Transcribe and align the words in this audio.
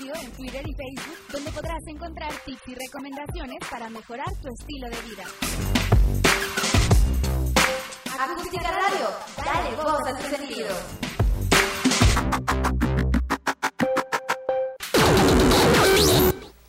En 0.00 0.30
Twitter 0.30 0.62
y 0.64 0.74
Facebook, 0.74 1.18
donde 1.32 1.50
podrás 1.50 1.84
encontrar 1.88 2.30
tips 2.46 2.68
y 2.68 2.74
recomendaciones 2.76 3.58
para 3.68 3.90
mejorar 3.90 4.32
tu 4.40 4.48
estilo 4.48 4.88
de 4.88 4.96
vida. 5.02 5.24
Acústica 8.16 8.70
Radio, 8.70 9.08
dale 9.44 9.76
voz 9.76 10.06
a 10.06 10.16
tu 10.16 10.36
sentido. 10.36 10.68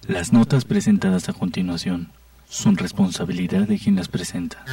Las 0.08 0.34
notas 0.34 0.66
presentadas 0.66 1.30
a 1.30 1.34
continuación 1.34 2.12
son 2.50 2.78
responsabilidad 2.78 3.68
de 3.68 3.78
quien 3.78 3.96
las 3.96 4.08
presenta. 4.08 4.66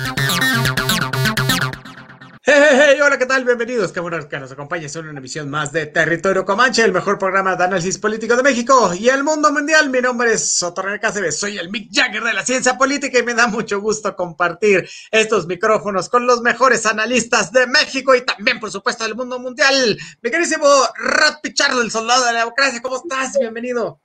Hey, 2.48 3.00
hola, 3.04 3.18
¿qué 3.18 3.26
tal? 3.26 3.44
Bienvenidos, 3.44 3.90
qué 3.90 3.98
bueno 3.98 4.29
que 4.29 4.39
nos 4.39 4.52
acompañes 4.52 4.94
en 4.94 5.08
una 5.08 5.18
emisión 5.18 5.50
más 5.50 5.72
de 5.72 5.86
Territorio 5.86 6.44
Comanche, 6.44 6.84
el 6.84 6.93
mejor 6.93 7.18
programa 7.18 7.57
de 7.57 7.64
análisis 7.64 7.98
político 7.98 8.36
de 8.36 8.44
México 8.44 8.94
y 8.94 9.08
el 9.08 9.25
mundo 9.25 9.50
mundial. 9.50 9.90
Mi 9.90 10.00
nombre 10.00 10.32
es 10.32 10.48
Sotorre 10.48 11.00
Cáceres, 11.00 11.40
soy 11.40 11.58
el 11.58 11.71
Mick 11.71 11.90
Jagger 11.93 12.22
de 12.22 12.32
la 12.32 12.44
ciencia 12.44 12.79
política 12.79 13.18
y 13.18 13.24
me 13.24 13.35
da 13.35 13.48
mucho 13.48 13.80
gusto 13.80 14.14
compartir 14.14 14.88
estos 15.11 15.48
micrófonos 15.48 16.08
con 16.08 16.24
los 16.24 16.40
mejores 16.40 16.86
analistas 16.86 17.50
de 17.50 17.66
México 17.66 18.14
y 18.14 18.24
también, 18.24 18.60
por 18.60 18.71
supuesto, 18.71 19.02
del 19.02 19.16
mundo 19.16 19.40
mundial. 19.40 19.99
Mi 20.22 20.30
querísimo 20.30 20.68
Rat 20.99 21.40
Pichardo, 21.43 21.82
el 21.82 21.90
soldado 21.90 22.26
de 22.26 22.32
la 22.32 22.38
democracia, 22.38 22.80
¿cómo 22.80 22.99
estás? 22.99 23.36
Bienvenido. 23.40 24.00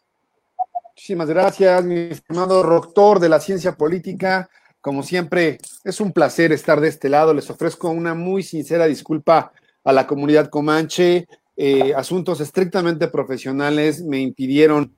Muchísimas 0.96 1.30
gracias, 1.30 1.84
mi 1.84 2.10
estimado 2.10 2.64
doctor 2.64 3.20
de 3.20 3.30
la 3.30 3.40
ciencia 3.40 3.78
política. 3.78 4.50
Como 4.82 5.04
siempre, 5.04 5.60
es 5.84 6.02
un 6.02 6.12
placer 6.12 6.52
estar 6.52 6.82
de 6.82 6.88
este 6.88 7.08
lado. 7.08 7.36
Les 7.36 7.50
ofrezco 7.50 7.90
una 7.90 8.16
muy 8.16 8.42
sincera 8.42 8.88
disculpa 8.88 9.54
a 9.84 9.94
la 9.94 10.08
comunidad 10.08 10.50
comanche. 10.50 11.28
Eh, 11.56 11.94
asuntos 11.96 12.42
estrictamente 12.42 13.08
profesionales 13.08 14.02
me 14.02 14.20
impidieron 14.20 14.96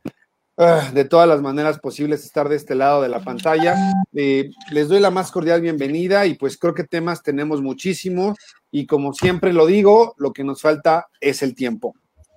uh, 0.56 0.94
de 0.94 1.04
todas 1.04 1.28
las 1.28 1.42
maneras 1.42 1.80
posibles 1.80 2.24
estar 2.24 2.48
de 2.48 2.56
este 2.56 2.76
lado 2.76 3.02
de 3.02 3.10
la 3.10 3.20
pantalla. 3.20 3.76
Eh, 4.14 4.50
les 4.72 4.88
doy 4.88 5.02
la 5.02 5.12
más 5.12 5.32
cordial 5.32 5.60
bienvenida 5.60 6.26
y 6.26 6.36
pues 6.36 6.58
creo 6.58 6.74
que 6.74 6.86
temas 6.86 7.22
tenemos 7.22 7.62
muchísimo 7.62 8.36
y 8.72 8.86
como 8.86 9.14
siempre 9.14 9.52
lo 9.52 9.66
digo, 9.66 10.16
lo 10.18 10.32
que 10.32 10.46
nos 10.46 10.62
falta 10.62 11.08
es 11.20 11.42
el 11.42 11.56
tiempo. 11.56 11.94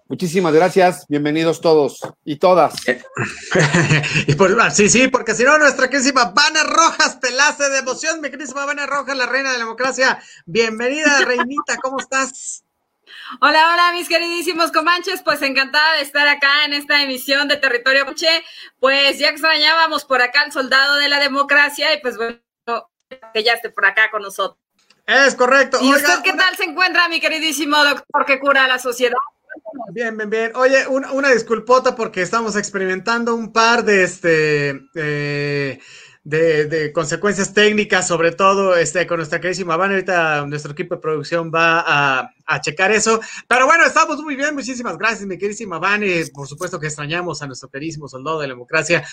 Muchísimas 0.08 0.54
gracias, 0.54 1.04
bienvenidos 1.08 1.60
todos 1.60 1.98
y 2.24 2.36
todas. 2.36 2.74
y 4.28 4.34
por, 4.36 4.70
sí, 4.70 4.88
sí, 4.88 5.08
porque 5.08 5.34
si 5.34 5.42
no, 5.42 5.58
nuestra 5.58 5.90
querísima 5.90 6.26
Vana 6.26 6.62
Rojas 6.62 7.18
te 7.18 7.32
la 7.32 7.48
hace 7.48 7.68
de 7.70 7.78
emoción, 7.78 8.20
mi 8.20 8.30
querísima 8.30 8.64
Vana 8.64 8.86
Rojas, 8.86 9.16
la 9.16 9.26
reina 9.26 9.50
de 9.50 9.58
la 9.58 9.64
democracia. 9.64 10.22
Bienvenida, 10.44 11.22
reinita, 11.24 11.76
¿cómo 11.82 11.98
estás? 11.98 12.62
Hola, 13.40 13.72
hola, 13.72 13.92
mis 13.94 14.08
queridísimos 14.08 14.70
comanches, 14.70 15.22
pues 15.22 15.42
encantada 15.42 15.94
de 15.94 16.02
estar 16.02 16.28
acá 16.28 16.64
en 16.66 16.74
esta 16.74 17.02
emisión 17.02 17.48
de 17.48 17.56
Territorio 17.56 18.02
Comanche. 18.02 18.44
Pues 18.78 19.18
ya 19.18 19.30
extrañábamos 19.30 20.04
por 20.04 20.22
acá 20.22 20.42
al 20.42 20.52
soldado 20.52 20.94
de 20.98 21.08
la 21.08 21.18
democracia 21.18 21.92
y 21.92 22.00
pues 22.00 22.16
bueno, 22.16 22.38
que 23.34 23.42
ya 23.42 23.54
esté 23.54 23.70
por 23.70 23.84
acá 23.84 24.08
con 24.12 24.22
nosotros. 24.22 24.60
Es 25.04 25.34
correcto. 25.34 25.78
¿Y 25.82 25.92
usted 25.92 26.22
qué 26.22 26.32
tal 26.32 26.56
se 26.56 26.64
encuentra, 26.64 27.08
mi 27.08 27.20
queridísimo 27.20 27.76
doctor 27.84 28.24
que 28.24 28.38
cura 28.38 28.64
a 28.64 28.68
la 28.68 28.78
sociedad? 28.78 29.18
Bien, 29.92 30.16
bien, 30.16 30.30
bien. 30.30 30.52
Oye, 30.54 30.86
una, 30.88 31.12
una, 31.12 31.30
disculpota 31.30 31.94
porque 31.94 32.22
estamos 32.22 32.56
experimentando 32.56 33.34
un 33.34 33.52
par 33.52 33.84
de 33.84 34.02
este 34.02 34.88
eh, 34.94 35.78
de, 36.24 36.92
consecuencias 36.92 37.54
técnicas, 37.54 38.06
sobre 38.08 38.32
todo 38.32 38.76
este, 38.76 39.06
con 39.06 39.18
nuestra 39.18 39.40
queridísima 39.40 39.76
Van. 39.76 39.92
Ahorita 39.92 40.44
nuestro 40.46 40.72
equipo 40.72 40.96
de 40.96 41.00
producción 41.00 41.52
va 41.54 41.84
a, 41.86 42.34
a, 42.46 42.60
checar 42.60 42.92
eso. 42.92 43.20
Pero 43.46 43.66
bueno, 43.66 43.84
estamos 43.84 44.22
muy 44.22 44.36
bien. 44.36 44.54
Muchísimas 44.54 44.96
gracias, 44.98 45.26
mi 45.26 45.38
queridísima 45.38 45.78
Van. 45.78 46.02
por 46.32 46.46
supuesto 46.48 46.78
que 46.78 46.86
extrañamos 46.86 47.42
a 47.42 47.46
nuestro 47.46 47.68
queridísimo 47.68 48.08
soldado 48.08 48.40
de 48.40 48.48
la 48.48 48.54
democracia 48.54 49.04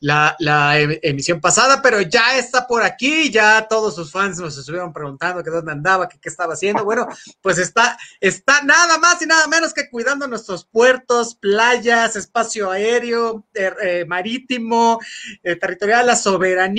la, 0.00 0.36
la 0.38 0.78
em, 0.78 0.98
emisión 1.02 1.40
pasada, 1.40 1.80
pero 1.82 2.00
ya 2.00 2.36
está 2.36 2.66
por 2.66 2.82
aquí. 2.82 3.30
Ya 3.30 3.66
todos 3.68 3.94
sus 3.94 4.10
fans 4.10 4.38
nos 4.38 4.56
estuvieron 4.56 4.92
preguntando 4.92 5.42
que 5.42 5.50
dónde 5.50 5.72
andaba, 5.72 6.08
que 6.08 6.18
qué 6.18 6.28
estaba 6.28 6.54
haciendo. 6.54 6.84
Bueno, 6.84 7.06
pues 7.40 7.58
está, 7.58 7.98
está 8.20 8.62
nada 8.62 8.98
más 8.98 9.20
y 9.22 9.26
nada 9.26 9.46
menos 9.48 9.72
que 9.72 9.88
cuidando 9.88 10.26
nuestros 10.26 10.64
puertos, 10.64 11.34
playas, 11.34 12.16
espacio 12.16 12.70
aéreo, 12.70 13.44
eh, 13.54 13.72
eh, 13.82 14.04
marítimo, 14.06 15.00
eh, 15.42 15.56
territorial, 15.56 16.06
la 16.06 16.16
soberanía 16.16 16.72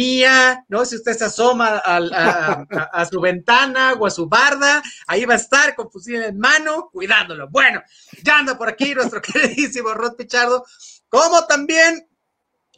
¿no? 0.68 0.86
Si 0.86 0.96
usted 0.96 1.14
se 1.14 1.26
asoma 1.26 1.82
a, 1.84 2.66
a, 2.94 3.06
su 3.06 3.20
ventana 3.20 3.94
o 3.94 4.06
a 4.06 4.10
su 4.10 4.28
barda, 4.28 4.82
ahí 5.08 5.26
va 5.26 5.34
a 5.34 5.38
estar 5.38 5.76
con 5.76 5.90
fusil 6.04 6.24
en 6.24 6.38
mano, 6.38 6.90
cuidándolo. 6.92 7.50
Bueno, 7.50 7.82
ya 8.24 8.40
anda 8.40 8.58
por 8.58 8.70
aquí 8.70 8.94
nuestro 8.94 9.22
queridísimo 9.24 9.94
Rod 9.94 10.16
Pichardo, 10.16 10.66
como 11.10 11.46
también 11.46 12.08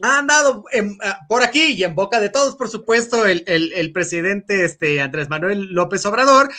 ha 0.02 0.20
andado 0.20 0.66
en, 0.72 0.98
por 1.28 1.44
aquí 1.44 1.74
y 1.74 1.84
en 1.84 1.96
boca 1.96 2.20
de 2.20 2.30
todos, 2.30 2.56
por 2.56 2.70
supuesto, 2.70 3.26
el, 3.26 3.44
el, 3.48 3.92
presidente 3.94 4.66
este, 4.66 5.02
Andrés 5.02 5.30
Manuel 5.30 5.72
López 5.72 6.06
Obrador, 6.06 6.52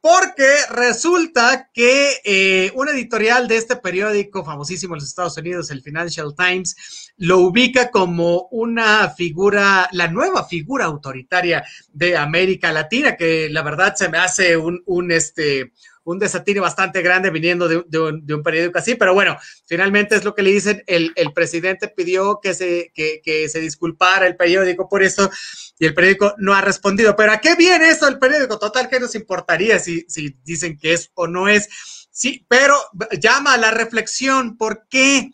porque 0.00 0.48
resulta 0.70 1.70
que 1.74 2.12
eh, 2.24 2.72
un 2.74 2.88
editorial 2.88 3.48
de 3.48 3.56
este 3.56 3.76
periódico 3.76 4.44
famosísimo 4.44 4.94
en 4.94 5.00
los 5.00 5.08
Estados 5.08 5.36
Unidos, 5.36 5.70
el 5.70 5.82
Financial 5.82 6.34
Times, 6.36 7.12
lo 7.16 7.38
ubica 7.38 7.90
como 7.90 8.48
una 8.52 9.10
figura, 9.10 9.88
la 9.92 10.08
nueva 10.08 10.46
figura 10.46 10.84
autoritaria 10.84 11.64
de 11.92 12.16
América 12.16 12.72
Latina, 12.72 13.16
que 13.16 13.48
la 13.50 13.62
verdad 13.62 13.96
se 13.96 14.08
me 14.08 14.18
hace 14.18 14.56
un, 14.56 14.82
un 14.86 15.10
este, 15.10 15.72
un 16.08 16.18
desatino 16.18 16.62
bastante 16.62 17.02
grande 17.02 17.28
viniendo 17.28 17.68
de, 17.68 17.98
un, 17.98 18.42
periódico 18.42 18.78
así, 18.78 18.94
pero 18.94 19.12
bueno, 19.12 19.36
finalmente 19.66 20.16
es 20.16 20.24
lo 20.24 20.34
que 20.34 20.42
le 20.42 20.52
dicen, 20.52 20.82
el, 20.86 21.12
el 21.16 21.34
presidente 21.34 21.88
pidió 21.88 22.40
que 22.42 22.54
se, 22.54 22.92
que, 22.94 23.48
se 23.48 23.60
disculpara 23.60 24.26
el 24.26 24.34
periódico 24.34 24.88
por 24.88 25.02
eso 25.02 25.30
y 25.78 25.84
el 25.84 25.92
periódico 25.92 26.34
no 26.38 26.54
ha 26.54 26.62
respondido, 26.62 27.14
pero 27.14 27.32
¿a 27.32 27.38
qué 27.38 27.56
viene 27.56 27.90
eso 27.90 28.08
el 28.08 28.18
periódico? 28.18 28.58
Total, 28.58 28.88
¿qué 28.88 28.98
nos 28.98 29.14
importaría 29.14 29.78
si, 29.78 30.06
si 30.08 30.34
dicen 30.44 30.78
que 30.78 30.94
es 30.94 31.10
o 31.12 31.26
no 31.26 31.46
es? 31.46 31.68
Sí, 32.10 32.46
pero 32.48 32.74
llama 33.20 33.52
a 33.52 33.58
la 33.58 33.70
reflexión, 33.70 34.56
¿por 34.56 34.86
qué? 34.88 35.32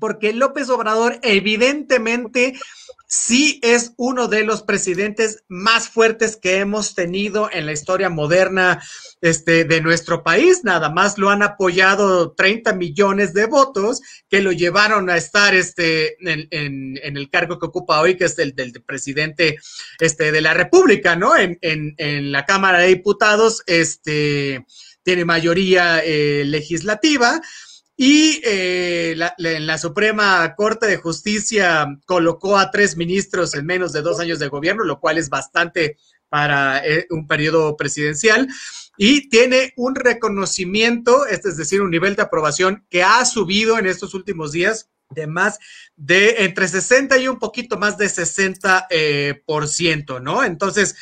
Porque 0.00 0.32
López 0.32 0.70
Obrador 0.70 1.18
evidentemente 1.22 2.54
sí 3.06 3.60
es 3.62 3.92
uno 3.96 4.28
de 4.28 4.44
los 4.44 4.62
presidentes 4.62 5.44
más 5.48 5.88
fuertes 5.88 6.36
que 6.36 6.58
hemos 6.58 6.94
tenido 6.94 7.48
en 7.52 7.66
la 7.66 7.72
historia 7.72 8.08
moderna 8.08 8.82
este, 9.24 9.64
de 9.64 9.80
nuestro 9.80 10.22
país. 10.22 10.64
Nada 10.64 10.90
más 10.90 11.16
lo 11.16 11.30
han 11.30 11.42
apoyado 11.42 12.32
30 12.32 12.74
millones 12.74 13.32
de 13.32 13.46
votos 13.46 14.02
que 14.28 14.42
lo 14.42 14.52
llevaron 14.52 15.08
a 15.08 15.16
estar 15.16 15.54
este, 15.54 16.16
en, 16.20 16.98
el 17.02 17.30
cargo 17.30 17.58
que 17.58 17.64
ocupa 17.64 18.02
hoy, 18.02 18.18
que 18.18 18.26
es 18.26 18.38
el 18.38 18.54
del, 18.54 18.72
presidente 18.82 19.56
este, 19.98 20.30
de 20.30 20.40
la 20.42 20.52
República, 20.52 21.16
¿no? 21.16 21.34
En, 21.38 21.58
en, 21.62 22.32
la 22.32 22.44
Cámara 22.44 22.80
de 22.80 22.88
Diputados, 22.88 23.62
este, 23.66 24.66
tiene 25.02 25.24
mayoría 25.24 26.00
eh, 26.04 26.44
legislativa. 26.44 27.40
Y 27.96 28.42
eh, 28.44 29.14
la, 29.16 29.78
Suprema 29.78 30.54
Corte 30.54 30.86
de 30.86 30.98
Justicia 30.98 31.86
colocó 32.04 32.58
a 32.58 32.70
tres 32.70 32.98
ministros 32.98 33.54
en 33.54 33.64
menos 33.64 33.94
de 33.94 34.02
dos 34.02 34.20
años 34.20 34.38
de 34.38 34.48
gobierno, 34.48 34.84
lo 34.84 35.00
cual 35.00 35.16
es 35.16 35.30
bastante 35.30 35.96
para 36.28 36.84
eh, 36.84 37.06
un 37.08 37.26
periodo 37.26 37.74
presidencial. 37.74 38.48
Y 38.96 39.28
tiene 39.28 39.72
un 39.76 39.94
reconocimiento, 39.94 41.26
este 41.26 41.48
es 41.48 41.56
decir, 41.56 41.82
un 41.82 41.90
nivel 41.90 42.16
de 42.16 42.22
aprobación 42.22 42.86
que 42.90 43.02
ha 43.02 43.24
subido 43.24 43.78
en 43.78 43.86
estos 43.86 44.14
últimos 44.14 44.52
días 44.52 44.90
de 45.10 45.26
más 45.26 45.58
de 45.96 46.44
entre 46.44 46.68
60 46.68 47.18
y 47.18 47.28
un 47.28 47.38
poquito 47.38 47.78
más 47.78 47.98
de 47.98 48.08
60 48.08 48.86
eh, 48.90 49.42
por 49.46 49.68
ciento, 49.68 50.20
¿no? 50.20 50.44
Entonces, 50.44 50.96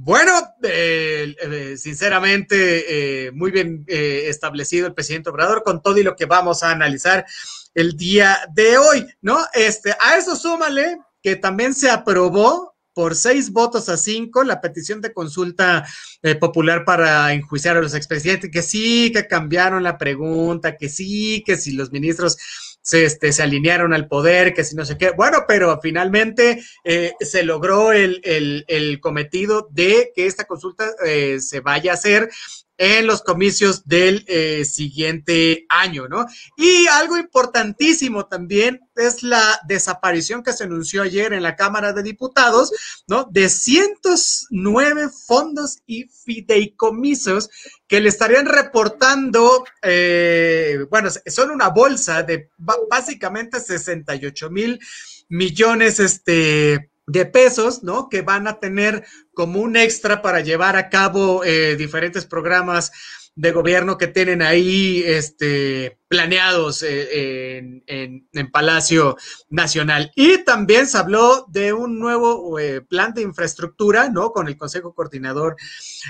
bueno, 0.00 0.32
eh, 0.62 1.34
eh, 1.40 1.76
sinceramente, 1.76 3.26
eh, 3.26 3.32
muy 3.32 3.50
bien 3.50 3.84
eh, 3.88 4.26
establecido 4.26 4.86
el 4.86 4.94
presidente 4.94 5.28
Obrador 5.28 5.64
con 5.64 5.82
todo 5.82 5.98
y 5.98 6.04
lo 6.04 6.14
que 6.14 6.26
vamos 6.26 6.62
a 6.62 6.70
analizar 6.70 7.26
el 7.74 7.96
día 7.96 8.38
de 8.54 8.78
hoy, 8.78 9.06
¿no? 9.20 9.44
Este, 9.52 9.92
a 10.00 10.16
eso 10.16 10.36
súmale 10.36 10.98
que 11.20 11.34
también 11.34 11.74
se 11.74 11.90
aprobó 11.90 12.67
por 12.98 13.14
seis 13.14 13.52
votos 13.52 13.88
a 13.88 13.96
cinco 13.96 14.42
la 14.42 14.60
petición 14.60 15.00
de 15.00 15.12
consulta 15.12 15.86
eh, 16.20 16.34
popular 16.34 16.84
para 16.84 17.32
enjuiciar 17.32 17.76
a 17.76 17.80
los 17.80 17.94
expresidentes, 17.94 18.50
que 18.50 18.60
sí, 18.60 19.12
que 19.12 19.28
cambiaron 19.28 19.84
la 19.84 19.96
pregunta, 19.96 20.76
que 20.76 20.88
sí, 20.88 21.44
que 21.46 21.56
si 21.56 21.74
los 21.74 21.92
ministros 21.92 22.36
se, 22.82 23.04
este, 23.04 23.32
se 23.32 23.44
alinearon 23.44 23.94
al 23.94 24.08
poder, 24.08 24.52
que 24.52 24.64
si 24.64 24.74
no 24.74 24.84
sé 24.84 24.98
qué. 24.98 25.12
Bueno, 25.12 25.44
pero 25.46 25.78
finalmente 25.80 26.60
eh, 26.82 27.12
se 27.20 27.44
logró 27.44 27.92
el, 27.92 28.20
el, 28.24 28.64
el, 28.66 28.98
cometido 28.98 29.68
de 29.70 30.10
que 30.12 30.26
esta 30.26 30.46
consulta 30.48 30.90
eh, 31.06 31.38
se 31.38 31.60
vaya 31.60 31.92
a 31.92 31.94
hacer 31.94 32.28
en 32.78 33.08
los 33.08 33.22
comicios 33.22 33.86
del 33.86 34.24
eh, 34.28 34.64
siguiente 34.64 35.66
año, 35.68 36.06
¿no? 36.06 36.26
Y 36.56 36.86
algo 36.86 37.16
importantísimo 37.16 38.26
también 38.26 38.80
es 38.94 39.24
la 39.24 39.60
desaparición 39.66 40.44
que 40.44 40.52
se 40.52 40.64
anunció 40.64 41.02
ayer 41.02 41.32
en 41.32 41.42
la 41.42 41.56
Cámara 41.56 41.92
de 41.92 42.04
Diputados, 42.04 42.72
¿no? 43.08 43.28
De 43.30 43.48
109 43.48 45.08
fondos 45.26 45.78
y 45.86 46.04
fideicomisos 46.04 47.50
que 47.88 48.00
le 48.00 48.08
estarían 48.08 48.46
reportando, 48.46 49.64
eh, 49.82 50.86
bueno, 50.88 51.10
son 51.26 51.50
una 51.50 51.68
bolsa 51.70 52.22
de 52.22 52.50
básicamente 52.56 53.58
68 53.58 54.50
mil 54.50 54.78
millones, 55.28 55.98
este, 55.98 56.90
de 57.08 57.24
pesos, 57.24 57.82
¿no? 57.82 58.08
Que 58.08 58.22
van 58.22 58.46
a 58.46 58.60
tener 58.60 59.04
como 59.34 59.60
un 59.60 59.76
extra 59.76 60.22
para 60.22 60.40
llevar 60.40 60.76
a 60.76 60.90
cabo 60.90 61.42
eh, 61.42 61.74
diferentes 61.74 62.26
programas 62.26 62.92
de 63.34 63.52
gobierno 63.52 63.96
que 63.96 64.08
tienen 64.08 64.42
ahí 64.42 65.02
este, 65.06 65.98
planeados 66.08 66.82
eh, 66.82 67.56
en, 67.86 68.28
en, 68.32 68.50
Palacio 68.50 69.16
Nacional. 69.48 70.12
Y 70.16 70.38
también 70.44 70.86
se 70.86 70.98
habló 70.98 71.46
de 71.48 71.72
un 71.72 71.98
nuevo 71.98 72.58
eh, 72.58 72.82
plan 72.82 73.14
de 73.14 73.22
infraestructura, 73.22 74.10
¿no? 74.10 74.32
Con 74.32 74.48
el 74.48 74.56
Consejo 74.56 74.92
Coordinador 74.92 75.56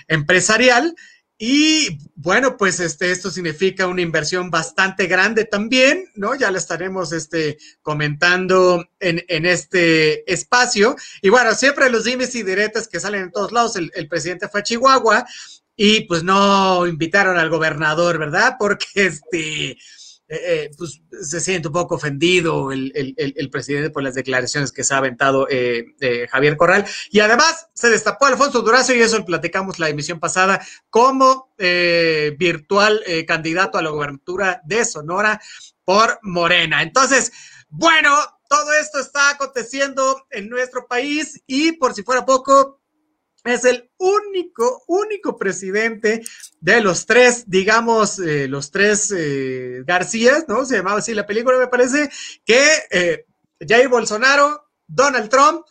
Empresarial. 0.08 0.96
Y 1.40 2.00
bueno, 2.16 2.56
pues 2.56 2.80
este, 2.80 3.12
esto 3.12 3.30
significa 3.30 3.86
una 3.86 4.02
inversión 4.02 4.50
bastante 4.50 5.06
grande 5.06 5.44
también, 5.44 6.10
¿no? 6.16 6.34
Ya 6.34 6.50
la 6.50 6.58
estaremos 6.58 7.12
este, 7.12 7.58
comentando 7.80 8.84
en, 8.98 9.24
en 9.28 9.46
este 9.46 10.30
espacio. 10.30 10.96
Y 11.22 11.28
bueno, 11.28 11.54
siempre 11.54 11.90
los 11.90 12.04
dimes 12.04 12.34
y 12.34 12.42
diretas 12.42 12.88
que 12.88 12.98
salen 12.98 13.22
en 13.22 13.30
todos 13.30 13.52
lados, 13.52 13.76
el, 13.76 13.92
el 13.94 14.08
presidente 14.08 14.48
fue 14.48 14.60
a 14.60 14.64
Chihuahua 14.64 15.26
y 15.76 16.00
pues 16.02 16.24
no 16.24 16.88
invitaron 16.88 17.38
al 17.38 17.50
gobernador, 17.50 18.18
¿verdad? 18.18 18.56
Porque 18.58 18.86
este, 18.94 19.78
eh, 20.30 20.40
eh, 20.44 20.70
pues 20.76 21.00
se 21.22 21.40
siente 21.40 21.68
un 21.68 21.74
poco 21.74 21.94
ofendido 21.94 22.70
el, 22.70 23.48
presidente 23.50 23.88
por 23.88 24.02
las 24.02 24.14
declaraciones 24.14 24.72
que 24.72 24.84
se 24.84 24.92
ha 24.92 24.98
aventado 24.98 25.46
eh, 25.50 25.86
Javier 26.30 26.56
Corral. 26.56 26.84
Y 27.10 27.20
además 27.20 27.68
se 27.72 27.88
destapó 27.88 28.26
Alfonso 28.26 28.60
Durazo, 28.60 28.94
y 28.94 29.00
eso 29.00 29.18
lo 29.18 29.24
platicamos 29.24 29.78
la 29.78 29.88
emisión 29.88 30.20
pasada, 30.20 30.60
como 30.90 31.54
virtual 31.56 33.02
candidato 33.26 33.78
a 33.78 33.82
la 33.82 33.90
gobernatura 33.90 34.60
de 34.64 34.84
Sonora 34.84 35.40
por 35.84 36.18
Morena. 36.22 36.82
Entonces, 36.82 37.32
bueno, 37.70 38.14
todo 38.48 38.72
esto 38.74 38.98
está 38.98 39.30
aconteciendo 39.30 40.26
en 40.30 40.48
nuestro 40.48 40.86
país 40.86 41.42
y 41.46 41.72
por 41.72 41.94
si 41.94 42.02
fuera 42.02 42.26
poco, 42.26 42.80
es 43.48 43.64
el 43.64 43.90
único, 43.98 44.82
único 44.86 45.36
presidente 45.36 46.22
de 46.60 46.80
los 46.80 47.06
tres, 47.06 47.44
digamos, 47.46 48.18
eh, 48.18 48.48
los 48.48 48.70
tres 48.70 49.12
eh, 49.16 49.82
Garcías, 49.86 50.46
¿no? 50.48 50.64
Se 50.64 50.76
llamaba 50.76 50.98
así 50.98 51.14
la 51.14 51.26
película, 51.26 51.58
me 51.58 51.68
parece, 51.68 52.10
que 52.44 52.66
eh, 52.90 53.26
Jair 53.66 53.88
Bolsonaro, 53.88 54.68
Donald 54.86 55.28
Trump 55.28 55.62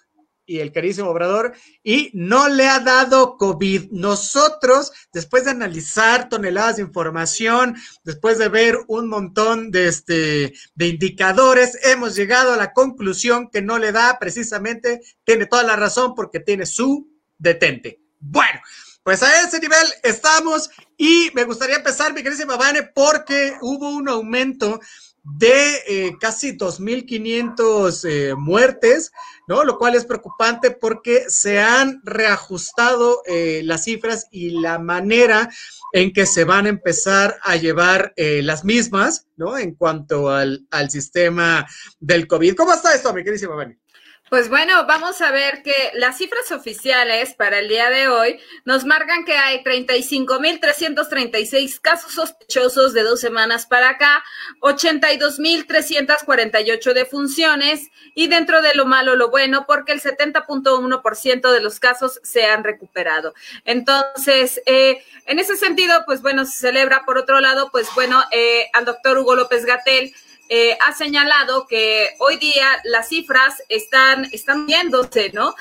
y 0.49 0.59
el 0.59 0.71
carísimo 0.71 1.09
Obrador, 1.09 1.53
y 1.83 2.09
no 2.13 2.47
le 2.47 2.67
ha 2.67 2.79
dado 2.79 3.35
COVID. 3.35 3.91
Nosotros, 3.91 4.93
después 5.11 5.43
de 5.43 5.51
analizar 5.51 6.29
toneladas 6.29 6.77
de 6.77 6.83
información, 6.83 7.75
después 8.05 8.37
de 8.37 8.47
ver 8.47 8.77
un 8.87 9.09
montón 9.09 9.71
de, 9.71 9.89
este, 9.89 10.53
de 10.73 10.87
indicadores, 10.87 11.77
hemos 11.83 12.15
llegado 12.15 12.53
a 12.53 12.57
la 12.57 12.71
conclusión 12.71 13.49
que 13.49 13.61
no 13.61 13.77
le 13.77 13.91
da 13.91 14.17
precisamente, 14.19 15.01
tiene 15.25 15.47
toda 15.47 15.63
la 15.63 15.75
razón 15.75 16.15
porque 16.15 16.39
tiene 16.39 16.65
su 16.65 17.16
detente. 17.37 18.01
Bueno, 18.19 18.59
pues 19.03 19.23
a 19.23 19.41
ese 19.41 19.59
nivel 19.59 19.87
estamos 20.03 20.69
y 20.97 21.29
me 21.33 21.45
gustaría 21.45 21.77
empezar, 21.77 22.13
mi 22.13 22.23
querísima 22.23 22.57
Vane, 22.57 22.83
porque 22.93 23.53
hubo 23.61 23.89
un 23.89 24.09
aumento 24.09 24.79
de 25.23 25.75
eh, 25.87 26.17
casi 26.19 26.57
2.500 26.57 28.05
eh, 28.09 28.35
muertes, 28.35 29.11
¿no? 29.47 29.63
Lo 29.63 29.77
cual 29.77 29.95
es 29.95 30.05
preocupante 30.05 30.71
porque 30.71 31.25
se 31.29 31.59
han 31.59 32.01
reajustado 32.03 33.21
eh, 33.25 33.61
las 33.63 33.83
cifras 33.83 34.27
y 34.31 34.51
la 34.61 34.79
manera 34.79 35.49
en 35.93 36.13
que 36.13 36.25
se 36.25 36.43
van 36.43 36.65
a 36.65 36.69
empezar 36.69 37.37
a 37.43 37.55
llevar 37.55 38.13
las 38.17 38.65
mismas, 38.65 39.27
¿no? 39.35 39.57
En 39.57 39.75
cuanto 39.75 40.29
al, 40.29 40.67
al 40.71 40.89
sistema 40.89 41.65
del 41.99 42.27
COVID. 42.27 42.55
¿Cómo 42.55 42.73
está 42.73 42.93
esto, 42.93 43.13
mi 43.13 43.23
querísima 43.23 43.55
Vane? 43.55 43.79
Pues 44.29 44.49
bueno, 44.49 44.85
vamos 44.85 45.21
a 45.21 45.31
ver 45.31 45.63
que 45.63 45.73
las 45.93 46.17
cifras 46.17 46.51
oficiales 46.51 47.33
para 47.33 47.59
el 47.59 47.69
día 47.69 47.89
de 47.89 48.09
hoy 48.09 48.37
nos 48.65 48.83
marcan 48.83 49.23
que 49.23 49.37
hay 49.37 49.63
35.336 49.63 51.79
casos 51.79 52.11
sospechosos 52.11 52.91
de 52.91 53.03
dos 53.03 53.21
semanas 53.21 53.67
para 53.67 53.91
acá, 53.91 54.21
82.348 54.59 56.93
defunciones 56.93 57.87
y 58.15 58.27
dentro 58.27 58.61
de 58.61 58.75
lo 58.75 58.85
malo, 58.85 59.15
lo 59.15 59.29
bueno, 59.29 59.63
porque 59.65 59.93
el 59.93 60.01
70.1% 60.01 61.49
de 61.49 61.61
los 61.61 61.79
casos 61.79 62.19
se 62.21 62.47
han 62.47 62.65
recuperado. 62.65 63.33
Entonces, 63.63 64.61
eh, 64.65 65.05
en 65.25 65.39
ese 65.39 65.55
sentido, 65.55 66.03
pues 66.05 66.21
bueno, 66.21 66.43
se 66.43 66.59
celebra 66.59 67.05
por 67.05 67.17
otro 67.17 67.39
lado, 67.39 67.69
pues 67.71 67.87
bueno, 67.95 68.21
eh, 68.33 68.69
al 68.73 68.83
doctor 68.83 69.19
Hugo 69.19 69.37
López 69.37 69.63
Gatel 69.63 70.13
eh, 70.49 70.77
ha 70.85 70.93
señalado 70.93 71.67
que 71.67 72.09
hoy 72.19 72.37
día 72.37 72.67
las 72.83 73.09
cifras 73.09 73.61
están, 73.69 74.25
están 74.31 74.65
viéndose, 74.65 75.31
¿no? 75.33 75.55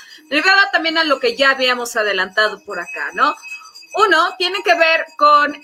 También 0.73 0.99
a 0.99 1.05
lo 1.05 1.19
que 1.19 1.37
ya 1.37 1.51
habíamos 1.51 1.97
adelantado 1.97 2.63
por 2.65 2.79
acá, 2.79 3.11
¿no? 3.15 3.35
Uno 3.95 4.35
tiene 4.39 4.63
que 4.63 4.75
ver 4.75 5.07
con, 5.17 5.61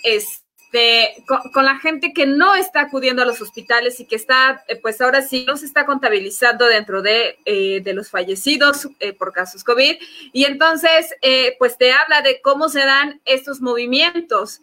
con, 1.53 1.65
la 1.65 1.77
gente 1.77 2.13
que 2.13 2.25
no 2.25 2.55
está 2.55 2.81
acudiendo 2.81 3.21
a 3.21 3.25
los 3.25 3.41
hospitales 3.41 3.99
y 3.99 4.05
que 4.05 4.15
está, 4.15 4.63
eh, 4.67 4.79
pues 4.81 4.99
ahora 5.01 5.21
sí, 5.21 5.45
no 5.47 5.55
se 5.55 5.65
está 5.65 5.85
contabilizando 5.85 6.65
dentro 6.65 7.01
de, 7.01 7.37
eh, 7.45 7.81
de 7.81 7.93
los 7.93 8.09
fallecidos 8.09 8.87
eh, 8.99 9.13
por 9.13 9.33
casos 9.33 9.63
COVID. 9.63 9.95
Y 10.31 10.45
entonces, 10.45 11.13
pues 11.59 11.77
te 11.77 11.91
habla 11.91 12.21
de 12.21 12.41
cómo 12.41 12.69
se 12.69 12.79
dan 12.79 13.21
estos 13.25 13.61
movimientos. 13.61 14.61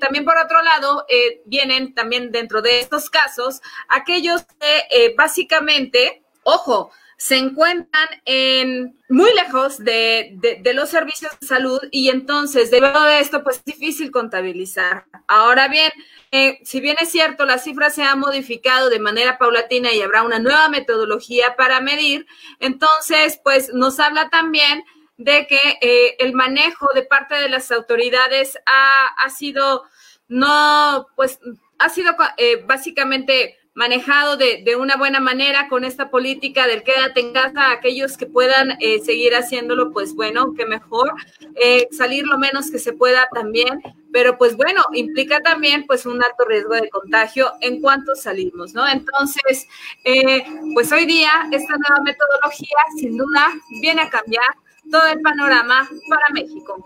también 0.00 0.24
por 0.24 0.36
otro 0.38 0.62
lado, 0.62 1.04
vienen 1.44 1.94
también 1.94 2.32
dentro 2.32 2.62
de 2.62 2.80
estos 2.80 3.10
casos 3.10 3.60
aquellos 3.88 4.44
que 4.58 5.14
básicamente, 5.16 6.22
ojo, 6.42 6.90
se 7.18 7.36
encuentran 7.36 8.08
en 8.26 8.96
muy 9.08 9.34
lejos 9.34 9.78
de, 9.78 10.38
los 10.72 10.88
servicios 10.88 11.32
de 11.40 11.46
salud 11.48 11.80
y 11.90 12.10
entonces 12.10 12.70
debido 12.70 12.96
a 12.96 13.18
esto 13.18 13.42
pues 13.42 13.56
es 13.56 13.64
difícil 13.64 14.12
contabilizar. 14.12 15.04
Ahora 15.26 15.66
bien, 15.66 15.90
eh, 16.30 16.60
si 16.62 16.80
bien 16.80 16.96
es 17.00 17.10
cierto, 17.10 17.44
la 17.44 17.58
cifra 17.58 17.90
se 17.90 18.04
ha 18.04 18.14
modificado 18.14 18.88
de 18.88 19.00
manera 19.00 19.36
paulatina 19.36 19.92
y 19.92 20.00
habrá 20.00 20.22
una 20.22 20.38
nueva 20.38 20.68
metodología 20.68 21.56
para 21.56 21.80
medir, 21.80 22.24
entonces 22.60 23.40
pues 23.42 23.74
nos 23.74 23.98
habla 23.98 24.30
también 24.30 24.84
de 25.16 25.48
que 25.48 25.58
eh, 25.80 26.14
el 26.20 26.34
manejo 26.34 26.88
de 26.94 27.02
parte 27.02 27.34
de 27.34 27.48
las 27.48 27.72
autoridades 27.72 28.56
ha, 28.64 29.06
ha 29.24 29.30
sido 29.30 29.82
no, 30.28 31.08
pues 31.16 31.40
ha 31.78 31.88
sido 31.88 32.14
eh, 32.36 32.62
básicamente 32.64 33.58
manejado 33.78 34.36
de, 34.36 34.62
de, 34.64 34.74
una 34.74 34.96
buena 34.96 35.20
manera 35.20 35.68
con 35.68 35.84
esta 35.84 36.10
política 36.10 36.66
del 36.66 36.82
quédate 36.82 37.20
en 37.20 37.32
casa, 37.32 37.70
aquellos 37.70 38.16
que 38.16 38.26
puedan 38.26 38.72
eh, 38.80 38.98
seguir 39.04 39.36
haciéndolo, 39.36 39.92
pues 39.92 40.16
bueno, 40.16 40.52
que 40.54 40.66
mejor, 40.66 41.12
eh, 41.54 41.86
salir 41.92 42.26
lo 42.26 42.38
menos 42.38 42.72
que 42.72 42.80
se 42.80 42.92
pueda 42.92 43.28
también, 43.32 43.80
pero 44.12 44.36
pues 44.36 44.56
bueno, 44.56 44.82
implica 44.94 45.38
también 45.42 45.86
pues 45.86 46.06
un 46.06 46.20
alto 46.20 46.44
riesgo 46.44 46.74
de 46.74 46.88
contagio 46.88 47.52
en 47.60 47.80
cuanto 47.80 48.16
salimos, 48.16 48.74
¿no? 48.74 48.84
Entonces, 48.88 49.68
eh, 50.02 50.44
pues 50.74 50.90
hoy 50.90 51.06
día 51.06 51.30
esta 51.52 51.76
nueva 51.76 52.02
metodología 52.02 52.78
sin 52.98 53.16
duda 53.16 53.52
viene 53.80 54.02
a 54.02 54.10
cambiar 54.10 54.56
todo 54.90 55.06
el 55.06 55.20
panorama 55.20 55.88
para 56.10 56.30
México. 56.34 56.84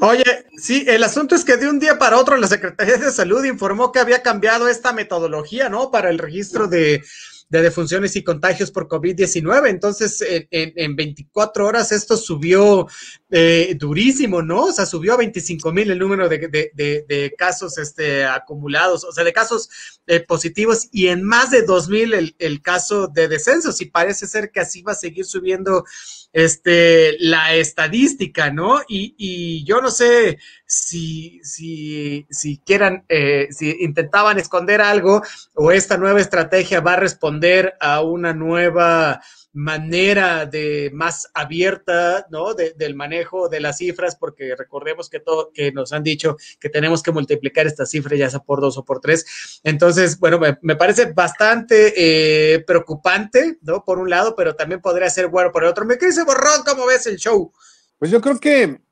Oye, 0.00 0.46
sí, 0.56 0.84
el 0.86 1.02
asunto 1.02 1.34
es 1.34 1.44
que 1.44 1.56
de 1.56 1.68
un 1.68 1.78
día 1.78 1.98
para 1.98 2.18
otro 2.18 2.36
la 2.36 2.46
Secretaría 2.46 2.98
de 2.98 3.10
Salud 3.10 3.44
informó 3.44 3.92
que 3.92 3.98
había 3.98 4.22
cambiado 4.22 4.68
esta 4.68 4.92
metodología, 4.92 5.68
¿no? 5.68 5.90
Para 5.90 6.10
el 6.10 6.18
registro 6.18 6.68
de, 6.68 7.02
de 7.48 7.62
defunciones 7.62 8.16
y 8.16 8.24
contagios 8.24 8.70
por 8.70 8.88
COVID-19. 8.88 9.68
Entonces, 9.68 10.22
en, 10.28 10.72
en, 10.76 10.96
24 10.96 11.66
horas 11.66 11.92
esto 11.92 12.16
subió 12.16 12.86
eh, 13.28 13.74
durísimo, 13.76 14.40
¿no? 14.40 14.66
O 14.66 14.72
sea, 14.72 14.86
subió 14.86 15.14
a 15.14 15.16
25 15.16 15.72
mil 15.72 15.90
el 15.90 15.98
número 15.98 16.28
de, 16.28 16.38
de, 16.38 17.34
casos 17.36 17.76
este, 17.78 18.24
acumulados, 18.24 19.02
o 19.02 19.10
sea, 19.10 19.24
de 19.24 19.32
casos 19.32 19.68
eh, 20.06 20.20
positivos 20.20 20.88
y 20.92 21.08
en 21.08 21.24
más 21.24 21.50
de 21.50 21.62
2 21.62 21.88
mil 21.88 22.14
el, 22.14 22.36
el 22.38 22.62
caso 22.62 23.08
de 23.08 23.26
descensos. 23.26 23.80
Y 23.80 23.86
parece 23.86 24.26
ser 24.26 24.52
que 24.52 24.60
así 24.60 24.82
va 24.82 24.92
a 24.92 24.96
seguir 24.96 25.24
subiendo 25.24 25.84
este, 26.32 27.16
la 27.18 27.54
estadística, 27.54 28.52
¿no? 28.52 28.80
Y, 28.86 29.14
y 29.16 29.64
yo 29.64 29.80
no 29.80 29.90
sé 29.90 30.38
si, 30.66 31.40
si, 31.42 32.26
si 32.30 32.58
quieran, 32.58 33.06
eh, 33.08 33.48
si 33.50 33.74
intentaban 33.80 34.38
esconder 34.38 34.80
algo 34.82 35.22
o 35.54 35.72
esta 35.72 35.96
nueva 35.96 36.20
estrategia 36.20 36.80
va 36.80 36.92
a 36.92 37.00
responder 37.00 37.74
a 37.80 38.02
una 38.02 38.34
nueva 38.34 39.20
manera 39.56 40.44
de 40.44 40.90
más 40.92 41.30
abierta, 41.32 42.26
¿no? 42.30 42.52
del 42.52 42.94
manejo 42.94 43.48
de 43.48 43.60
las 43.60 43.78
cifras, 43.78 44.14
porque 44.14 44.54
recordemos 44.54 45.08
que 45.08 45.18
todo, 45.18 45.50
que 45.50 45.72
nos 45.72 45.94
han 45.94 46.02
dicho 46.02 46.36
que 46.60 46.68
tenemos 46.68 47.02
que 47.02 47.10
multiplicar 47.10 47.66
estas 47.66 47.88
cifras 47.88 48.18
ya 48.18 48.28
sea 48.28 48.40
por 48.40 48.60
dos 48.60 48.76
o 48.76 48.84
por 48.84 49.00
tres. 49.00 49.60
Entonces, 49.64 50.18
bueno, 50.18 50.38
me, 50.60 50.76
parece 50.76 51.12
bastante 51.12 51.94
eh, 51.96 52.60
preocupante, 52.60 53.58
¿no? 53.62 53.82
Por 53.82 53.98
un 53.98 54.10
lado, 54.10 54.34
pero 54.36 54.54
también 54.54 54.82
podría 54.82 55.08
ser 55.08 55.28
bueno 55.28 55.50
por 55.52 55.64
el 55.64 55.70
otro. 55.70 55.86
Me 55.86 55.96
dice 55.96 56.24
Borrón, 56.24 56.62
¿cómo 56.66 56.84
ves 56.84 57.06
el 57.06 57.16
show? 57.16 57.50
Pues 57.98 58.10
yo 58.10 58.20
creo 58.20 58.38
que, 58.38 58.82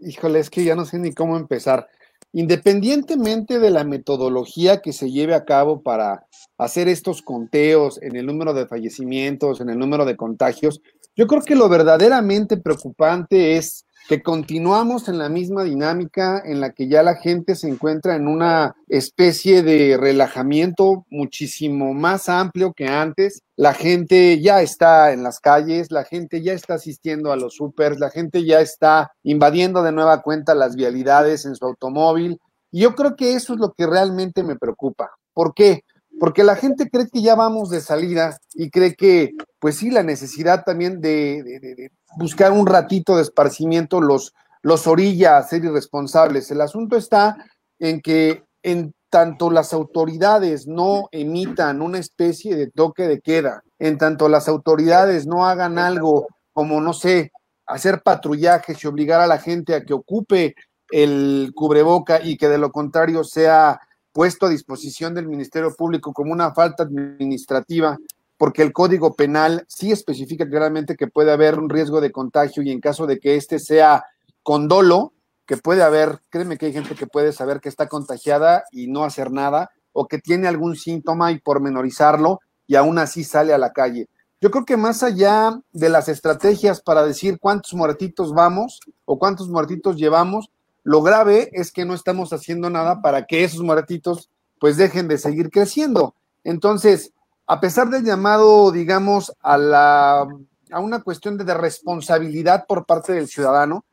híjole, 0.00 0.40
es 0.40 0.48
que 0.48 0.64
ya 0.64 0.76
no 0.76 0.86
sé 0.86 0.98
ni 0.98 1.12
cómo 1.12 1.36
empezar. 1.36 1.88
Independientemente 2.32 3.58
de 3.58 3.70
la 3.70 3.84
metodología 3.84 4.82
que 4.82 4.92
se 4.92 5.10
lleve 5.10 5.34
a 5.34 5.44
cabo 5.44 5.82
para 5.82 6.26
hacer 6.58 6.88
estos 6.88 7.22
conteos 7.22 8.00
en 8.02 8.16
el 8.16 8.26
número 8.26 8.52
de 8.52 8.66
fallecimientos, 8.66 9.60
en 9.60 9.70
el 9.70 9.78
número 9.78 10.04
de 10.04 10.16
contagios, 10.16 10.80
yo 11.16 11.26
creo 11.26 11.42
que 11.42 11.56
lo 11.56 11.68
verdaderamente 11.68 12.58
preocupante 12.58 13.56
es 13.56 13.86
que 14.08 14.22
continuamos 14.22 15.06
en 15.10 15.18
la 15.18 15.28
misma 15.28 15.64
dinámica 15.64 16.42
en 16.42 16.62
la 16.62 16.72
que 16.72 16.88
ya 16.88 17.02
la 17.02 17.16
gente 17.16 17.54
se 17.54 17.68
encuentra 17.68 18.16
en 18.16 18.26
una 18.26 18.74
especie 18.88 19.62
de 19.62 19.98
relajamiento 19.98 21.04
muchísimo 21.10 21.92
más 21.92 22.30
amplio 22.30 22.72
que 22.72 22.88
antes. 22.88 23.42
La 23.54 23.74
gente 23.74 24.40
ya 24.40 24.62
está 24.62 25.12
en 25.12 25.22
las 25.22 25.40
calles, 25.40 25.90
la 25.90 26.04
gente 26.04 26.42
ya 26.42 26.54
está 26.54 26.74
asistiendo 26.74 27.32
a 27.32 27.36
los 27.36 27.56
supers, 27.56 27.98
la 27.98 28.08
gente 28.08 28.46
ya 28.46 28.62
está 28.62 29.12
invadiendo 29.24 29.82
de 29.82 29.92
nueva 29.92 30.22
cuenta 30.22 30.54
las 30.54 30.74
vialidades 30.74 31.44
en 31.44 31.54
su 31.54 31.66
automóvil. 31.66 32.40
Y 32.70 32.80
yo 32.80 32.94
creo 32.94 33.14
que 33.14 33.34
eso 33.34 33.52
es 33.52 33.60
lo 33.60 33.74
que 33.74 33.86
realmente 33.86 34.42
me 34.42 34.56
preocupa. 34.56 35.10
¿Por 35.34 35.52
qué? 35.52 35.84
Porque 36.18 36.44
la 36.44 36.56
gente 36.56 36.88
cree 36.90 37.08
que 37.08 37.22
ya 37.22 37.34
vamos 37.34 37.70
de 37.70 37.80
salida 37.80 38.38
y 38.54 38.70
cree 38.70 38.94
que, 38.94 39.32
pues 39.58 39.76
sí, 39.76 39.90
la 39.90 40.02
necesidad 40.02 40.64
también 40.64 41.00
de, 41.00 41.90
buscar 42.16 42.52
un 42.52 42.66
ratito 42.66 43.16
de 43.16 43.22
esparcimiento 43.22 44.00
los, 44.00 44.34
los 44.62 44.86
orilla 44.86 45.36
a 45.36 45.42
ser 45.42 45.64
irresponsables. 45.64 46.50
El 46.50 46.60
asunto 46.60 46.96
está 46.96 47.36
en 47.78 48.00
que 48.00 48.44
en 48.62 48.94
tanto 49.10 49.50
las 49.50 49.72
autoridades 49.72 50.66
no 50.66 51.08
emitan 51.12 51.80
una 51.80 51.98
especie 51.98 52.56
de 52.56 52.70
toque 52.70 53.08
de 53.08 53.20
queda, 53.20 53.62
en 53.78 53.96
tanto 53.96 54.28
las 54.28 54.48
autoridades 54.48 55.26
no 55.26 55.46
hagan 55.46 55.78
algo 55.78 56.26
como, 56.52 56.80
no 56.80 56.92
sé, 56.92 57.32
hacer 57.66 58.02
patrullajes 58.02 58.82
y 58.82 58.86
obligar 58.86 59.20
a 59.20 59.26
la 59.26 59.38
gente 59.38 59.74
a 59.74 59.84
que 59.84 59.94
ocupe 59.94 60.54
el 60.90 61.52
cubreboca 61.54 62.20
y 62.22 62.36
que 62.36 62.48
de 62.48 62.58
lo 62.58 62.72
contrario 62.72 63.24
sea 63.24 63.80
puesto 64.18 64.46
a 64.46 64.48
disposición 64.48 65.14
del 65.14 65.28
Ministerio 65.28 65.72
Público 65.76 66.12
como 66.12 66.32
una 66.32 66.52
falta 66.52 66.82
administrativa, 66.82 67.96
porque 68.36 68.62
el 68.62 68.72
Código 68.72 69.14
Penal 69.14 69.64
sí 69.68 69.92
especifica 69.92 70.44
claramente 70.48 70.96
que 70.96 71.06
puede 71.06 71.30
haber 71.30 71.56
un 71.56 71.70
riesgo 71.70 72.00
de 72.00 72.10
contagio 72.10 72.64
y 72.64 72.72
en 72.72 72.80
caso 72.80 73.06
de 73.06 73.20
que 73.20 73.36
éste 73.36 73.60
sea 73.60 74.04
con 74.42 74.66
dolo, 74.66 75.12
que 75.46 75.56
puede 75.56 75.84
haber, 75.84 76.18
créeme 76.30 76.58
que 76.58 76.66
hay 76.66 76.72
gente 76.72 76.96
que 76.96 77.06
puede 77.06 77.32
saber 77.32 77.60
que 77.60 77.68
está 77.68 77.86
contagiada 77.86 78.64
y 78.72 78.88
no 78.88 79.04
hacer 79.04 79.30
nada, 79.30 79.70
o 79.92 80.08
que 80.08 80.18
tiene 80.18 80.48
algún 80.48 80.74
síntoma 80.74 81.30
y 81.30 81.38
pormenorizarlo 81.38 82.40
y 82.66 82.74
aún 82.74 82.98
así 82.98 83.22
sale 83.22 83.54
a 83.54 83.58
la 83.58 83.72
calle. 83.72 84.08
Yo 84.40 84.50
creo 84.50 84.64
que 84.64 84.76
más 84.76 85.04
allá 85.04 85.60
de 85.70 85.90
las 85.90 86.08
estrategias 86.08 86.80
para 86.80 87.04
decir 87.04 87.38
cuántos 87.38 87.72
muertitos 87.72 88.34
vamos 88.34 88.80
o 89.04 89.16
cuántos 89.16 89.48
muertitos 89.48 89.94
llevamos, 89.94 90.50
lo 90.84 91.02
grave 91.02 91.50
es 91.52 91.72
que 91.72 91.84
no 91.84 91.94
estamos 91.94 92.32
haciendo 92.32 92.70
nada 92.70 93.02
para 93.02 93.26
que 93.26 93.44
esos 93.44 93.62
muertitos 93.62 94.30
pues 94.58 94.76
dejen 94.76 95.08
de 95.08 95.18
seguir 95.18 95.50
creciendo. 95.50 96.14
Entonces, 96.44 97.12
a 97.46 97.60
pesar 97.60 97.90
del 97.90 98.04
llamado, 98.04 98.72
digamos, 98.72 99.32
a 99.40 99.56
la 99.56 100.28
a 100.70 100.80
una 100.80 101.02
cuestión 101.02 101.38
de, 101.38 101.54
responsabilidad 101.54 102.66
por 102.66 102.84
parte 102.84 103.12
del 103.12 103.28
ciudadano, 103.28 103.84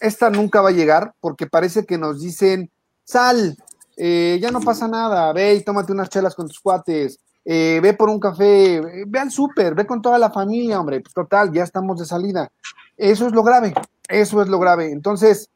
esta 0.00 0.30
nunca 0.30 0.60
va 0.60 0.70
a 0.70 0.72
llegar 0.72 1.14
porque 1.20 1.46
parece 1.46 1.84
que 1.84 1.98
nos 1.98 2.20
dicen, 2.20 2.70
sal, 3.04 3.56
eh, 3.96 4.38
ya 4.40 4.50
no 4.50 4.60
pasa 4.60 4.88
nada, 4.88 5.32
ve 5.32 5.54
y 5.54 5.62
tómate 5.62 5.92
unas 5.92 6.08
chelas 6.08 6.34
con 6.34 6.48
tus 6.48 6.60
cuates, 6.60 7.18
eh, 7.44 7.80
ve 7.82 7.92
por 7.94 8.08
un 8.08 8.18
café, 8.18 8.76
eh, 8.76 9.04
ve 9.06 9.18
al 9.18 9.30
súper, 9.30 9.74
ve 9.74 9.86
con 9.86 10.00
toda 10.00 10.18
la 10.18 10.30
familia, 10.30 10.80
hombre, 10.80 11.02
total, 11.14 11.52
ya 11.52 11.64
estamos 11.64 11.98
de 11.98 12.06
salida. 12.06 12.50
Eso 12.96 13.26
es 13.26 13.32
lo 13.32 13.42
grave, 13.42 13.74
eso 14.08 14.40
es 14.40 14.48
lo 14.48 14.58
grave. 14.58 14.90
Entonces, 14.90 15.50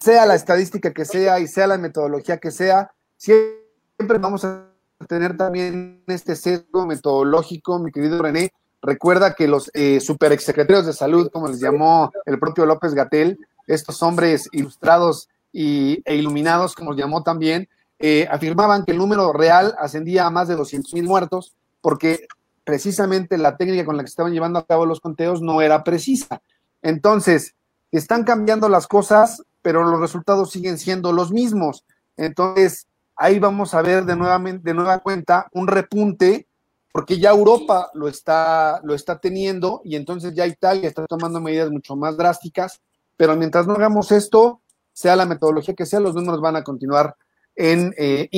sea 0.00 0.26
la 0.26 0.34
estadística 0.34 0.92
que 0.92 1.04
sea 1.04 1.40
y 1.40 1.48
sea 1.48 1.66
la 1.66 1.78
metodología 1.78 2.38
que 2.38 2.50
sea, 2.50 2.92
siempre 3.16 4.18
vamos 4.20 4.44
a 4.44 4.68
tener 5.06 5.36
también 5.36 6.02
este 6.06 6.36
sesgo 6.36 6.86
metodológico, 6.86 7.78
mi 7.78 7.92
querido 7.92 8.20
René. 8.22 8.52
Recuerda 8.80 9.34
que 9.34 9.48
los 9.48 9.70
eh, 9.74 10.00
super 10.00 10.32
exsecretarios 10.32 10.86
de 10.86 10.92
salud, 10.92 11.30
como 11.32 11.48
les 11.48 11.60
llamó 11.60 12.12
el 12.26 12.38
propio 12.38 12.64
López 12.66 12.94
Gatel, 12.94 13.38
estos 13.66 14.02
hombres 14.02 14.48
ilustrados 14.52 15.28
y, 15.52 16.02
e 16.04 16.16
iluminados, 16.16 16.74
como 16.74 16.90
los 16.90 17.00
llamó 17.00 17.22
también, 17.22 17.68
eh, 17.98 18.28
afirmaban 18.30 18.84
que 18.84 18.92
el 18.92 18.98
número 18.98 19.32
real 19.32 19.74
ascendía 19.78 20.26
a 20.26 20.30
más 20.30 20.46
de 20.46 20.54
200 20.54 20.94
mil 20.94 21.04
muertos, 21.04 21.54
porque 21.80 22.28
precisamente 22.64 23.38
la 23.38 23.56
técnica 23.56 23.84
con 23.84 23.96
la 23.96 24.04
que 24.04 24.10
estaban 24.10 24.32
llevando 24.32 24.58
a 24.58 24.66
cabo 24.66 24.86
los 24.86 25.00
conteos 25.00 25.42
no 25.42 25.60
era 25.60 25.82
precisa. 25.82 26.40
Entonces, 26.82 27.54
están 27.90 28.24
cambiando 28.24 28.68
las 28.68 28.86
cosas 28.86 29.42
pero 29.62 29.84
los 29.84 30.00
resultados 30.00 30.50
siguen 30.50 30.78
siendo 30.78 31.12
los 31.12 31.32
mismos. 31.32 31.84
Entonces, 32.16 32.86
ahí 33.16 33.38
vamos 33.38 33.74
a 33.74 33.82
ver 33.82 34.04
de, 34.04 34.14
de 34.62 34.74
nueva 34.74 34.98
cuenta 35.00 35.48
un 35.52 35.66
repunte, 35.66 36.46
porque 36.92 37.18
ya 37.18 37.30
Europa 37.30 37.90
lo 37.94 38.08
está, 38.08 38.80
lo 38.82 38.94
está 38.94 39.18
teniendo 39.18 39.82
y 39.84 39.96
entonces 39.96 40.34
ya 40.34 40.46
Italia 40.46 40.88
está 40.88 41.06
tomando 41.06 41.40
medidas 41.40 41.70
mucho 41.70 41.96
más 41.96 42.16
drásticas, 42.16 42.80
pero 43.16 43.36
mientras 43.36 43.66
no 43.66 43.74
hagamos 43.74 44.10
esto, 44.12 44.62
sea 44.92 45.14
la 45.16 45.26
metodología 45.26 45.74
que 45.74 45.86
sea, 45.86 46.00
los 46.00 46.14
números 46.14 46.40
van 46.40 46.56
a 46.56 46.64
continuar 46.64 47.14
en 47.54 47.94
eh, 47.98 48.28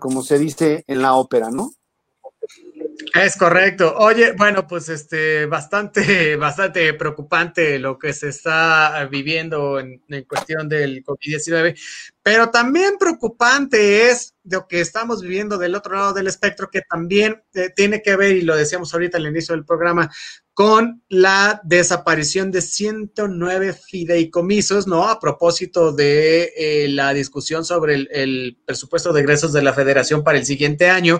como 0.00 0.22
se 0.22 0.38
dice 0.38 0.84
en 0.86 1.02
la 1.02 1.14
ópera, 1.14 1.50
¿no? 1.50 1.72
Es 3.14 3.36
correcto. 3.36 3.94
Oye, 3.96 4.32
bueno, 4.32 4.66
pues 4.66 4.88
este, 4.88 5.46
bastante, 5.46 6.36
bastante 6.36 6.94
preocupante 6.94 7.78
lo 7.78 7.98
que 7.98 8.12
se 8.12 8.28
está 8.28 9.06
viviendo 9.10 9.80
en, 9.80 10.00
cuestión 10.28 10.68
del 10.68 11.04
COVID-19, 11.04 11.78
pero 12.22 12.50
también 12.50 12.96
preocupante 12.98 14.10
es 14.10 14.34
lo 14.44 14.66
que 14.68 14.80
estamos 14.80 15.22
viviendo 15.22 15.58
del 15.58 15.74
otro 15.74 15.94
lado 15.94 16.12
del 16.12 16.26
espectro, 16.26 16.68
que 16.70 16.82
también 16.82 17.42
eh, 17.54 17.70
tiene 17.74 18.02
que 18.02 18.16
ver, 18.16 18.36
y 18.36 18.42
lo 18.42 18.56
decíamos 18.56 18.92
ahorita 18.92 19.18
al 19.18 19.26
inicio 19.26 19.54
del 19.54 19.64
programa, 19.64 20.10
con 20.52 21.02
la 21.08 21.60
desaparición 21.64 22.52
de 22.52 22.60
109 22.60 23.72
fideicomisos, 23.72 24.86
¿no? 24.86 25.08
A 25.08 25.18
propósito 25.18 25.92
de 25.92 26.52
eh, 26.56 26.88
la 26.88 27.12
discusión 27.12 27.64
sobre 27.64 27.94
el, 27.94 28.08
el 28.12 28.58
presupuesto 28.64 29.12
de 29.12 29.20
egresos 29.20 29.52
de 29.52 29.62
la 29.62 29.72
federación 29.72 30.22
para 30.22 30.38
el 30.38 30.46
siguiente 30.46 30.88
año. 30.88 31.18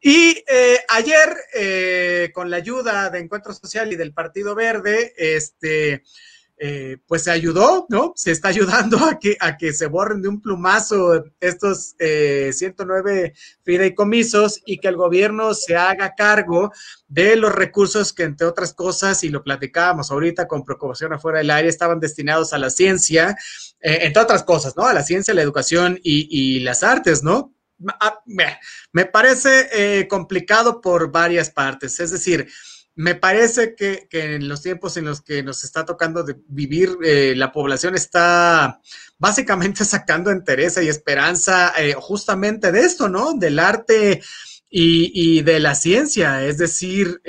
Y 0.00 0.44
eh, 0.48 0.78
ayer, 0.88 1.36
eh, 1.54 2.30
con 2.32 2.50
la 2.50 2.58
ayuda 2.58 3.10
de 3.10 3.18
Encuentro 3.18 3.52
Social 3.52 3.92
y 3.92 3.96
del 3.96 4.12
Partido 4.12 4.54
Verde, 4.54 5.12
este, 5.16 6.04
eh, 6.56 6.98
pues 7.08 7.24
se 7.24 7.32
ayudó, 7.32 7.86
¿no? 7.88 8.12
Se 8.14 8.30
está 8.30 8.48
ayudando 8.48 8.98
a 9.04 9.18
que, 9.18 9.36
a 9.40 9.56
que 9.56 9.72
se 9.72 9.86
borren 9.86 10.22
de 10.22 10.28
un 10.28 10.40
plumazo 10.40 11.24
estos 11.40 11.96
109 11.98 13.34
fideicomisos 13.64 14.62
y 14.64 14.78
que 14.78 14.86
el 14.86 14.96
gobierno 14.96 15.52
se 15.54 15.74
haga 15.74 16.14
cargo 16.14 16.70
de 17.08 17.34
los 17.34 17.52
recursos 17.52 18.12
que, 18.12 18.22
entre 18.22 18.46
otras 18.46 18.74
cosas, 18.74 19.24
y 19.24 19.30
lo 19.30 19.42
platicábamos 19.42 20.12
ahorita 20.12 20.46
con 20.46 20.64
preocupación 20.64 21.12
afuera 21.12 21.38
del 21.38 21.50
área, 21.50 21.68
estaban 21.68 21.98
destinados 21.98 22.52
a 22.52 22.58
la 22.58 22.70
ciencia, 22.70 23.36
entre 23.80 24.22
otras 24.22 24.44
cosas, 24.44 24.76
¿no? 24.76 24.86
A 24.86 24.94
la 24.94 25.02
ciencia, 25.02 25.34
la 25.34 25.42
educación 25.42 25.98
y, 26.04 26.28
y 26.30 26.60
las 26.60 26.84
artes, 26.84 27.24
¿no? 27.24 27.52
Ah, 28.00 28.20
me 28.92 29.04
parece 29.06 29.68
eh, 29.72 30.08
complicado 30.08 30.80
por 30.80 31.12
varias 31.12 31.50
partes. 31.50 32.00
Es 32.00 32.10
decir, 32.10 32.48
me 32.96 33.14
parece 33.14 33.76
que, 33.76 34.08
en 34.10 34.48
los 34.48 34.62
tiempos 34.62 34.96
en 34.96 35.04
los 35.04 35.20
que 35.20 35.42
nos 35.44 35.62
está 35.62 35.84
tocando 35.84 36.24
vivir, 36.48 36.96
eh, 37.04 37.34
la 37.36 37.52
población 37.52 37.94
está 37.94 38.80
básicamente 39.18 39.84
sacando 39.84 40.30
entereza 40.30 40.82
y 40.82 40.88
esperanza 40.88 41.72
eh, 41.78 41.94
justamente 41.94 42.72
de 42.72 42.80
esto, 42.80 43.08
¿no? 43.08 43.34
Del 43.34 43.60
arte 43.60 44.22
y, 44.68 45.42
de 45.42 45.60
la 45.60 45.74
ciencia. 45.74 46.44
Es 46.44 46.58
decir, 46.58 47.20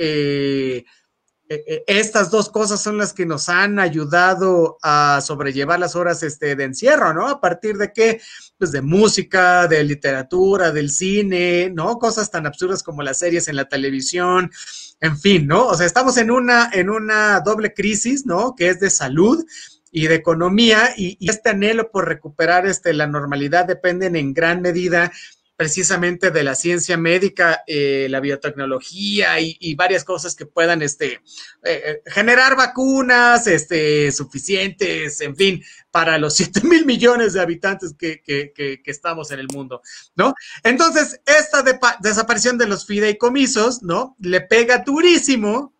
estas 1.86 2.30
dos 2.30 2.50
cosas 2.50 2.82
son 2.82 2.98
las 2.98 3.12
que 3.12 3.24
nos 3.24 3.48
han 3.48 3.78
ayudado 3.78 4.78
a 4.82 5.20
sobrellevar 5.24 5.78
las 5.78 5.96
horas 5.96 6.22
este, 6.22 6.54
de 6.56 6.64
encierro, 6.64 7.14
¿no? 7.14 7.28
A 7.28 7.40
partir 7.40 7.76
de 7.76 7.92
qué? 7.92 8.20
Pues 8.60 8.72
de 8.72 8.82
música, 8.82 9.66
de 9.66 9.82
literatura, 9.82 10.70
del 10.70 10.90
cine, 10.90 11.72
¿no? 11.74 11.98
Cosas 11.98 12.30
tan 12.30 12.46
absurdas 12.46 12.82
como 12.82 13.02
las 13.02 13.18
series 13.18 13.48
en 13.48 13.56
la 13.56 13.70
televisión, 13.70 14.50
en 15.00 15.18
fin, 15.18 15.46
¿no? 15.46 15.66
O 15.68 15.74
sea, 15.74 15.86
estamos 15.86 16.18
en 16.18 16.30
una, 16.30 16.68
en 16.70 16.90
una 16.90 17.40
doble 17.40 17.72
crisis, 17.72 18.26
¿no? 18.26 18.54
Que 18.54 18.68
es 18.68 18.78
de 18.78 18.90
salud 18.90 19.42
y 19.90 20.08
de 20.08 20.14
economía 20.14 20.90
y, 20.94 21.16
este 21.26 21.48
anhelo 21.48 21.90
por 21.90 22.06
recuperar 22.06 22.66
este, 22.66 22.92
la 22.92 23.06
normalidad 23.06 23.64
dependen 23.64 24.14
en 24.14 24.34
gran 24.34 24.60
medida 24.60 25.10
precisamente 25.60 26.30
de 26.30 26.42
la 26.42 26.54
ciencia 26.54 26.96
médica, 26.96 27.64
eh, 27.66 28.06
la 28.08 28.20
biotecnología 28.20 29.38
y, 29.40 29.74
varias 29.74 30.04
cosas 30.04 30.34
que 30.34 30.46
puedan 30.46 30.80
este, 30.80 31.20
eh, 31.62 32.00
generar 32.06 32.56
vacunas 32.56 33.46
este, 33.46 34.10
suficientes, 34.10 35.20
en 35.20 35.36
fin, 35.36 35.62
para 35.90 36.16
los 36.16 36.32
7 36.36 36.62
mil 36.62 36.86
millones 36.86 37.34
de 37.34 37.42
habitantes 37.42 37.92
que, 37.92 38.22
estamos 38.86 39.32
en 39.32 39.40
el 39.40 39.48
mundo, 39.52 39.82
¿no? 40.16 40.32
Entonces, 40.64 41.20
esta 41.26 41.62
desaparición 42.00 42.56
de 42.56 42.66
los 42.66 42.86
fideicomisos, 42.86 43.82
¿no? 43.82 44.16
Le 44.18 44.40
pega 44.40 44.78
durísimo 44.78 45.74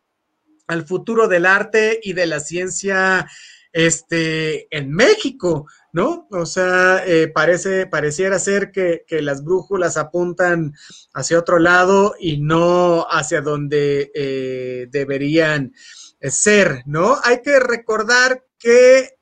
al 0.67 0.87
futuro 0.87 1.27
del 1.27 1.47
arte 1.47 2.01
y 2.03 2.13
de 2.13 2.27
la 2.27 2.41
ciencia 2.41 3.27
este, 3.73 4.77
en 4.77 4.93
México, 4.93 5.67
¿no? 5.93 6.29
O 6.31 6.47
sea, 6.47 7.03
eh, 7.07 7.29
parece, 7.29 7.87
pareciera 7.87 8.39
ser 8.39 8.71
que, 8.71 9.05
las 9.21 9.45
brújulas 9.45 9.97
apuntan 9.97 10.75
hacia 11.13 11.39
otro 11.39 11.59
lado 11.59 12.15
y 12.19 12.39
no 12.39 13.07
hacia 13.11 13.41
donde 13.41 14.11
eh, 14.15 14.87
deberían 14.91 15.75
eh, 16.21 16.31
ser, 16.31 16.83
¿no? 16.87 17.19
Hay 17.25 17.43
que 17.43 17.59
recordar 17.59 18.45
que 18.59 19.17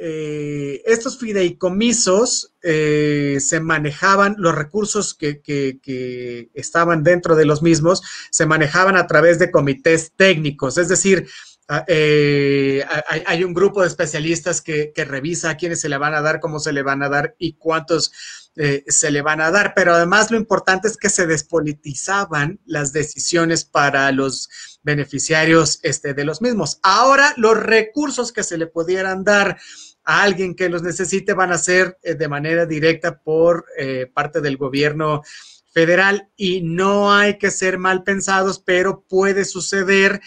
estos 0.00 1.18
fideicomisos 1.18 2.54
se 2.60 3.60
manejaban, 3.60 4.36
los 4.38 4.54
recursos 4.54 5.14
que, 5.14 5.40
que, 5.40 6.50
estaban 6.54 7.02
dentro 7.02 7.34
de 7.34 7.46
los 7.46 7.62
mismos 7.62 8.02
se 8.30 8.46
manejaban 8.46 8.96
a 8.96 9.06
través 9.08 9.38
de 9.40 9.50
comités 9.50 10.12
técnicos, 10.14 10.78
es 10.78 10.88
decir, 10.88 11.26
eh, 11.86 12.82
hay, 13.26 13.44
un 13.44 13.52
grupo 13.52 13.82
de 13.82 13.88
especialistas 13.88 14.62
que, 14.62 14.92
revisa 14.96 15.50
a 15.50 15.56
quiénes 15.56 15.80
se 15.80 15.90
le 15.90 15.98
van 15.98 16.14
a 16.14 16.22
dar, 16.22 16.40
cómo 16.40 16.60
se 16.60 16.72
le 16.72 16.82
van 16.82 17.02
a 17.02 17.10
dar 17.10 17.34
y 17.38 17.54
cuántos 17.54 18.10
eh, 18.56 18.84
se 18.88 19.10
le 19.10 19.20
van 19.20 19.42
a 19.42 19.50
dar. 19.50 19.74
Pero 19.74 19.94
además 19.94 20.30
lo 20.30 20.38
importante 20.38 20.88
es 20.88 20.96
que 20.96 21.10
se 21.10 21.26
despolitizaban 21.26 22.58
las 22.64 22.92
decisiones 22.92 23.66
para 23.66 24.10
los 24.12 24.48
beneficiarios 24.82 25.80
este, 25.82 26.14
de 26.14 26.24
los 26.24 26.40
mismos. 26.40 26.78
Ahora 26.82 27.34
los 27.36 27.58
recursos 27.58 28.32
que 28.32 28.44
se 28.44 28.56
le 28.56 28.66
pudieran 28.66 29.22
dar 29.22 29.58
a 30.04 30.22
alguien 30.22 30.54
que 30.54 30.70
los 30.70 30.82
necesite 30.82 31.34
van 31.34 31.52
a 31.52 31.58
ser 31.58 31.98
eh, 32.02 32.14
de 32.14 32.28
manera 32.28 32.64
directa 32.64 33.20
por 33.20 33.66
parte 34.14 34.40
del 34.40 34.56
gobierno 34.56 35.22
federal 35.70 36.30
y 36.34 36.62
no 36.62 37.12
hay 37.12 37.36
que 37.36 37.50
ser 37.50 37.76
mal 37.76 38.04
pensados, 38.04 38.58
pero 38.58 39.04
puede 39.06 39.44
suceder 39.44 40.22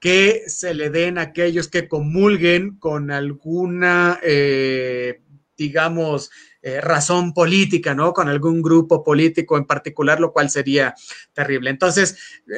que 0.00 0.44
se 0.46 0.74
le 0.74 0.90
den 0.90 1.18
a 1.18 1.22
aquellos 1.22 1.68
que 1.68 1.88
comulguen 1.88 2.78
con 2.78 3.10
alguna, 3.10 4.20
eh, 4.22 5.22
digamos, 5.56 6.30
eh, 6.68 6.80
razón 6.80 7.32
política, 7.32 7.94
¿no? 7.94 8.12
Con 8.12 8.28
algún 8.28 8.60
grupo 8.60 9.04
político 9.04 9.56
en 9.56 9.66
particular, 9.66 10.18
lo 10.18 10.32
cual 10.32 10.50
sería 10.50 10.96
terrible. 11.32 11.70
Entonces, 11.70 12.16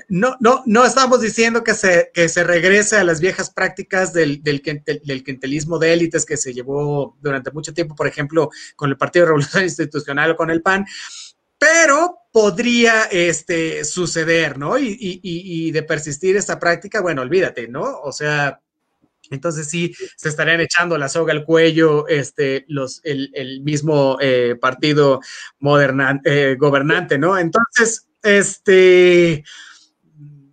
no, 0.08 0.34
no, 0.40 0.62
no 0.64 0.86
estamos 0.86 1.20
diciendo 1.20 1.62
que 1.62 1.74
se, 1.74 2.10
que 2.14 2.30
se 2.30 2.42
regrese 2.42 2.96
a 2.96 3.04
las 3.04 3.20
viejas 3.20 3.50
prácticas 3.50 4.14
del, 4.14 4.42
del, 4.42 4.62
quintelismo 4.62 5.78
de 5.78 5.92
élites 5.92 6.24
que 6.24 6.38
se 6.38 6.54
llevó 6.54 7.18
durante 7.20 7.50
mucho 7.50 7.74
tiempo, 7.74 7.94
por 7.94 8.06
ejemplo, 8.06 8.48
con 8.76 8.88
el 8.88 8.96
Partido 8.96 9.26
Revolucionario 9.26 9.68
Institucional 9.68 10.30
o 10.30 10.36
con 10.36 10.50
el 10.50 10.62
PAN, 10.62 10.86
pero 11.58 12.18
podría 12.32 13.04
este, 13.10 13.84
suceder, 13.84 14.58
¿no? 14.58 14.78
Y, 14.78 15.70
de 15.72 15.82
persistir 15.82 16.36
esta 16.36 16.58
práctica, 16.58 17.00
bueno, 17.00 17.22
olvídate, 17.22 17.68
¿no? 17.68 18.00
O 18.00 18.12
sea, 18.12 18.60
entonces 19.30 19.68
sí, 19.68 19.92
se 20.16 20.28
estarían 20.28 20.60
echando 20.60 20.96
la 20.96 21.08
soga 21.08 21.32
al 21.32 21.44
cuello 21.44 22.06
este, 22.06 22.64
los, 22.68 23.00
el, 23.04 23.60
mismo 23.62 24.18
eh, 24.20 24.56
partido 24.60 25.20
eh, 25.60 26.56
gobernante, 26.58 27.18
¿no? 27.18 27.36
Entonces, 27.36 28.08
este, 28.22 29.44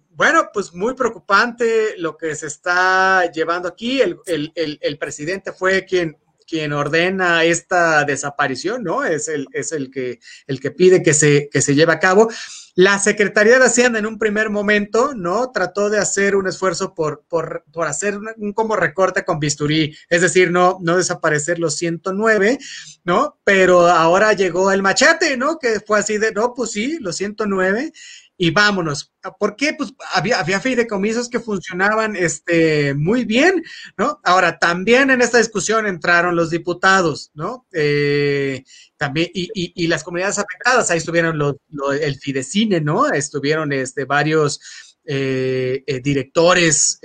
bueno, 0.09 0.49
pues 0.53 0.73
muy 0.73 0.95
preocupante 0.95 1.95
lo 1.97 2.17
que 2.17 2.33
se 2.35 2.47
está 2.47 3.31
llevando 3.31 3.67
aquí. 3.67 4.01
El, 4.01 4.19
el 4.55 4.97
presidente 4.97 5.51
fue 5.51 5.85
quien 5.85 6.17
quien 6.47 6.73
ordena 6.73 7.43
esta 7.43 8.03
desaparición, 8.03 8.83
¿no? 8.83 9.03
Es 9.03 9.27
el, 9.27 9.47
es 9.53 9.71
el, 9.71 9.91
que, 9.91 10.19
el 10.47 10.59
que 10.59 10.71
pide 10.71 11.03
que 11.03 11.13
se, 11.13 11.49
que 11.51 11.61
se 11.61 11.75
lleve 11.75 11.93
a 11.93 11.99
cabo. 11.99 12.29
La 12.77 12.99
Secretaría 12.99 13.57
de 13.57 13.65
Hacienda 13.65 13.99
en 13.99 14.05
un 14.05 14.19
primer 14.19 14.49
momento, 14.49 15.13
¿no? 15.15 15.49
Trató 15.51 15.89
de 15.89 15.97
hacer 15.97 16.35
un 16.35 16.45
esfuerzo 16.45 16.93
por, 16.93 17.23
por, 17.29 17.63
por 17.71 17.87
hacer 17.87 18.17
un, 18.17 18.51
como 18.51 18.75
recorte 18.75 19.23
con 19.23 19.39
bisturí, 19.39 19.95
es 20.09 20.21
decir, 20.21 20.51
no, 20.51 20.77
no 20.81 20.97
desaparecer 20.97 21.57
los 21.57 21.75
109, 21.75 22.59
¿no? 23.05 23.39
Pero 23.45 23.87
ahora 23.87 24.33
llegó 24.33 24.71
el 24.71 24.83
machete, 24.83 25.37
¿no? 25.37 25.57
Que 25.57 25.79
fue 25.79 25.99
así 25.99 26.17
de, 26.17 26.33
no, 26.33 26.53
pues 26.53 26.71
sí, 26.71 26.97
los 26.99 27.15
109 27.15 27.93
y 28.37 28.51
vámonos. 28.51 29.11
¿Por 29.39 29.55
qué? 29.55 29.73
Pues 29.73 29.93
había, 30.13 30.39
había 30.39 30.59
fideicomisos 30.59 31.29
que 31.29 31.39
funcionaban 31.39 32.15
este, 32.15 32.93
muy 32.93 33.25
bien, 33.25 33.63
¿no? 33.97 34.19
Ahora, 34.23 34.59
también 34.59 35.09
en 35.09 35.21
esta 35.21 35.37
discusión 35.37 35.87
entraron 35.87 36.35
los 36.35 36.49
diputados, 36.49 37.31
¿no? 37.33 37.65
Eh, 37.73 38.63
también, 38.97 39.29
y, 39.33 39.49
y, 39.53 39.87
las 39.87 40.03
comunidades 40.03 40.37
afectadas, 40.37 40.91
ahí 40.91 40.97
estuvieron 40.97 41.37
los, 41.37 41.55
el 41.99 42.15
Fidecine, 42.17 42.81
¿no? 42.81 43.07
Estuvieron 43.11 43.71
este, 43.71 44.05
varios 44.05 44.59
eh, 45.05 45.83
eh, 45.85 45.99
directores 46.01 46.99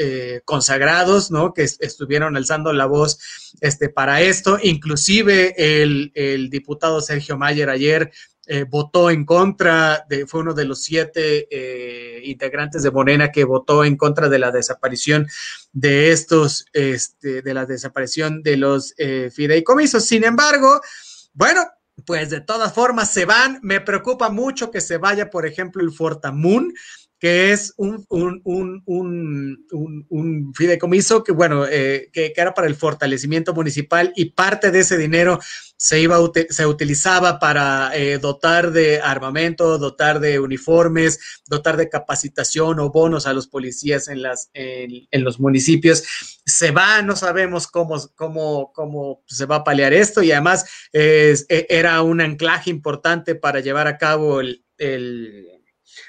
consagrados, 0.45 1.31
¿no? 1.31 1.55
Que 1.55 1.63
estuvieron 1.63 2.37
alzando 2.37 2.73
la 2.73 2.87
voz 2.87 3.19
este, 3.61 3.89
para 3.89 4.21
esto. 4.21 4.59
Inclusive 4.63 5.55
el, 5.57 6.11
el 6.15 6.51
diputado 6.51 7.01
Sergio 7.01 7.39
Mayer 7.39 7.71
ayer 7.71 8.11
eh, 8.53 8.65
votó 8.65 9.11
en 9.11 9.25
contra, 9.25 10.05
de, 10.09 10.27
fue 10.27 10.41
uno 10.41 10.55
de 10.55 10.65
los 10.65 10.83
siete 10.83 11.47
eh, 11.53 12.21
integrantes 12.25 12.83
de 12.83 12.91
Morena 12.91 13.31
que 13.31 13.45
votó 13.45 13.85
en 13.85 13.97
contra 13.97 14.29
de 14.29 14.41
la 14.41 14.51
desaparición 14.51 15.29
de 15.73 16.11
estos, 16.11 16.67
este, 16.73 17.43
de 17.43 17.55
la 17.55 17.65
desaparición 17.65 18.43
de 18.43 18.57
los 18.57 18.93
eh, 18.99 19.31
fideicomisos. 19.33 20.05
Sin 20.05 20.25
embargo, 20.25 20.81
bueno, 21.33 21.65
pues 22.05 22.31
de 22.31 22.41
todas 22.41 22.73
formas 22.73 23.13
se 23.13 23.25
van. 23.25 23.61
Me 23.63 23.81
preocupa 23.81 24.31
mucho 24.31 24.73
que 24.73 24.81
se 24.81 24.97
vaya, 24.97 25.31
por 25.31 25.47
ejemplo, 25.47 25.81
el 25.81 25.93
Fortamun, 25.93 26.75
que 27.21 27.53
es 27.53 27.75
un, 27.77 28.05
un, 28.09 28.43
un, 28.87 29.67
un 30.09 30.55
fideicomiso 30.55 31.23
que, 31.23 31.33
bueno, 31.33 31.67
eh, 31.67 32.09
que, 32.13 32.33
era 32.35 32.55
para 32.55 32.67
el 32.67 32.75
fortalecimiento 32.75 33.53
municipal 33.55 34.13
y 34.17 34.31
parte 34.31 34.71
de 34.71 34.81
ese 34.81 34.97
dinero 34.97 35.39
se, 35.81 35.99
iba, 35.99 36.19
se 36.51 36.67
utilizaba 36.67 37.39
para 37.39 37.97
eh, 37.97 38.19
dotar 38.19 38.71
de 38.71 39.01
armamento, 39.01 39.79
dotar 39.79 40.21
de 40.21 40.39
uniformes, 40.39 41.41
dotar 41.47 41.79
de 41.79 41.89
capacitación 41.89 42.79
o 42.81 42.91
bonos 42.91 43.27
a 43.27 43.33
los 43.33 43.47
policías 43.49 44.09
en, 44.09 44.21
las, 44.21 44.51
en, 44.53 45.09
en 45.11 45.25
los 45.25 45.41
municipios. 45.41 46.05
Se 46.45 46.71
va, 46.71 47.01
no 47.01 47.17
sabemos 47.17 47.67
cómo, 47.67 47.97
cómo, 48.15 48.73
cómo 48.75 49.23
se 49.27 49.47
va 49.47 49.57
a 49.57 49.65
paliar 49.65 49.95
esto 49.95 50.23
y 50.23 50.33
además 50.33 50.67
e, 50.93 51.35
era 51.71 52.03
un 52.03 52.21
anclaje 52.21 52.69
importante 52.69 53.35
para 53.35 53.61
llevar 53.61 53.87
a 53.87 53.97
cabo 53.97 54.41
el, 54.41 54.63
el 54.77 55.47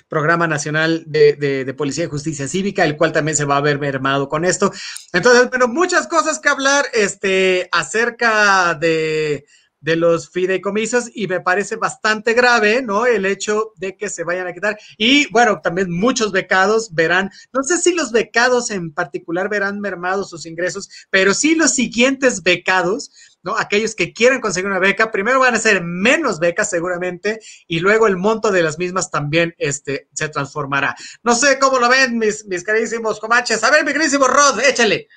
Programa 0.10 0.47
Nacional 0.47 1.05
de, 1.07 1.73
Policía 1.77 2.03
y 2.03 2.10
Justicia 2.10 2.45
Cívica, 2.45 2.84
el 2.84 2.97
cual 2.97 3.13
también 3.13 3.38
se 3.38 3.45
va 3.45 3.55
a 3.55 3.62
ver 3.62 3.79
mermado 3.79 4.27
con 4.27 4.43
esto. 4.43 4.69
Entonces, 5.13 5.49
bueno, 5.49 5.69
muchas 5.69 6.07
cosas 6.07 6.41
que 6.41 6.49
hablar 6.49 6.84
este, 6.93 7.69
acerca 7.71 8.73
de, 8.75 9.45
de 9.82 9.96
los 9.96 10.30
fideicomisos 10.30 11.10
y 11.13 11.28
me 11.28 11.41
parece 11.41 11.76
bastante 11.76 12.34
grave, 12.34 12.82
¿no? 12.82 13.06
El 13.06 13.26
hecho 13.26 13.74
de 13.78 13.98
que 13.98 14.10
se 14.10 14.24
vayan 14.24 14.48
a 14.48 14.54
quitar. 14.54 14.78
Y 14.98 15.30
bueno, 15.32 15.60
también 15.62 15.91
muchos 15.91 16.32
becados 16.32 16.94
verán, 16.94 17.32
no 17.52 17.63
sé 17.63 17.78
si 17.78 17.94
los 17.94 18.12
becados 18.12 18.72
en 18.72 18.94
particular 18.94 19.50
verán 19.50 19.80
mermados 19.80 20.30
sus 20.30 20.46
ingresos, 20.46 20.89
pero 21.10 21.34
sí 21.34 21.56
los 21.56 21.72
siguientes 21.72 22.44
becados 22.44 23.12
¿no? 23.44 23.58
Aquellos 23.58 23.96
que 23.96 24.13
quieren 24.13 24.39
conseguir 24.39 24.70
una 24.70 24.80
beca, 24.80 25.12
primero 25.12 25.39
van 25.39 25.56
a 25.56 25.60
ser 25.60 25.84
menos 25.84 26.39
becas 26.39 26.70
seguramente 26.70 27.39
y 27.67 27.80
luego 27.80 28.08
el 28.08 28.17
monto 28.17 28.52
de 28.52 28.63
las 28.63 28.78
mismas 28.78 29.10
también 29.10 29.56
este, 29.58 30.10
se 30.13 30.30
transformará. 30.30 30.96
No 31.24 31.36
sé 31.36 31.58
cómo 31.60 31.80
lo 31.80 31.89
ven 31.89 32.17
mis, 32.17 32.46
mis 32.46 32.63
carísimos 32.63 33.20
comaches. 33.20 33.63
A 33.63 33.72
ver, 33.72 33.84
mi 33.84 33.94
queridísimo 33.94 34.28
Rod, 34.28 34.60
échale. 34.62 35.08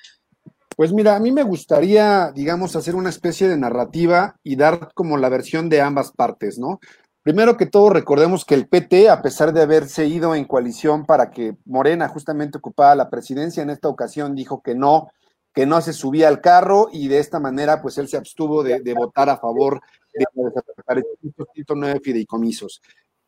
Pues 0.75 0.91
mira, 0.91 1.15
a 1.15 1.19
mí 1.19 1.31
me 1.31 1.43
gustaría, 1.43 2.31
digamos, 2.33 2.75
hacer 2.75 2.95
una 2.95 3.09
especie 3.09 3.47
de 3.47 3.57
narrativa 3.57 4.35
y 4.43 4.57
dar 4.57 4.91
como 4.93 5.17
la 5.17 5.29
versión 5.29 5.69
de 5.69 5.79
ambas 5.79 6.11
partes, 6.11 6.59
¿no? 6.59 6.79
Primero 7.23 7.55
que 7.55 7.65
todo, 7.65 7.89
recordemos 7.89 8.43
que 8.45 8.55
el 8.55 8.67
PT, 8.67 9.09
a 9.09 9.21
pesar 9.21 9.53
de 9.53 9.61
haberse 9.61 10.05
ido 10.05 10.35
en 10.35 10.45
coalición 10.45 11.05
para 11.05 11.31
que 11.31 11.55
Morena 11.65 12.09
justamente 12.09 12.57
ocupara 12.57 12.93
la 12.93 13.09
presidencia, 13.09 13.63
en 13.63 13.69
esta 13.69 13.87
ocasión 13.87 14.35
dijo 14.35 14.61
que 14.61 14.75
no, 14.75 15.09
que 15.53 15.65
no 15.65 15.79
se 15.81 15.93
subía 15.93 16.27
al 16.27 16.41
carro 16.41 16.89
y 16.91 17.07
de 17.07 17.19
esta 17.19 17.39
manera 17.39 17.81
pues 17.81 17.97
él 17.97 18.09
se 18.09 18.17
abstuvo 18.17 18.61
de, 18.61 18.93
votar 18.93 19.29
a 19.29 19.37
favor 19.37 19.81
de 20.13 20.25
los 20.35 21.47
109 21.53 22.01
fideicomisos. 22.03 22.81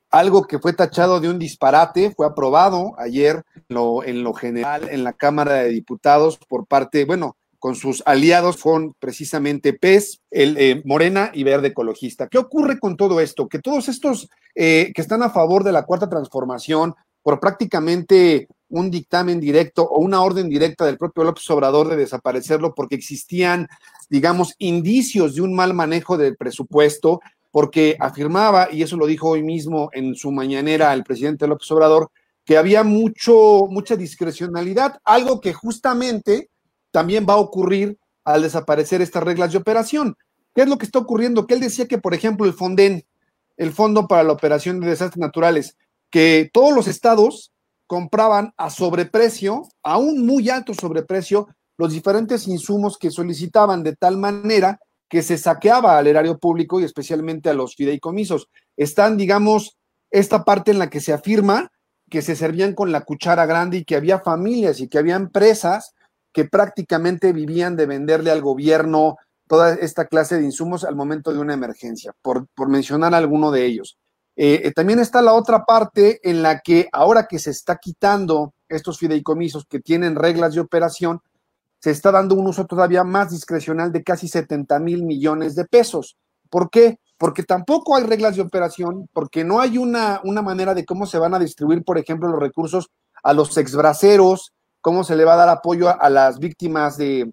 Algo 0.09 0.43
que 0.43 0.59
fue 0.59 0.73
tachado 0.73 1.19
de 1.19 1.29
un 1.29 1.39
disparate 1.39 2.13
fue 2.15 2.25
aprobado 2.25 2.93
ayer 2.97 3.43
en 3.55 3.63
lo, 3.75 4.03
en 4.03 4.23
lo 4.23 4.33
general 4.33 4.87
en 4.89 5.03
la 5.03 5.13
Cámara 5.13 5.55
de 5.55 5.69
Diputados 5.69 6.37
por 6.47 6.65
parte, 6.65 7.05
bueno, 7.05 7.35
con 7.59 7.75
sus 7.75 8.03
aliados 8.05 8.57
fueron 8.57 8.93
precisamente 8.99 9.73
PES, 9.73 10.21
el, 10.31 10.57
eh, 10.57 10.81
Morena 10.85 11.31
y 11.33 11.43
Verde 11.43 11.69
Ecologista. 11.69 12.27
¿Qué 12.27 12.37
ocurre 12.37 12.79
con 12.79 12.95
todo 12.95 13.19
esto? 13.19 13.47
Que 13.47 13.59
todos 13.59 13.89
estos 13.89 14.29
eh, 14.55 14.91
que 14.93 15.01
están 15.01 15.23
a 15.23 15.29
favor 15.29 15.63
de 15.63 15.71
la 15.71 15.83
cuarta 15.83 16.09
transformación, 16.09 16.95
por 17.27 17.41
prácticamente 17.41 18.47
un 18.69 18.89
dictamen 18.89 19.41
directo 19.41 19.83
o 19.83 19.99
una 19.99 20.21
orden 20.21 20.47
directa 20.47 20.85
del 20.85 20.97
propio 20.97 21.25
López 21.25 21.49
Obrador 21.49 21.89
de 21.89 21.97
desaparecerlo 21.97 22.73
porque 22.73 22.95
existían, 22.95 23.67
digamos, 24.09 24.55
indicios 24.59 25.35
de 25.35 25.41
un 25.41 25.53
mal 25.53 25.73
manejo 25.73 26.17
del 26.17 26.37
presupuesto, 26.37 27.19
porque 27.57 27.97
afirmaba, 27.99 28.67
y 28.71 28.83
eso 28.83 28.97
lo 28.97 29.07
dijo 29.07 29.29
hoy 29.29 29.41
mismo 29.41 29.89
en 29.91 30.13
su 30.13 30.31
mañanera 30.31 30.93
el 30.93 31.03
presidente 31.03 31.47
López 31.47 31.71
Obrador, 31.71 32.11
que 32.45 32.55
había 32.55 32.83
mucho, 32.83 33.65
mucha 33.67 33.95
discrecionalidad, 33.95 34.99
algo 35.03 35.41
que 35.41 35.53
justamente 35.53 36.51
también 36.91 37.25
va 37.27 37.33
a 37.33 37.37
ocurrir 37.37 37.97
al 38.23 38.43
desaparecer 38.43 39.01
estas 39.01 39.23
reglas 39.23 39.53
de 39.53 39.57
operación. 39.57 40.15
¿Qué 40.53 40.61
es 40.61 40.69
lo 40.69 40.77
que 40.77 40.85
está 40.85 40.99
ocurriendo? 40.99 41.47
Que 41.47 41.55
él 41.55 41.59
decía 41.59 41.87
que, 41.87 41.97
por 41.97 42.13
ejemplo, 42.13 42.45
el 42.45 42.53
FONDEN, 42.53 43.03
el 43.57 43.71
Fondo 43.71 44.07
para 44.07 44.21
la 44.21 44.33
Operación 44.33 44.79
de 44.79 44.89
Desastres 44.89 45.19
Naturales, 45.19 45.77
que 46.11 46.51
todos 46.53 46.75
los 46.75 46.87
estados 46.87 47.51
compraban 47.87 48.53
a 48.55 48.69
sobreprecio, 48.69 49.63
a 49.81 49.97
un 49.97 50.27
muy 50.27 50.51
alto 50.51 50.75
sobreprecio, 50.75 51.47
los 51.75 51.91
diferentes 51.91 52.47
insumos 52.47 52.99
que 52.99 53.09
solicitaban 53.09 53.81
de 53.81 53.95
tal 53.95 54.17
manera 54.17 54.79
que 55.09 55.21
se 55.21 55.37
saqueaba 55.37 55.97
al 55.97 56.07
erario 56.07 56.37
público 56.37 56.79
y 56.79 56.83
especialmente 56.83 57.49
a 57.49 57.53
los 57.53 57.75
fideicomisos. 57.75 58.49
Están, 58.75 59.17
digamos, 59.17 59.77
esta 60.11 60.43
parte 60.43 60.71
en 60.71 60.79
la 60.79 60.89
que 60.89 60.99
se 60.99 61.13
afirma 61.13 61.71
que 62.09 62.21
se 62.21 62.35
servían 62.35 62.73
con 62.73 62.91
la 62.91 63.01
cuchara 63.01 63.45
grande 63.45 63.77
y 63.77 63.85
que 63.85 63.95
había 63.95 64.19
familias 64.19 64.79
y 64.79 64.87
que 64.87 64.97
había 64.97 65.15
empresas 65.15 65.93
que 66.31 66.45
prácticamente 66.45 67.33
vivían 67.33 67.75
de 67.75 67.85
venderle 67.85 68.31
al 68.31 68.41
gobierno 68.41 69.17
toda 69.47 69.73
esta 69.73 70.05
clase 70.05 70.37
de 70.37 70.45
insumos 70.45 70.83
al 70.83 70.95
momento 70.95 71.33
de 71.33 71.39
una 71.39 71.53
emergencia, 71.53 72.13
por, 72.21 72.47
por 72.53 72.69
mencionar 72.69 73.13
alguno 73.13 73.51
de 73.51 73.65
ellos. 73.65 73.97
Eh, 74.35 74.61
eh, 74.65 74.71
también 74.71 74.99
está 74.99 75.21
la 75.21 75.33
otra 75.33 75.65
parte 75.65 76.19
en 76.29 76.43
la 76.43 76.59
que 76.59 76.89
ahora 76.91 77.27
que 77.27 77.39
se 77.39 77.49
está 77.49 77.77
quitando 77.77 78.53
estos 78.69 78.99
fideicomisos 78.99 79.65
que 79.65 79.79
tienen 79.79 80.15
reglas 80.15 80.53
de 80.53 80.61
operación, 80.61 81.21
se 81.79 81.91
está 81.91 82.11
dando 82.11 82.35
un 82.35 82.47
uso 82.47 82.65
todavía 82.65 83.03
más 83.03 83.31
discrecional 83.31 83.91
de 83.91 84.03
casi 84.03 84.27
70 84.27 84.79
mil 84.79 85.03
millones 85.03 85.55
de 85.55 85.65
pesos. 85.65 86.17
¿Por 86.49 86.69
qué? 86.69 86.99
Porque 87.17 87.43
tampoco 87.43 87.95
hay 87.95 88.03
reglas 88.03 88.35
de 88.35 88.41
operación, 88.41 89.09
porque 89.13 89.43
no 89.43 89.59
hay 89.59 89.77
una, 89.77 90.21
una 90.23 90.41
manera 90.41 90.73
de 90.73 90.85
cómo 90.85 91.05
se 91.05 91.19
van 91.19 91.33
a 91.33 91.39
distribuir, 91.39 91.83
por 91.83 91.97
ejemplo, 91.97 92.29
los 92.29 92.39
recursos 92.39 92.89
a 93.23 93.33
los 93.33 93.57
exbraceros, 93.57 94.53
cómo 94.81 95.03
se 95.03 95.15
le 95.15 95.25
va 95.25 95.33
a 95.33 95.37
dar 95.37 95.49
apoyo 95.49 95.89
a, 95.89 95.93
a 95.93 96.09
las 96.09 96.39
víctimas 96.39 96.97
de 96.97 97.31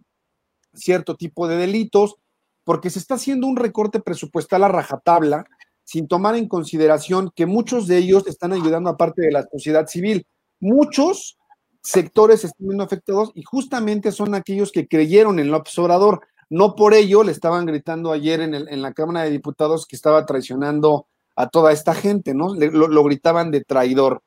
cierto 0.74 1.16
tipo 1.16 1.46
de 1.46 1.56
delitos, 1.56 2.16
porque 2.64 2.90
se 2.90 2.98
está 2.98 3.14
haciendo 3.14 3.46
un 3.46 3.56
recorte 3.56 4.00
presupuestal 4.00 4.64
a 4.64 4.68
rajatabla 4.68 5.44
sin 5.84 6.08
tomar 6.08 6.34
en 6.34 6.48
consideración 6.48 7.30
que 7.34 7.46
muchos 7.46 7.86
de 7.86 7.98
ellos 7.98 8.26
están 8.26 8.52
ayudando 8.52 8.90
a 8.90 8.96
parte 8.96 9.22
de 9.22 9.30
la 9.30 9.46
sociedad 9.52 9.86
civil. 9.86 10.26
Muchos 10.60 11.36
sectores 11.84 12.44
están 12.44 12.66
siendo 12.66 12.82
afectados 12.82 13.30
y 13.34 13.42
justamente 13.42 14.10
son 14.10 14.34
aquellos 14.34 14.72
que 14.72 14.88
creyeron 14.88 15.38
en 15.38 15.50
López 15.50 15.78
Obrador. 15.78 16.22
No 16.50 16.74
por 16.74 16.94
ello 16.94 17.22
le 17.22 17.32
estaban 17.32 17.66
gritando 17.66 18.10
ayer 18.10 18.40
en, 18.40 18.54
el, 18.54 18.68
en 18.68 18.82
la 18.82 18.92
Cámara 18.92 19.22
de 19.22 19.30
Diputados 19.30 19.86
que 19.86 19.94
estaba 19.94 20.24
traicionando 20.26 21.06
a 21.36 21.48
toda 21.48 21.72
esta 21.72 21.94
gente, 21.94 22.32
¿no? 22.34 22.54
lo, 22.54 22.88
lo 22.88 23.04
gritaban 23.04 23.50
de 23.50 23.62
traidor. 23.62 24.22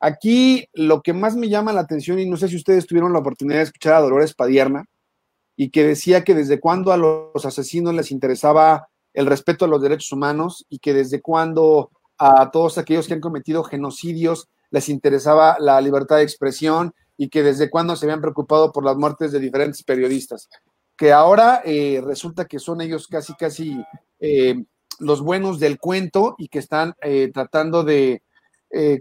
Aquí 0.00 0.66
lo 0.72 1.02
que 1.02 1.12
más 1.12 1.36
me 1.36 1.48
llama 1.48 1.72
la 1.72 1.82
atención, 1.82 2.18
y 2.18 2.28
no 2.28 2.36
sé 2.36 2.48
si 2.48 2.56
ustedes 2.56 2.86
tuvieron 2.86 3.12
la 3.12 3.20
oportunidad 3.20 3.58
de 3.58 3.64
escuchar 3.64 3.94
a 3.94 4.00
Dolores 4.00 4.34
Padierna, 4.34 4.84
y 5.56 5.70
que 5.70 5.84
decía 5.84 6.24
que 6.24 6.34
desde 6.34 6.60
cuándo 6.60 6.92
a 6.92 6.96
los 6.96 7.44
asesinos 7.44 7.94
les 7.94 8.10
interesaba 8.10 8.88
el 9.12 9.26
respeto 9.26 9.64
a 9.64 9.68
los 9.68 9.82
derechos 9.82 10.12
humanos 10.12 10.64
y 10.68 10.78
que 10.78 10.94
desde 10.94 11.20
cuando 11.20 11.90
a 12.18 12.50
todos 12.50 12.78
aquellos 12.78 13.06
que 13.06 13.14
han 13.14 13.20
cometido 13.20 13.62
genocidios 13.62 14.48
les 14.70 14.88
interesaba 14.88 15.56
la 15.60 15.80
libertad 15.80 16.16
de 16.16 16.22
expresión 16.22 16.94
y 17.16 17.28
que 17.28 17.42
desde 17.42 17.70
cuándo 17.70 17.96
se 17.96 18.06
habían 18.06 18.20
preocupado 18.20 18.72
por 18.72 18.84
las 18.84 18.96
muertes 18.96 19.32
de 19.32 19.40
diferentes 19.40 19.82
periodistas. 19.82 20.48
Que 20.96 21.12
ahora 21.12 21.62
eh, 21.64 22.02
resulta 22.04 22.46
que 22.46 22.58
son 22.58 22.80
ellos 22.80 23.06
casi, 23.06 23.34
casi 23.34 23.82
eh, 24.20 24.64
los 24.98 25.20
buenos 25.20 25.58
del 25.58 25.78
cuento 25.78 26.34
y 26.38 26.48
que 26.48 26.58
están 26.58 26.94
eh, 27.02 27.30
tratando 27.32 27.82
de, 27.84 28.22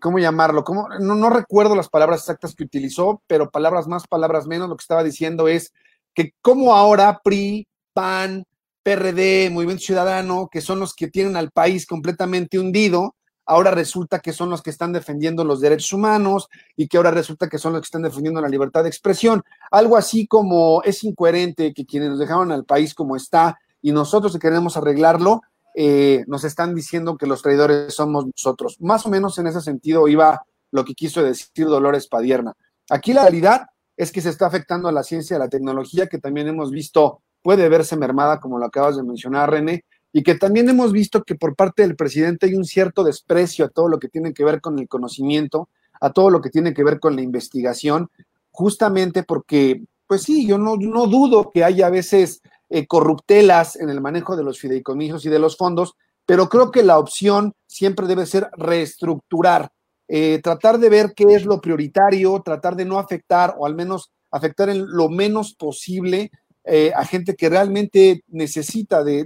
¿cómo 0.02 0.20
llamarlo? 0.20 0.64
¿Cómo? 0.64 0.90
No, 1.00 1.16
no 1.16 1.30
recuerdo 1.30 1.76
las 1.76 1.90
palabras 1.90 2.22
exactas 2.22 2.56
que 2.56 2.64
utilizó, 2.64 3.22
pero 3.28 3.52
palabras 3.52 3.88
más, 3.88 4.08
palabras 4.08 4.48
menos, 4.48 4.68
lo 4.68 4.76
que 4.76 4.84
estaba 4.84 5.04
diciendo 5.04 5.48
es 5.48 5.74
que 6.14 6.34
como 6.42 6.76
ahora 6.76 7.22
PRI, 7.24 7.68
PAN, 7.94 8.46
PRD, 8.84 9.50
Movimiento 9.52 9.84
Ciudadano, 9.84 10.50
que 10.52 10.62
son 10.62 10.80
los 10.80 10.94
que 10.94 11.08
tienen 11.08 11.36
al 11.38 11.52
país 11.52 11.86
completamente 11.86 12.58
hundido, 12.60 13.16
ahora 13.52 13.72
resulta 13.72 14.20
que 14.20 14.32
son 14.32 14.50
los 14.50 14.62
que 14.62 14.70
están 14.70 14.94
defendiendo 14.94 15.44
los 15.44 15.60
derechos 15.60 15.92
humanos 15.92 16.48
y 16.78 16.88
que 16.88 16.96
ahora 16.96 17.12
resulta 17.12 17.50
que 17.50 17.58
son 17.58 17.74
los 17.74 17.82
que 17.82 17.88
están 17.88 18.02
defendiendo 18.02 18.40
la 18.40 18.48
libertad 18.48 18.84
de 18.84 18.88
expresión. 18.90 19.44
Algo 19.72 19.98
así 19.98 20.26
como 20.26 20.82
es 20.84 21.04
incoherente 21.04 21.74
que 21.74 21.86
quienes 21.86 22.12
nos 22.12 22.20
dejaron 22.20 22.54
al 22.54 22.64
país 22.64 22.94
como 22.94 23.18
está 23.18 23.60
y 23.82 23.92
nosotros 23.92 24.32
que 24.32 24.40
queremos 24.40 24.78
arreglarlo, 24.78 25.42
eh, 25.76 26.24
nos 26.28 26.46
están 26.46 26.74
diciendo 26.74 27.18
que 27.18 27.28
los 27.28 27.42
traidores 27.42 27.94
somos 27.94 28.26
nosotros. 28.26 28.78
Más 28.80 29.06
o 29.06 29.10
menos 29.10 29.38
en 29.38 29.48
ese 29.48 29.60
sentido 29.60 30.08
iba 30.08 30.46
lo 30.72 30.86
que 30.86 30.94
quiso 30.94 31.22
decir 31.22 31.66
Dolores 31.66 32.08
Padierna. 32.08 32.54
Aquí 32.90 33.12
la 33.12 33.24
realidad 33.24 33.68
es 33.98 34.14
que 34.14 34.22
se 34.22 34.30
está 34.30 34.46
afectando 34.46 34.88
a 34.88 34.94
la 34.94 35.04
ciencia, 35.04 35.36
a 35.36 35.40
la 35.40 35.50
tecnología, 35.50 36.08
que 36.08 36.20
también 36.20 36.48
hemos 36.48 36.72
visto 36.72 37.22
puede 37.42 37.68
verse 37.68 37.98
mermada, 37.98 38.40
como 38.40 38.60
lo 38.60 38.66
acabas 38.66 38.96
de 38.96 39.04
mencionar, 39.04 39.52
René, 39.52 39.84
y 40.14 40.24
que 40.24 40.36
también 40.36 40.70
hemos 40.70 40.92
visto 40.92 41.24
que 41.24 41.36
por 41.36 41.56
parte 41.56 41.84
del 41.84 41.96
presidente 41.96 42.48
hay 42.48 42.56
un 42.56 42.66
cierto 42.66 43.04
desprecio 43.04 43.66
a 43.66 43.70
todo 43.70 43.88
lo 43.88 44.00
que 44.00 44.10
tiene 44.10 44.34
que 44.34 44.44
ver 44.44 44.62
con 44.62 44.78
el 44.80 44.88
conocimiento, 44.88 45.70
a 46.00 46.12
todo 46.12 46.30
lo 46.30 46.42
que 46.42 46.50
tiene 46.50 46.74
que 46.74 46.84
ver 46.84 47.00
con 47.00 47.16
la 47.16 47.22
investigación, 47.22 48.10
justamente 48.52 49.24
porque, 49.24 49.84
pues 50.08 50.24
sí, 50.24 50.46
yo 50.46 50.58
no, 50.58 50.76
no 50.76 51.08
dudo 51.08 51.52
que 51.54 51.64
haya 51.64 51.88
a 51.88 51.92
veces 51.92 52.42
eh, 52.70 52.88
corruptelas 52.88 53.76
en 53.76 53.90
el 53.90 54.02
manejo 54.02 54.36
de 54.36 54.44
los 54.44 54.60
fideicomisos 54.60 55.26
y 55.26 55.30
de 55.30 55.40
los 55.40 55.58
fondos, 55.58 55.96
pero 56.26 56.50
creo 56.50 56.72
que 56.72 56.84
la 56.84 57.00
opción 57.00 57.54
siempre 57.68 58.08
debe 58.08 58.26
ser 58.26 58.50
reestructurar, 58.58 59.72
eh, 60.08 60.40
tratar 60.44 60.78
de 60.78 60.90
ver 60.90 61.14
qué 61.16 61.26
es 61.36 61.46
lo 61.46 61.62
prioritario, 61.62 62.42
tratar 62.44 62.76
de 62.76 62.86
no 62.86 63.00
afectar 63.00 63.56
o 63.58 63.66
al 63.66 63.76
menos 63.76 64.12
afectar 64.32 64.70
en 64.70 64.86
lo 64.88 65.10
menos 65.10 65.54
posible 65.54 66.32
eh, 66.64 66.92
a 66.96 67.06
gente 67.06 67.36
que 67.36 67.50
realmente 67.50 68.24
necesita 68.28 69.04
de, 69.04 69.26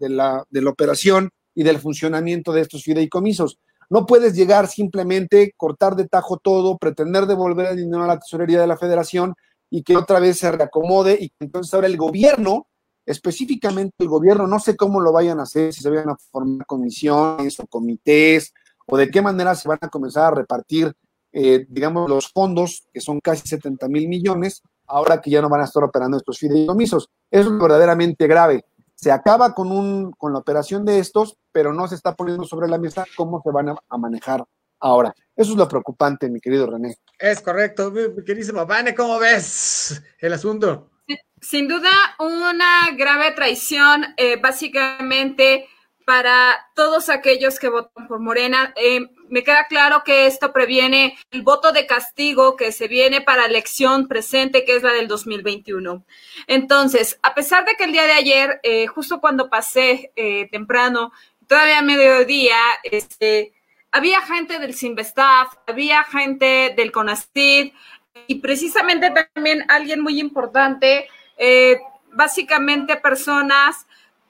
la, 0.00 0.46
operación 0.66 1.30
y 1.54 1.62
del 1.62 1.78
funcionamiento 1.78 2.52
de 2.52 2.62
estos 2.62 2.82
fideicomisos. 2.82 3.58
No 3.90 4.06
puedes 4.06 4.34
llegar 4.34 4.68
simplemente, 4.68 5.52
cortar 5.56 5.96
de 5.96 6.08
tajo 6.08 6.38
todo, 6.38 6.78
pretender 6.78 7.26
devolver 7.26 7.66
el 7.66 7.76
dinero 7.76 8.04
a 8.04 8.06
la 8.06 8.18
tesorería 8.18 8.60
de 8.60 8.66
la 8.66 8.76
federación 8.76 9.34
y 9.70 9.82
que 9.82 9.96
otra 9.96 10.20
vez 10.20 10.38
se 10.38 10.50
reacomode 10.50 11.18
y 11.20 11.28
que 11.28 11.36
entonces 11.40 11.72
ahora 11.74 11.86
el 11.86 11.96
gobierno, 11.96 12.66
específicamente 13.04 13.94
el 13.98 14.08
gobierno, 14.08 14.46
no 14.46 14.58
sé 14.58 14.76
cómo 14.76 15.00
lo 15.00 15.12
vayan 15.12 15.40
a 15.40 15.42
hacer, 15.42 15.72
si 15.72 15.82
se 15.82 15.90
vayan 15.90 16.10
a 16.10 16.16
formar 16.30 16.66
comisiones 16.66 17.60
o 17.60 17.66
comités 17.66 18.52
o 18.86 18.96
de 18.96 19.10
qué 19.10 19.20
manera 19.20 19.54
se 19.54 19.68
van 19.68 19.78
a 19.82 19.88
comenzar 19.88 20.32
a 20.32 20.36
repartir, 20.36 20.94
eh, 21.32 21.66
digamos, 21.68 22.08
los 22.08 22.28
fondos, 22.32 22.86
que 22.92 23.00
son 23.00 23.20
casi 23.20 23.46
70 23.46 23.86
mil 23.88 24.08
millones, 24.08 24.62
ahora 24.88 25.20
que 25.20 25.30
ya 25.30 25.40
no 25.40 25.48
van 25.48 25.60
a 25.60 25.64
estar 25.64 25.84
operando 25.84 26.16
estos 26.16 26.38
fideicomisos. 26.38 27.08
Eso 27.30 27.52
es 27.52 27.58
verdaderamente 27.58 28.26
grave. 28.26 28.64
Se 28.94 29.12
acaba 29.12 29.54
con, 29.54 29.70
un, 29.70 30.10
con 30.12 30.32
la 30.32 30.40
operación 30.40 30.84
de 30.84 30.98
estos, 30.98 31.36
pero 31.52 31.72
no 31.72 31.86
se 31.86 31.94
está 31.94 32.14
poniendo 32.14 32.44
sobre 32.44 32.68
la 32.68 32.78
mesa 32.78 33.04
cómo 33.16 33.40
se 33.44 33.50
van 33.50 33.68
a, 33.68 33.76
a 33.88 33.98
manejar 33.98 34.44
ahora. 34.80 35.14
Eso 35.36 35.52
es 35.52 35.56
lo 35.56 35.68
preocupante, 35.68 36.28
mi 36.28 36.40
querido 36.40 36.66
René. 36.66 36.96
Es 37.18 37.40
correcto, 37.40 37.92
mi 37.92 38.24
queridísimo 38.24 38.66
Vane, 38.66 38.94
¿cómo 38.94 39.18
ves 39.18 40.02
el 40.18 40.32
asunto? 40.32 40.90
Sin 41.40 41.68
duda, 41.68 41.90
una 42.18 42.90
grave 42.96 43.30
traición, 43.32 44.04
eh, 44.16 44.40
básicamente 44.40 45.68
para 46.04 46.56
todos 46.74 47.08
aquellos 47.08 47.58
que 47.58 47.68
votan 47.68 48.08
por 48.08 48.18
Morena. 48.18 48.72
Eh, 48.76 49.06
me 49.30 49.42
queda 49.42 49.66
claro 49.68 50.02
que 50.04 50.26
esto 50.26 50.52
previene 50.52 51.18
el 51.30 51.42
voto 51.42 51.72
de 51.72 51.86
castigo 51.86 52.56
que 52.56 52.72
se 52.72 52.88
viene 52.88 53.20
para 53.20 53.46
elección 53.46 54.08
presente, 54.08 54.64
que 54.64 54.76
es 54.76 54.82
la 54.82 54.92
del 54.92 55.08
2021. 55.08 56.04
Entonces, 56.46 57.18
a 57.22 57.34
pesar 57.34 57.64
de 57.64 57.74
que 57.74 57.84
el 57.84 57.92
día 57.92 58.04
de 58.04 58.12
ayer, 58.12 58.60
eh, 58.62 58.86
justo 58.86 59.20
cuando 59.20 59.50
pasé 59.50 60.12
eh, 60.16 60.48
temprano, 60.50 61.12
todavía 61.46 61.78
a 61.78 61.82
mediodía, 61.82 62.56
este, 62.84 63.52
había 63.90 64.20
gente 64.22 64.58
del 64.58 64.74
Sinvestaff, 64.74 65.54
había 65.66 66.04
gente 66.04 66.74
del 66.76 66.92
CONASTID 66.92 67.72
y 68.26 68.34
precisamente 68.36 69.10
también 69.10 69.64
alguien 69.68 70.00
muy 70.00 70.20
importante, 70.20 71.08
eh, 71.36 71.80
básicamente 72.12 72.96
personas 72.96 73.86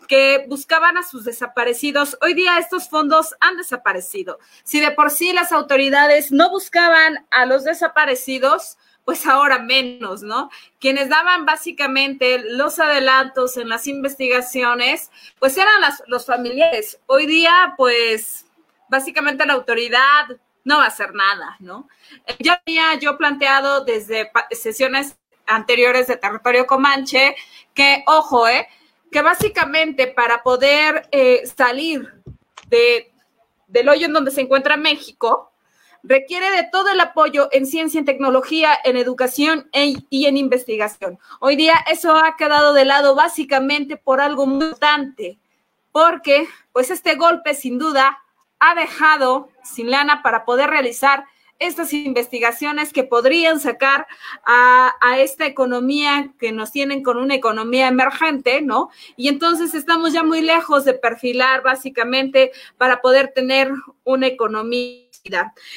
que 0.08 0.46
buscaban 0.48 0.96
a 0.96 1.02
sus 1.02 1.24
desaparecidos. 1.24 2.18
Hoy 2.22 2.34
día 2.34 2.58
estos 2.58 2.88
fondos 2.88 3.36
han 3.40 3.56
desaparecido. 3.56 4.38
Si 4.64 4.80
de 4.80 4.90
por 4.90 5.10
sí 5.10 5.32
las 5.32 5.52
autoridades 5.52 6.32
no 6.32 6.50
buscaban 6.50 7.26
a 7.30 7.46
los 7.46 7.64
desaparecidos, 7.64 8.78
pues 9.04 9.26
ahora 9.26 9.58
menos, 9.58 10.22
¿no? 10.22 10.50
Quienes 10.80 11.08
daban 11.08 11.46
básicamente 11.46 12.40
los 12.40 12.78
adelantos 12.78 13.56
en 13.56 13.68
las 13.68 13.86
investigaciones, 13.86 15.10
pues 15.38 15.56
eran 15.56 15.80
las, 15.80 16.02
los 16.08 16.26
familiares. 16.26 17.00
Hoy 17.06 17.26
día, 17.26 17.74
pues 17.76 18.46
básicamente 18.88 19.46
la 19.46 19.54
autoridad 19.54 20.26
no 20.64 20.78
va 20.78 20.84
a 20.84 20.88
hacer 20.88 21.14
nada, 21.14 21.56
¿no? 21.60 21.88
Ya 22.38 22.60
había 22.66 22.94
yo 22.96 23.16
planteado 23.16 23.84
desde 23.84 24.30
sesiones 24.50 25.16
anteriores 25.46 26.06
de 26.06 26.16
territorio 26.16 26.66
comanche 26.66 27.34
que, 27.72 28.04
ojo, 28.06 28.46
¿eh? 28.46 28.68
Que 29.10 29.22
básicamente 29.22 30.06
para 30.06 30.42
poder 30.42 31.08
eh, 31.12 31.42
salir 31.56 32.12
de, 32.68 33.12
del 33.66 33.88
hoyo 33.88 34.06
en 34.06 34.12
donde 34.12 34.30
se 34.30 34.42
encuentra 34.42 34.76
México, 34.76 35.52
requiere 36.02 36.50
de 36.50 36.68
todo 36.70 36.90
el 36.90 37.00
apoyo 37.00 37.48
en 37.52 37.66
ciencia, 37.66 37.98
en 37.98 38.04
tecnología, 38.04 38.70
en 38.84 38.96
educación 38.96 39.68
e, 39.72 39.96
y 40.10 40.26
en 40.26 40.36
investigación. 40.36 41.18
Hoy 41.40 41.56
día 41.56 41.74
eso 41.90 42.14
ha 42.16 42.36
quedado 42.36 42.72
de 42.72 42.84
lado 42.84 43.14
básicamente 43.14 43.96
por 43.96 44.20
algo 44.20 44.46
muy 44.46 44.66
importante, 44.66 45.38
porque 45.92 46.46
pues 46.72 46.90
este 46.90 47.16
golpe 47.16 47.54
sin 47.54 47.78
duda 47.78 48.18
ha 48.60 48.74
dejado 48.74 49.48
sin 49.62 49.90
lana 49.90 50.22
para 50.22 50.44
poder 50.44 50.70
realizar 50.70 51.24
estas 51.58 51.92
investigaciones 51.92 52.92
que 52.92 53.04
podrían 53.04 53.60
sacar 53.60 54.06
a, 54.44 54.94
a, 55.00 55.18
esta 55.18 55.46
economía 55.46 56.32
que 56.38 56.52
nos 56.52 56.70
tienen 56.70 57.02
con 57.02 57.16
una 57.16 57.34
economía 57.34 57.88
emergente, 57.88 58.62
¿no? 58.62 58.90
Y 59.16 59.28
entonces 59.28 59.74
estamos 59.74 60.12
ya 60.12 60.22
muy 60.22 60.40
lejos 60.40 60.84
de 60.84 60.94
perfilar 60.94 61.62
básicamente 61.62 62.52
para 62.76 63.00
poder 63.00 63.32
tener 63.34 63.72
una 64.04 64.26
economía 64.26 65.08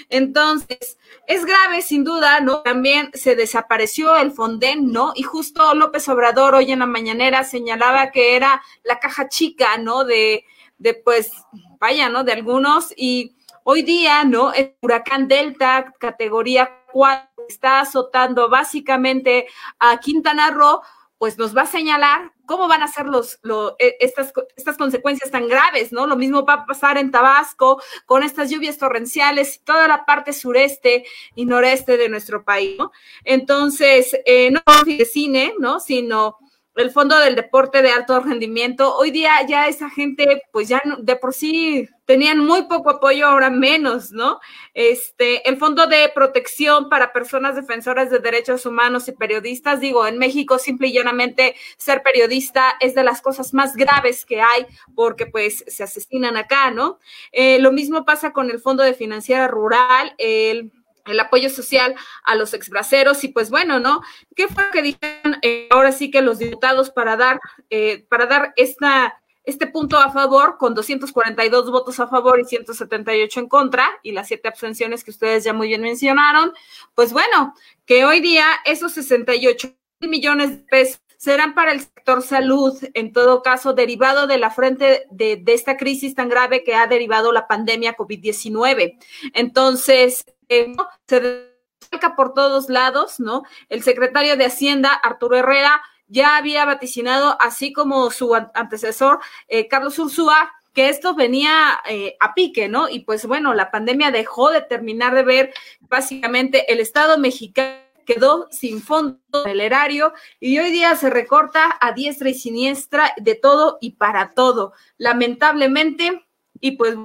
entonces, 0.09 0.97
es 1.27 1.45
grave 1.45 1.81
sin 1.81 2.03
duda, 2.03 2.39
¿no? 2.39 2.61
También 2.61 3.11
se 3.13 3.35
desapareció 3.35 4.15
el 4.15 4.31
Fonden, 4.31 4.91
¿no? 4.91 5.13
Y 5.15 5.23
justo 5.23 5.73
López 5.73 6.07
Obrador 6.09 6.55
hoy 6.55 6.71
en 6.71 6.79
la 6.79 6.85
mañanera 6.85 7.43
señalaba 7.43 8.11
que 8.11 8.35
era 8.35 8.61
la 8.83 8.99
caja 8.99 9.27
chica, 9.29 9.77
¿no? 9.77 10.03
De, 10.03 10.45
de 10.77 10.93
pues, 10.93 11.31
vaya, 11.79 12.09
¿no? 12.09 12.23
De 12.23 12.33
algunos 12.33 12.93
y 12.95 13.35
hoy 13.63 13.83
día, 13.83 14.23
¿no? 14.23 14.53
El 14.53 14.75
huracán 14.81 15.27
Delta, 15.27 15.93
categoría 15.99 16.69
4, 16.91 17.31
está 17.47 17.81
azotando 17.81 18.49
básicamente 18.49 19.47
a 19.79 19.99
Quintana 19.99 20.51
Roo, 20.51 20.81
pues 21.17 21.37
nos 21.37 21.55
va 21.55 21.63
a 21.63 21.67
señalar 21.67 22.31
cómo 22.47 22.67
van 22.67 22.81
a 22.81 22.87
ser 22.87 23.05
los, 23.05 23.39
e, 23.77 23.95
estas, 23.99 24.33
estas 24.55 24.77
consecuencias 24.77 25.29
tan 25.29 25.47
graves, 25.47 25.91
¿no? 25.91 26.07
Lo 26.07 26.15
mismo 26.15 26.45
va 26.45 26.53
a 26.53 26.65
pasar 26.65 26.97
en 26.97 27.11
Tabasco 27.11 27.81
con 28.05 28.23
estas 28.23 28.49
lluvias 28.49 28.77
torrenciales 28.77 29.57
y 29.57 29.59
toda 29.59 29.87
la 29.87 30.05
parte 30.05 30.33
sureste 30.33 31.05
y 31.35 31.45
noreste 31.45 31.97
de 31.97 32.09
nuestro 32.09 32.43
país, 32.43 32.77
¿no? 32.79 32.91
Entonces, 33.23 34.17
eh, 34.25 34.49
no 34.49 34.61
de 34.83 35.05
cine, 35.05 35.53
¿no? 35.59 35.79
Sino 35.79 36.37
el 36.75 36.91
Fondo 36.91 37.19
del 37.19 37.35
Deporte 37.35 37.81
de 37.81 37.91
Alto 37.91 38.19
Rendimiento. 38.19 38.95
Hoy 38.95 39.11
día 39.11 39.45
ya 39.47 39.67
esa 39.67 39.89
gente, 39.89 40.43
pues 40.51 40.67
ya 40.67 40.81
de 40.99 41.15
por 41.17 41.33
sí 41.33 41.87
tenían 42.11 42.39
muy 42.39 42.63
poco 42.63 42.89
apoyo, 42.89 43.25
ahora 43.25 43.49
menos, 43.49 44.11
¿no? 44.11 44.41
Este, 44.73 45.47
el 45.47 45.55
Fondo 45.55 45.87
de 45.87 46.11
Protección 46.13 46.89
para 46.89 47.13
Personas 47.13 47.55
Defensoras 47.55 48.09
de 48.09 48.19
Derechos 48.19 48.65
Humanos 48.65 49.07
y 49.07 49.13
Periodistas, 49.13 49.79
digo, 49.79 50.05
en 50.05 50.17
México 50.17 50.59
simple 50.59 50.89
y 50.89 50.91
llanamente 50.91 51.55
ser 51.77 52.03
periodista 52.03 52.75
es 52.81 52.95
de 52.95 53.05
las 53.05 53.21
cosas 53.21 53.53
más 53.53 53.77
graves 53.77 54.25
que 54.25 54.41
hay 54.41 54.65
porque 54.93 55.25
pues 55.25 55.63
se 55.67 55.83
asesinan 55.83 56.35
acá, 56.35 56.69
¿no? 56.69 56.99
Eh, 57.31 57.59
lo 57.59 57.71
mismo 57.71 58.03
pasa 58.03 58.33
con 58.33 58.51
el 58.51 58.59
Fondo 58.59 58.83
de 58.83 58.93
Financiera 58.93 59.47
Rural, 59.47 60.13
el 60.17 60.69
el 61.05 61.19
apoyo 61.19 61.49
social 61.49 61.95
a 62.23 62.35
los 62.35 62.53
exbraceros 62.53 63.23
y 63.23 63.29
pues 63.29 63.49
bueno, 63.49 63.79
¿no? 63.79 64.01
¿Qué 64.35 64.47
fue 64.47 64.65
lo 64.65 64.71
que 64.71 64.81
dijeron 64.81 65.37
eh, 65.41 65.67
ahora 65.71 65.91
sí 65.91 66.11
que 66.11 66.21
los 66.21 66.39
diputados 66.39 66.91
para 66.91 67.17
dar, 67.17 67.39
eh, 67.69 68.05
para 68.09 68.27
dar 68.27 68.53
esta, 68.55 69.20
este 69.43 69.67
punto 69.67 69.97
a 69.97 70.11
favor 70.11 70.57
con 70.57 70.73
242 70.73 71.71
votos 71.71 71.99
a 71.99 72.07
favor 72.07 72.39
y 72.39 72.45
178 72.45 73.39
en 73.39 73.47
contra 73.47 73.89
y 74.03 74.11
las 74.11 74.27
siete 74.27 74.47
abstenciones 74.47 75.03
que 75.03 75.11
ustedes 75.11 75.43
ya 75.43 75.53
muy 75.53 75.67
bien 75.67 75.81
mencionaron? 75.81 76.53
Pues 76.93 77.11
bueno, 77.13 77.53
que 77.85 78.05
hoy 78.05 78.19
día 78.19 78.45
esos 78.65 78.93
68 78.93 79.73
millones 80.01 80.51
de 80.51 80.63
pesos 80.63 81.01
serán 81.21 81.53
para 81.53 81.71
el 81.71 81.81
sector 81.81 82.23
salud, 82.23 82.75
en 82.95 83.13
todo 83.13 83.43
caso, 83.43 83.73
derivado 83.73 84.25
de 84.25 84.39
la 84.39 84.49
frente 84.49 85.05
de, 85.11 85.43
esta 85.45 85.77
crisis 85.77 86.15
tan 86.15 86.29
grave 86.29 86.63
que 86.63 86.73
ha 86.73 86.87
derivado 86.87 87.31
la 87.31 87.47
pandemia 87.47 87.95
COVID-19. 87.95 88.97
Entonces, 89.35 90.25
se 90.49 91.51
destaca 91.79 92.15
por 92.15 92.33
todos 92.33 92.69
lados, 92.69 93.19
¿no? 93.19 93.43
El 93.69 93.83
secretario 93.83 94.35
de 94.35 94.45
Hacienda, 94.45 94.93
Arturo 94.93 95.37
Herrera, 95.37 95.83
ya 96.11 96.37
había 96.37 96.65
vaticinado, 96.65 97.37
así 97.39 97.73
como 97.73 98.11
su 98.11 98.35
antecesor, 98.35 99.19
eh, 99.47 99.67
Carlos 99.67 99.97
Ursúa, 99.97 100.51
que 100.73 100.89
esto 100.89 101.15
venía 101.15 101.79
eh, 101.87 102.15
a 102.19 102.33
pique, 102.33 102.69
¿no? 102.69 102.89
Y 102.89 102.99
pues 103.01 103.25
bueno, 103.25 103.53
la 103.53 103.71
pandemia 103.71 104.11
dejó 104.11 104.51
de 104.51 104.61
terminar 104.61 105.15
de 105.15 105.23
ver 105.23 105.53
básicamente 105.81 106.71
el 106.71 106.79
Estado 106.79 107.17
mexicano 107.17 107.81
quedó 108.05 108.47
sin 108.51 108.81
fondo 108.81 109.19
en 109.45 109.51
el 109.51 109.61
erario 109.61 110.13
y 110.39 110.57
hoy 110.59 110.71
día 110.71 110.95
se 110.95 111.09
recorta 111.09 111.77
a 111.79 111.93
diestra 111.93 112.29
y 112.29 112.33
siniestra 112.33 113.13
de 113.17 113.35
todo 113.35 113.77
y 113.79 113.91
para 113.91 114.31
todo. 114.31 114.73
Lamentablemente, 114.97 116.25
y 116.59 116.71
pues 116.71 116.95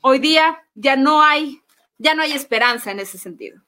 hoy 0.00 0.18
día 0.18 0.62
ya 0.74 0.96
no 0.96 1.22
hay 1.22 1.60
ya 1.98 2.14
no 2.14 2.22
hay 2.22 2.32
esperanza 2.32 2.90
en 2.90 3.00
ese 3.00 3.18
sentido. 3.18 3.62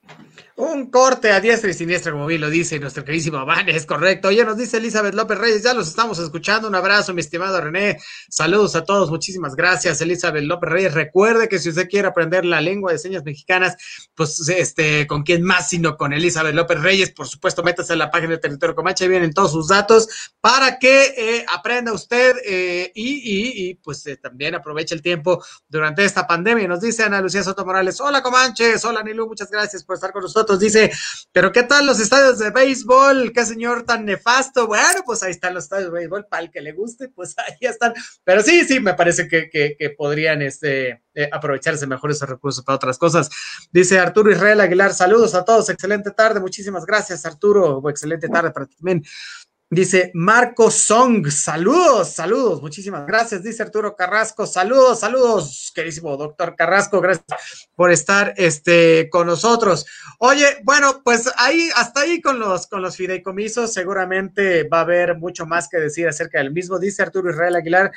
Un 0.57 0.90
corte 0.90 1.31
a 1.31 1.40
diestra 1.40 1.70
y 1.70 1.74
siniestra, 1.74 2.11
como 2.11 2.27
bien 2.27 2.40
lo 2.40 2.51
dice 2.51 2.79
nuestro 2.81 3.05
queridísimo 3.05 3.44
Van, 3.46 3.68
es 3.68 3.87
correcto. 3.87 4.29
Oye, 4.29 4.44
nos 4.44 4.57
dice 4.57 4.79
Elizabeth 4.79 5.14
López 5.14 5.38
Reyes, 5.38 5.62
ya 5.62 5.72
los 5.72 5.88
estamos 5.88 6.18
escuchando. 6.18 6.66
Un 6.68 6.74
abrazo, 6.74 7.14
mi 7.14 7.20
estimado 7.20 7.61
René. 7.61 7.98
Saludos 8.29 8.74
a 8.74 8.85
todos, 8.85 9.11
muchísimas 9.11 9.55
gracias, 9.55 10.01
Elizabeth 10.01 10.44
López 10.44 10.70
Reyes. 10.70 10.94
Recuerde 10.94 11.48
que 11.48 11.59
si 11.59 11.68
usted 11.68 11.88
quiere 11.88 12.09
aprender 12.09 12.44
la 12.44 12.61
lengua 12.61 12.92
de 12.92 12.98
señas 12.98 13.22
mexicanas, 13.24 13.77
pues 14.14 14.48
este, 14.48 15.07
con 15.07 15.22
quién 15.22 15.42
más 15.42 15.68
sino 15.68 15.96
con 15.96 16.12
Elizabeth 16.12 16.55
López 16.55 16.81
Reyes. 16.81 17.11
Por 17.12 17.27
supuesto, 17.29 17.62
métase 17.62 17.92
en 17.92 18.01
la 18.01 18.11
página 18.11 18.33
de 18.33 18.38
Territorio 18.38 18.74
Comanche, 18.74 19.09
vienen 19.09 19.33
todos 19.33 19.53
sus 19.53 19.68
datos 19.68 20.33
para 20.40 20.79
que 20.79 21.14
eh, 21.16 21.46
aprenda 21.53 21.92
usted 21.92 22.37
eh, 22.44 22.90
y, 22.94 23.74
pues 23.77 24.07
eh, 24.07 24.16
también 24.16 24.55
aproveche 24.55 24.94
el 24.94 25.03
tiempo 25.03 25.44
durante 25.68 26.05
esta 26.05 26.27
pandemia. 26.27 26.66
Nos 26.68 26.81
dice 26.81 27.05
Ana 27.05 27.20
Lucía 27.20 27.42
Soto 27.42 27.64
Morales, 27.64 28.01
hola 28.01 28.22
Comanches, 28.22 28.85
hola 28.85 29.03
Nilu, 29.03 29.27
muchas 29.27 29.51
gracias 29.51 29.85
por 29.85 29.94
estar 29.94 30.12
con 30.12 30.22
nosotros 30.22 30.27
dice, 30.58 30.90
pero 31.32 31.52
¿qué 31.52 31.62
tal 31.62 31.86
los 31.86 32.00
estadios 32.00 32.38
de 32.38 32.50
béisbol? 32.50 33.32
¿Qué 33.32 33.44
señor 33.44 33.84
tan 33.84 34.04
nefasto? 34.04 34.66
Bueno, 34.66 35.02
pues 35.04 35.22
ahí 35.22 35.30
están 35.30 35.54
los 35.54 35.64
estadios 35.64 35.92
de 35.92 35.98
béisbol, 35.98 36.26
para 36.26 36.42
el 36.42 36.50
que 36.50 36.60
le 36.60 36.72
guste, 36.72 37.08
pues 37.08 37.34
ahí 37.38 37.56
están. 37.60 37.94
Pero 38.24 38.42
sí, 38.42 38.64
sí, 38.64 38.80
me 38.80 38.94
parece 38.94 39.28
que, 39.28 39.48
que, 39.50 39.90
podrían 39.96 40.42
este, 40.42 41.02
eh, 41.14 41.28
aprovecharse 41.32 41.86
mejor 41.86 42.10
esos 42.10 42.28
recursos 42.28 42.64
para 42.64 42.76
otras 42.76 42.98
cosas. 42.98 43.28
Dice 43.72 43.98
Arturo 43.98 44.30
Israel 44.30 44.60
Aguilar, 44.60 44.94
saludos 44.94 45.34
a 45.34 45.44
todos, 45.44 45.68
excelente 45.70 46.10
tarde, 46.10 46.40
muchísimas 46.40 46.84
gracias 46.84 47.24
Arturo, 47.24 47.82
excelente 47.88 48.28
tarde 48.28 48.50
para 48.50 48.66
ti 48.66 48.76
también. 48.76 49.02
Dice 49.70 50.11
Marco 50.14 50.70
Song, 50.70 51.28
saludos, 51.28 52.12
saludos, 52.12 52.62
muchísimas 52.62 53.07
gracias. 53.07 53.42
Dice 53.42 53.62
Arturo 53.62 53.94
Carrasco, 53.94 54.46
saludos, 54.46 55.00
saludos, 55.00 55.70
queridísimo 55.74 56.16
doctor 56.16 56.57
Carrasco, 56.57 57.02
gracias 57.02 57.26
por 57.74 57.90
estar 57.90 58.33
este, 58.38 59.11
con 59.11 59.26
nosotros. 59.26 59.85
Oye, 60.20 60.46
bueno, 60.64 61.02
pues 61.04 61.31
ahí, 61.37 61.68
hasta 61.76 62.00
ahí 62.00 62.22
con 62.22 62.38
los, 62.38 62.66
con 62.66 62.81
los 62.81 62.96
fideicomisos, 62.96 63.70
seguramente 63.70 64.62
va 64.62 64.78
a 64.78 64.83
haber 64.83 65.18
mucho 65.18 65.44
más 65.44 65.68
que 65.68 65.76
decir 65.76 66.09
acerca 66.09 66.38
del 66.38 66.50
mismo. 66.50 66.78
Dice 66.78 67.02
Arturo 67.02 67.28
Israel 67.28 67.57
Aguilar, 67.57 67.92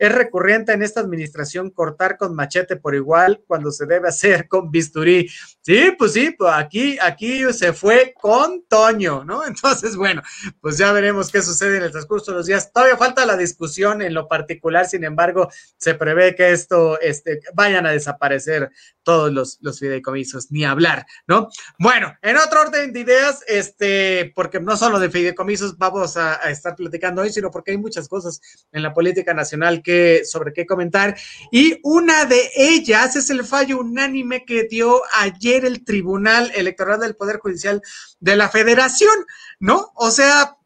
es 0.00 0.12
recurrente 0.14 0.72
en 0.72 0.82
esta 0.82 1.00
administración 1.00 1.68
cortar 1.68 2.16
con 2.16 2.34
machete 2.34 2.76
por 2.76 2.94
igual 2.94 3.44
cuando 3.46 3.70
se 3.70 3.84
debe 3.84 4.08
hacer 4.08 4.48
con 4.48 4.70
bisturí. 4.70 5.28
Sí, 5.70 5.92
pues 5.96 6.14
sí, 6.14 6.34
pues 6.36 6.52
aquí, 6.52 6.98
aquí 7.00 7.44
se 7.52 7.72
fue 7.72 8.12
con 8.20 8.64
Toño, 8.66 9.24
¿no? 9.24 9.46
Entonces, 9.46 9.94
bueno, 9.94 10.20
pues 10.60 10.78
ya 10.78 10.90
veremos 10.90 11.30
qué 11.30 11.42
sucede 11.42 11.76
en 11.76 11.84
el 11.84 11.92
transcurso 11.92 12.32
de 12.32 12.38
los 12.38 12.46
días. 12.46 12.72
Todavía 12.72 12.96
falta 12.96 13.24
la 13.24 13.36
discusión 13.36 14.02
en 14.02 14.12
lo 14.12 14.26
particular, 14.26 14.88
sin 14.88 15.04
embargo, 15.04 15.48
se 15.76 15.94
prevé 15.94 16.34
que 16.34 16.50
esto 16.50 17.00
este, 17.00 17.38
vayan 17.54 17.86
a 17.86 17.92
desaparecer 17.92 18.72
todos 19.04 19.32
los, 19.32 19.58
los 19.60 19.78
fideicomisos, 19.78 20.50
ni 20.50 20.64
hablar, 20.64 21.06
¿no? 21.28 21.48
Bueno, 21.78 22.16
en 22.20 22.36
otro 22.36 22.62
orden 22.62 22.92
de 22.92 23.00
ideas, 23.00 23.44
este, 23.46 24.32
porque 24.34 24.58
no 24.58 24.76
solo 24.76 24.98
de 24.98 25.08
fideicomisos 25.08 25.78
vamos 25.78 26.16
a, 26.16 26.44
a 26.44 26.50
estar 26.50 26.74
platicando 26.74 27.22
hoy, 27.22 27.30
sino 27.30 27.50
porque 27.52 27.70
hay 27.70 27.78
muchas 27.78 28.08
cosas 28.08 28.40
en 28.72 28.82
la 28.82 28.92
política 28.92 29.34
nacional 29.34 29.82
que 29.82 30.22
sobre 30.24 30.52
qué 30.52 30.66
comentar. 30.66 31.16
Y 31.52 31.78
una 31.84 32.24
de 32.24 32.50
ellas 32.56 33.14
es 33.14 33.30
el 33.30 33.44
fallo 33.44 33.78
unánime 33.78 34.44
que 34.44 34.64
dio 34.64 35.00
ayer 35.14 35.59
el 35.64 35.84
Tribunal 35.84 36.50
Electoral 36.54 37.00
del 37.00 37.16
Poder 37.16 37.38
Judicial 37.38 37.82
de 38.18 38.36
la 38.36 38.48
Federación, 38.48 39.14
¿no? 39.58 39.92
O 39.94 40.10
sea, 40.10 40.56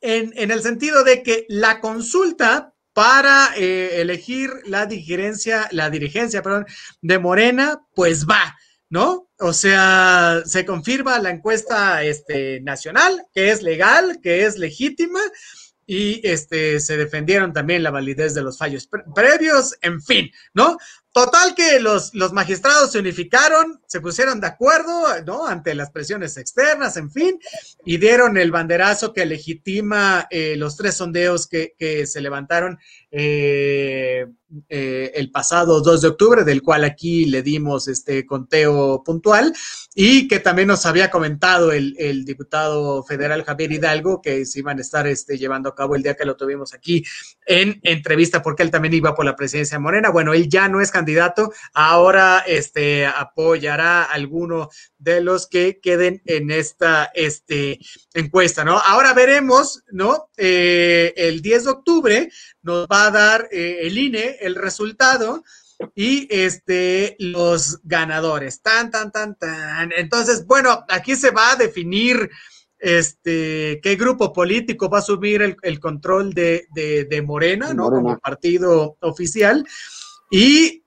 en, 0.00 0.50
el 0.50 0.62
sentido 0.62 1.04
de 1.04 1.22
que 1.22 1.46
la 1.48 1.80
consulta 1.80 2.74
para 2.92 3.50
eh, 3.56 4.00
elegir 4.00 4.50
la 4.64 4.86
dirigencia, 4.86 5.68
la 5.72 5.90
dirigencia, 5.90 6.42
perdón, 6.42 6.66
de 7.02 7.18
Morena, 7.18 7.80
pues 7.94 8.26
va, 8.26 8.56
¿no? 8.88 9.30
O 9.38 9.52
sea, 9.52 10.42
se 10.44 10.66
confirma 10.66 11.18
la 11.18 11.30
encuesta 11.30 12.02
este, 12.02 12.60
nacional, 12.60 13.26
que 13.32 13.50
es 13.50 13.62
legal, 13.62 14.18
que 14.22 14.44
es 14.44 14.58
legítima, 14.58 15.20
y 15.86 16.20
este, 16.22 16.78
se 16.78 16.96
defendieron 16.96 17.52
también 17.52 17.82
la 17.82 17.90
validez 17.90 18.32
de 18.32 18.42
los 18.42 18.58
fallos 18.58 18.88
previos, 19.12 19.76
en 19.82 20.00
fin, 20.00 20.30
¿no? 20.54 20.76
Total 21.12 21.56
que 21.56 21.80
los, 21.80 22.14
los 22.14 22.32
magistrados 22.32 22.92
se 22.92 23.00
unificaron, 23.00 23.80
se 23.86 24.00
pusieron 24.00 24.40
de 24.40 24.46
acuerdo, 24.46 25.06
¿no? 25.26 25.44
Ante 25.44 25.74
las 25.74 25.90
presiones 25.90 26.36
externas, 26.36 26.96
en 26.96 27.10
fin, 27.10 27.36
y 27.84 27.96
dieron 27.96 28.38
el 28.38 28.52
banderazo 28.52 29.12
que 29.12 29.26
legitima 29.26 30.28
eh, 30.30 30.54
los 30.56 30.76
tres 30.76 30.96
sondeos 30.96 31.48
que, 31.48 31.74
que 31.76 32.06
se 32.06 32.20
levantaron 32.20 32.78
eh, 33.10 34.24
eh, 34.68 35.12
el 35.14 35.30
pasado 35.30 35.80
2 35.80 36.00
de 36.00 36.08
octubre, 36.08 36.44
del 36.44 36.62
cual 36.62 36.84
aquí 36.84 37.24
le 37.24 37.42
dimos 37.42 37.88
este 37.88 38.24
conteo 38.26 39.02
puntual, 39.04 39.52
y 39.94 40.28
que 40.28 40.38
también 40.38 40.68
nos 40.68 40.86
había 40.86 41.10
comentado 41.10 41.72
el, 41.72 41.96
el 41.98 42.24
diputado 42.24 43.02
federal 43.04 43.44
Javier 43.44 43.72
Hidalgo, 43.72 44.20
que 44.20 44.44
se 44.46 44.60
iban 44.60 44.78
a 44.78 44.82
estar 44.82 45.06
este, 45.06 45.38
llevando 45.38 45.68
a 45.68 45.74
cabo 45.74 45.96
el 45.96 46.02
día 46.02 46.14
que 46.14 46.24
lo 46.24 46.36
tuvimos 46.36 46.74
aquí 46.74 47.04
en 47.46 47.80
entrevista, 47.82 48.42
porque 48.42 48.62
él 48.62 48.70
también 48.70 48.94
iba 48.94 49.14
por 49.14 49.24
la 49.24 49.36
presidencia 49.36 49.76
de 49.76 49.82
Morena. 49.82 50.10
Bueno, 50.10 50.34
él 50.34 50.48
ya 50.48 50.68
no 50.68 50.80
es 50.80 50.90
candidato, 51.00 51.52
ahora 51.72 52.44
este, 52.46 53.06
apoyará 53.06 54.02
a 54.02 54.12
alguno 54.12 54.68
de 54.98 55.22
los 55.22 55.46
que 55.46 55.80
queden 55.80 56.20
en 56.26 56.50
esta 56.50 57.10
este, 57.14 57.78
encuesta, 58.12 58.64
¿no? 58.64 58.78
Ahora 58.78 59.14
veremos, 59.14 59.82
¿no? 59.90 60.28
Eh, 60.36 61.14
el 61.16 61.40
10 61.40 61.64
de 61.64 61.70
octubre 61.70 62.30
nos 62.62 62.86
va 62.86 63.06
a 63.06 63.10
dar 63.10 63.48
eh, 63.50 63.78
el 63.82 63.96
INE 63.96 64.36
el 64.40 64.54
resultado 64.54 65.42
y 65.94 66.28
este 66.30 67.16
los 67.18 67.80
ganadores. 67.82 68.60
Tan, 68.60 68.90
tan, 68.90 69.10
tan, 69.10 69.36
tan. 69.36 69.92
Entonces, 69.96 70.46
bueno, 70.46 70.84
aquí 70.88 71.16
se 71.16 71.30
va 71.30 71.52
a 71.52 71.56
definir 71.56 72.30
este 72.78 73.78
qué 73.82 73.96
grupo 73.96 74.32
político 74.32 74.88
va 74.88 74.98
a 74.98 75.00
asumir 75.00 75.56
el, 75.62 75.80
control 75.80 76.32
de, 76.32 76.66
de, 76.74 77.22
Morena, 77.22 77.74
¿no? 77.74 77.90
Como 77.90 78.18
partido 78.18 78.96
oficial. 79.00 79.66
Y 80.30 80.84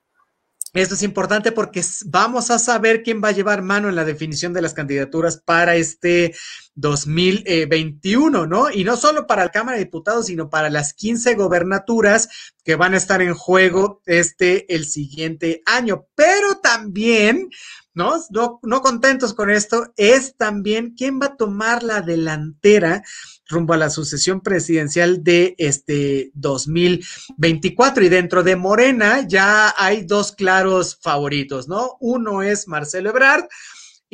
esto 0.81 0.95
es 0.95 1.03
importante 1.03 1.51
porque 1.51 1.83
vamos 2.05 2.49
a 2.49 2.57
saber 2.57 3.03
quién 3.03 3.21
va 3.23 3.29
a 3.29 3.33
llevar 3.33 3.61
mano 3.61 3.89
en 3.89 3.95
la 3.95 4.05
definición 4.05 4.53
de 4.53 4.61
las 4.61 4.73
candidaturas 4.73 5.37
para 5.37 5.75
este 5.75 6.33
2021, 6.75 8.47
¿no? 8.47 8.71
Y 8.71 8.83
no 8.83 8.97
solo 8.97 9.27
para 9.27 9.43
la 9.45 9.51
Cámara 9.51 9.77
de 9.77 9.85
Diputados, 9.85 10.27
sino 10.27 10.49
para 10.49 10.69
las 10.69 10.93
15 10.93 11.35
gobernaturas 11.35 12.29
que 12.63 12.75
van 12.75 12.93
a 12.93 12.97
estar 12.97 13.21
en 13.21 13.33
juego 13.33 14.01
este 14.05 14.73
el 14.73 14.85
siguiente 14.85 15.61
año. 15.65 16.07
Pero 16.15 16.57
también, 16.61 17.49
¿no? 17.93 18.13
No, 18.31 18.59
no 18.63 18.81
contentos 18.81 19.33
con 19.33 19.49
esto, 19.49 19.93
es 19.97 20.35
también 20.35 20.95
quién 20.97 21.19
va 21.21 21.27
a 21.27 21.37
tomar 21.37 21.83
la 21.83 22.01
delantera 22.01 23.03
rumbo 23.47 23.73
a 23.73 23.77
la 23.77 23.89
sucesión 23.89 24.41
presidencial 24.41 25.23
de 25.23 25.55
este 25.57 26.31
2024. 26.33 28.03
Y 28.03 28.09
dentro 28.09 28.43
de 28.43 28.55
Morena 28.55 29.27
ya 29.27 29.73
hay 29.77 30.05
dos 30.05 30.31
claros 30.31 30.97
favoritos, 31.01 31.67
¿no? 31.67 31.97
Uno 31.99 32.41
es 32.41 32.67
Marcelo 32.67 33.11
Ebrard 33.11 33.45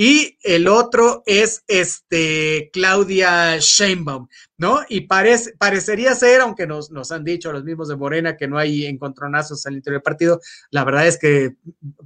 y 0.02 0.38
el 0.44 0.70
otro 0.70 1.24
es 1.26 1.66
este 1.68 2.70
Claudia 2.72 3.58
Sheinbaum, 3.60 4.30
¿no? 4.58 4.80
Y 4.88 5.02
parece, 5.02 5.52
parecería 5.58 6.16
ser, 6.16 6.40
aunque 6.40 6.66
nos, 6.66 6.90
nos 6.90 7.12
han 7.12 7.26
dicho 7.26 7.52
los 7.52 7.66
mismos 7.66 7.90
de 7.90 7.98
Morena 7.98 8.38
que 8.38 8.48
no 8.48 8.58
hay 8.58 8.86
encontronazos 8.86 9.66
al 9.66 9.74
interior 9.74 10.00
del 10.00 10.04
partido, 10.04 10.40
la 10.72 10.86
verdad 10.86 11.06
es 11.06 11.18
que 11.18 11.58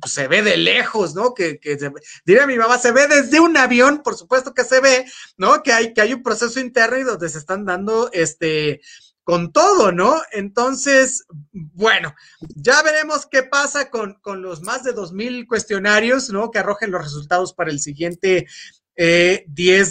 se 0.08 0.28
ve 0.28 0.42
de 0.42 0.58
lejos, 0.58 1.14
¿no? 1.14 1.36
Que, 1.36 1.60
que 1.60 1.78
diría 2.26 2.48
mi 2.48 2.58
mamá, 2.58 2.80
se 2.80 2.92
ve 2.92 3.08
desde 3.08 3.40
un 3.40 3.56
avión, 3.58 4.02
por 4.04 4.16
supuesto 4.16 4.56
que 4.56 4.64
se 4.64 4.82
ve, 4.82 5.06
¿no? 5.38 5.62
Que 5.62 5.72
hay, 5.72 5.94
que 5.94 6.02
hay 6.02 6.14
un 6.14 6.24
proceso 6.24 6.60
interno 6.60 6.98
y 6.98 7.04
donde 7.04 7.30
se 7.30 7.38
están 7.38 7.64
dando 7.64 8.10
este 8.12 8.82
con 9.24 9.52
todo, 9.52 9.92
¿no? 9.92 10.22
Entonces, 10.32 11.26
bueno, 11.52 12.14
ya 12.56 12.82
veremos 12.84 13.26
qué 13.26 13.44
pasa 13.44 13.90
con, 13.90 14.18
los 14.42 14.62
más 14.62 14.84
de 14.84 14.94
2.000 14.94 15.48
cuestionarios, 15.48 16.30
¿no? 16.30 16.52
Que 16.52 16.60
arrojen 16.60 16.92
los 16.92 17.04
resultados 17.04 17.54
para 17.54 17.72
el 17.72 17.80
siguiente 17.80 18.48
10 18.96 18.98
eh, 18.98 19.46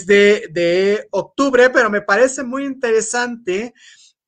de, 0.05 0.47
de, 0.51 1.07
octubre, 1.11 1.69
pero 1.69 1.89
me 1.89 2.01
parece 2.01 2.43
muy 2.43 2.65
interesante 2.65 3.73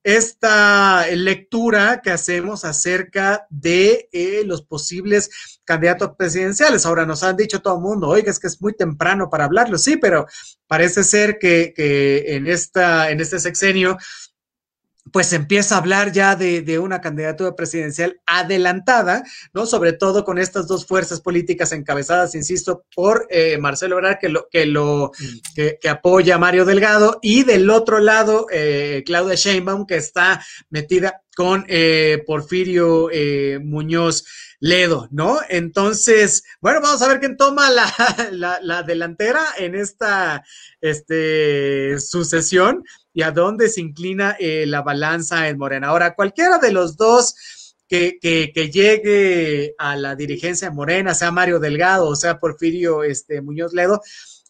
esta 0.05 1.07
lectura 1.07 1.99
que 2.03 2.11
hacemos 2.11 2.63
acerca 2.63 3.47
de 3.49 4.07
eh, 4.11 4.43
los 4.45 4.61
posibles 4.61 5.59
candidatos 5.63 6.11
presidenciales. 6.15 6.85
Ahora 6.85 7.07
nos 7.07 7.23
han 7.23 7.35
dicho 7.35 7.59
todo 7.59 7.77
el 7.77 7.81
mundo, 7.81 8.09
oiga, 8.09 8.29
es 8.29 8.39
que 8.39 8.45
es 8.45 8.61
muy 8.61 8.75
temprano 8.75 9.31
para 9.31 9.45
hablarlo, 9.45 9.79
sí, 9.79 9.97
pero 9.97 10.27
parece 10.67 11.03
ser 11.03 11.39
que, 11.39 11.73
que 11.75 12.35
en, 12.35 12.45
esta, 12.45 13.09
en 13.09 13.19
este 13.19 13.39
sexenio 13.39 13.97
pues 15.11 15.33
empieza 15.33 15.75
a 15.75 15.77
hablar 15.77 16.11
ya 16.11 16.35
de, 16.35 16.79
una 16.79 16.99
candidatura 16.99 17.55
presidencial 17.55 18.19
adelantada, 18.25 19.23
¿no? 19.53 19.65
Sobre 19.65 19.93
todo 19.93 20.25
con 20.25 20.37
estas 20.37 20.67
dos 20.67 20.85
fuerzas 20.85 21.21
políticas 21.21 21.71
encabezadas, 21.71 22.35
insisto, 22.35 22.85
por 22.95 23.27
eh, 23.29 23.57
Marcelo 23.57 23.97
Ebrard, 23.97 24.17
que 24.19 24.29
lo, 24.29 24.47
que 24.49 24.65
lo 24.65 25.11
que, 25.55 25.77
apoya 25.87 26.35
a 26.35 26.39
Mario 26.39 26.65
Delgado, 26.65 27.19
y 27.21 27.43
del 27.43 27.69
otro 27.69 27.99
lado, 27.99 28.47
eh, 28.51 29.03
Claudia 29.05 29.35
Sheinbaum, 29.35 29.85
que 29.85 29.97
está 29.97 30.43
metida 30.69 31.21
con 31.35 31.65
eh, 31.67 32.23
Porfirio 32.25 33.09
Muñoz 33.61 34.25
Ledo, 34.59 35.07
¿no? 35.11 35.39
Entonces, 35.49 36.43
bueno, 36.61 36.81
vamos 36.81 37.01
a 37.01 37.07
ver 37.07 37.19
quién 37.19 37.37
toma 37.37 37.69
la, 37.69 37.93
la, 38.31 38.59
la 38.61 38.83
delantera 38.83 39.43
en 39.57 39.75
esta 39.75 40.43
este, 40.81 41.99
sucesión 41.99 42.83
y 43.15 43.23
a 43.23 43.32
dónde 43.32 43.69
se 43.69 43.80
inclina 43.80 44.36
eh, 44.39 44.65
la 44.67 44.82
balanza 44.82 45.47
en 45.47 45.58
Morena. 45.58 45.88
Ahora, 45.88 46.15
cualquiera 46.15 46.60
de 46.60 46.73
los 46.73 46.97
dos 46.97 47.34
que, 47.88 48.19
que, 48.21 48.69
llegue 48.69 49.73
a 49.78 49.95
la 49.95 50.15
dirigencia 50.15 50.69
de 50.69 50.75
Morena, 50.75 51.13
sea 51.13 51.32
Mario 51.32 51.60
Delgado 51.60 52.08
o 52.08 52.15
sea 52.15 52.39
Porfirio 52.39 53.04
este, 53.04 53.41
Muñoz 53.41 53.73
Ledo, 53.73 54.01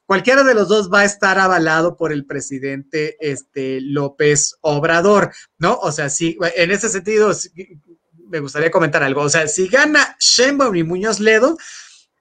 cualquiera 0.07 0.43
de 0.43 0.55
los 0.55 0.67
dos 0.67 0.91
va 0.91 1.01
a 1.01 1.05
estar 1.05 1.37
avalado 1.37 1.95
por 1.95 2.11
el 2.11 2.25
presidente 2.25 3.17
este, 3.19 3.81
López 3.81 4.55
Obrador, 4.61 5.31
¿no? 5.59 5.75
O 5.75 5.91
sea, 5.91 6.09
sí, 6.09 6.35
en 6.55 6.71
ese 6.71 6.89
sentido, 6.89 7.31
me 8.29 8.39
gustaría 8.39 8.71
comentar 8.71 9.03
algo. 9.03 9.21
O 9.21 9.29
sea, 9.29 9.47
si 9.47 9.67
gana 9.67 10.17
Sheinbaum 10.19 10.75
y 10.75 10.83
Muñoz 10.83 11.19
Ledo, 11.19 11.55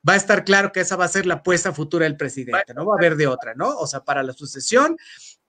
va 0.07 0.13
a 0.13 0.17
estar 0.17 0.45
claro 0.45 0.73
que 0.73 0.81
esa 0.81 0.97
va 0.97 1.07
a 1.07 1.09
ser 1.09 1.25
la 1.25 1.35
apuesta 1.35 1.73
futura 1.73 2.05
del 2.05 2.19
presidente, 2.19 2.75
no 2.75 2.85
va 2.85 2.95
a 2.95 2.99
haber 2.99 3.17
de 3.17 3.27
otra, 3.27 3.55
¿no? 3.55 3.79
O 3.79 3.87
sea, 3.87 4.01
para 4.01 4.23
la 4.23 4.35
sucesión 4.35 4.99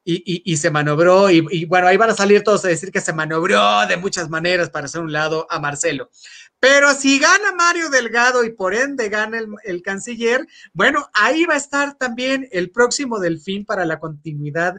y, 0.07 0.57
se 0.57 0.69
manobró, 0.69 1.31
y, 1.31 1.65
bueno, 1.65 1.87
ahí 1.87 1.97
van 1.97 2.11
a 2.11 2.15
salir 2.15 2.43
todos 2.43 2.63
a 2.63 2.67
decir 2.67 2.91
que 2.91 3.01
se 3.01 3.11
manobró 3.11 3.87
de 3.87 3.97
muchas 3.97 4.29
maneras 4.29 4.69
para 4.69 4.85
hacer 4.85 5.01
un 5.01 5.11
lado 5.11 5.47
a 5.49 5.59
Marcelo. 5.59 6.11
Pero 6.59 6.93
si 6.93 7.19
gana 7.19 7.53
Mario 7.55 7.89
Delgado 7.89 8.43
y 8.43 8.51
por 8.51 8.73
ende 8.73 9.09
gana 9.09 9.39
el, 9.63 9.81
canciller, 9.81 10.47
bueno, 10.73 11.09
ahí 11.13 11.45
va 11.45 11.55
a 11.55 11.57
estar 11.57 11.95
también 11.95 12.47
el 12.51 12.69
próximo 12.71 13.19
delfín 13.19 13.65
para 13.65 13.85
la 13.85 13.99
continuidad 13.99 14.75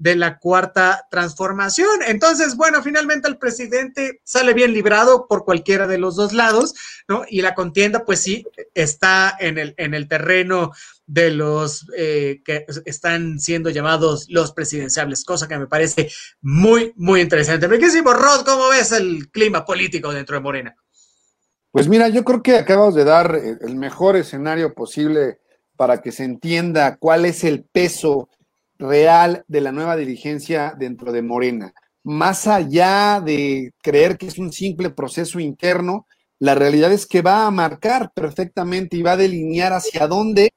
de 0.00 0.16
la 0.16 0.38
cuarta 0.38 1.06
transformación. 1.10 2.00
Entonces, 2.06 2.56
bueno, 2.56 2.82
finalmente 2.82 3.28
el 3.28 3.36
presidente 3.36 4.22
sale 4.24 4.54
bien 4.54 4.72
librado 4.72 5.26
por 5.28 5.44
cualquiera 5.44 5.86
de 5.86 5.98
los 5.98 6.16
dos 6.16 6.32
lados, 6.32 6.74
¿no? 7.06 7.24
Y 7.28 7.42
la 7.42 7.54
contienda, 7.54 8.06
pues 8.06 8.22
sí, 8.22 8.46
está 8.72 9.36
en 9.38 9.58
el, 9.58 9.74
en 9.76 9.92
el 9.92 10.08
terreno 10.08 10.72
de 11.04 11.32
los 11.32 11.86
eh, 11.98 12.40
que 12.46 12.64
están 12.86 13.38
siendo 13.38 13.68
llamados 13.68 14.24
los 14.30 14.52
presidenciables, 14.52 15.22
cosa 15.22 15.46
que 15.46 15.58
me 15.58 15.66
parece 15.66 16.10
muy, 16.40 16.94
muy 16.96 17.20
interesante. 17.20 17.68
Riquísimo, 17.68 18.14
Rod, 18.14 18.46
¿cómo 18.46 18.70
ves 18.70 18.92
el 18.92 19.30
clima 19.30 19.66
político 19.66 20.14
dentro 20.14 20.34
de 20.34 20.40
Morena? 20.40 20.76
Pues 21.72 21.88
mira, 21.88 22.08
yo 22.08 22.24
creo 22.24 22.42
que 22.42 22.56
acabas 22.56 22.94
de 22.94 23.04
dar 23.04 23.34
el 23.34 23.76
mejor 23.76 24.16
escenario 24.16 24.72
posible 24.72 25.40
para 25.76 26.00
que 26.00 26.10
se 26.10 26.24
entienda 26.24 26.96
cuál 26.96 27.26
es 27.26 27.44
el 27.44 27.64
peso 27.64 28.30
real 28.80 29.44
de 29.46 29.60
la 29.60 29.72
nueva 29.72 29.96
dirigencia 29.96 30.74
dentro 30.76 31.12
de 31.12 31.22
Morena. 31.22 31.72
Más 32.02 32.46
allá 32.46 33.22
de 33.24 33.72
creer 33.82 34.16
que 34.16 34.26
es 34.26 34.38
un 34.38 34.52
simple 34.52 34.90
proceso 34.90 35.38
interno, 35.38 36.06
la 36.38 36.54
realidad 36.54 36.90
es 36.92 37.06
que 37.06 37.20
va 37.20 37.46
a 37.46 37.50
marcar 37.50 38.10
perfectamente 38.14 38.96
y 38.96 39.02
va 39.02 39.12
a 39.12 39.16
delinear 39.18 39.74
hacia 39.74 40.08
dónde 40.08 40.50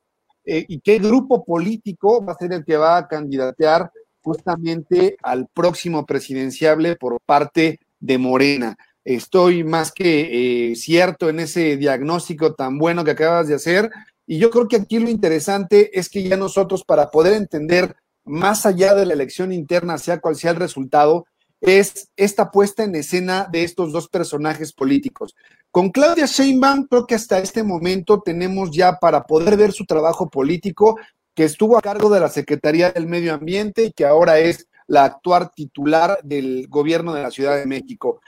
eh, 0.46 0.66
y 0.68 0.80
qué 0.80 1.00
grupo 1.00 1.44
político 1.44 2.24
va 2.26 2.34
a 2.34 2.38
ser 2.38 2.54
el 2.54 2.64
que 2.64 2.78
va 2.78 2.98
a 2.98 3.08
candidatear 3.08 3.92
justamente 4.22 5.18
al 5.22 5.48
próximo 5.54 6.06
presidenciable 6.06 6.96
por 6.96 7.20
parte 7.26 7.80
de 8.00 8.18
Morena. 8.18 8.78
Estoy 9.04 9.66
más 9.66 9.92
que 9.92 10.72
eh, 10.72 10.76
cierto 10.78 11.30
en 11.30 11.42
ese 11.42 11.76
diagnóstico 11.76 12.54
tan 12.54 12.78
bueno 12.78 13.04
que 13.04 13.12
acabas 13.12 13.50
de 13.50 13.56
hacer. 13.56 13.92
Y 14.26 14.40
yo 14.40 14.50
creo 14.50 14.70
que 14.70 14.78
aquí 14.78 15.00
lo 15.00 15.10
interesante 15.10 15.98
es 16.00 16.08
que 16.08 16.24
ya 16.24 16.38
nosotros, 16.38 16.86
para 16.86 17.12
poder 17.12 17.34
entender 17.34 17.94
más 18.26 18.66
allá 18.66 18.96
de 18.96 19.06
la 19.06 19.14
elección 19.14 19.52
interna, 19.52 19.98
sea 19.98 20.20
cual 20.20 20.36
sea 20.36 20.52
el 20.52 20.58
resultado, 20.58 21.26
es 21.62 22.10
esta 22.18 22.52
puesta 22.52 22.84
en 22.84 22.96
escena 22.96 23.48
de 23.50 23.64
estos 23.64 23.94
dos 23.94 24.10
personajes 24.10 24.74
políticos. 24.74 25.34
Con 25.72 25.92
Claudia 25.92 26.26
Sheinbaum, 26.26 26.88
creo 26.88 27.08
que 27.08 27.16
hasta 27.16 27.40
este 27.40 27.64
momento 27.64 28.22
tenemos 28.22 28.72
ya 28.72 28.98
para 29.00 29.24
poder 29.24 29.56
ver 29.56 29.72
su 29.72 29.86
trabajo 29.86 30.30
político, 30.30 30.98
que 31.34 31.46
estuvo 31.46 31.78
a 31.78 31.82
cargo 31.82 32.10
de 32.10 32.20
la 32.20 32.30
Secretaría 32.30 32.92
del 32.92 33.08
Medio 33.08 33.34
Ambiente 33.34 33.86
y 33.86 33.92
que 33.92 34.06
ahora 34.06 34.40
es 34.40 34.68
la 34.88 35.06
actual 35.06 35.52
titular 35.56 36.20
del 36.24 36.68
gobierno 36.68 37.14
de 37.14 37.24
la 37.24 37.32
Ciudad 37.32 37.58
de 37.58 37.66
México. 37.66 38.20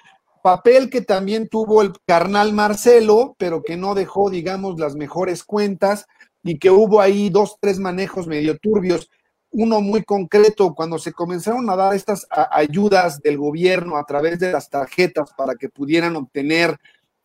Papel 0.41 0.89
que 0.89 1.01
también 1.01 1.49
tuvo 1.49 1.81
el 1.81 1.91
carnal 2.05 2.53
Marcelo, 2.53 3.35
pero 3.37 3.63
que 3.63 3.77
no 3.77 3.95
dejó, 3.95 4.29
digamos, 4.29 4.79
las 4.79 4.95
mejores 4.95 5.43
cuentas 5.43 6.05
y 6.43 6.57
que 6.57 6.69
hubo 6.69 7.01
ahí 7.01 7.29
dos, 7.29 7.57
tres 7.59 7.79
manejos 7.79 8.27
medio 8.27 8.57
turbios. 8.57 9.09
Uno 9.57 9.81
muy 9.81 10.03
concreto, 10.03 10.73
cuando 10.73 10.99
se 10.99 11.13
comenzaron 11.13 11.69
a 11.69 11.75
dar 11.75 11.95
estas 11.95 12.27
ayudas 12.51 13.21
del 13.21 13.37
gobierno 13.37 13.97
a 13.97 14.03
través 14.05 14.39
de 14.39 14.51
las 14.51 14.69
tarjetas 14.69 15.31
para 15.37 15.55
que 15.55 15.69
pudieran 15.69 16.15
obtener 16.15 16.77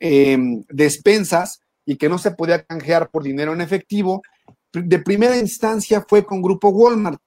Em, 0.03 0.65
despensas 0.71 1.61
y 1.85 1.97
que 1.97 2.09
no 2.09 2.17
se 2.17 2.31
podía 2.31 2.65
canjear 2.65 3.11
por 3.11 3.23
dinero 3.23 3.53
en 3.53 3.61
efectivo, 3.61 4.23
de 4.73 4.99
primera 4.99 5.37
instancia 5.37 6.03
fue 6.09 6.25
con 6.25 6.41
Grupo 6.41 6.71
Walmart. 6.71 7.21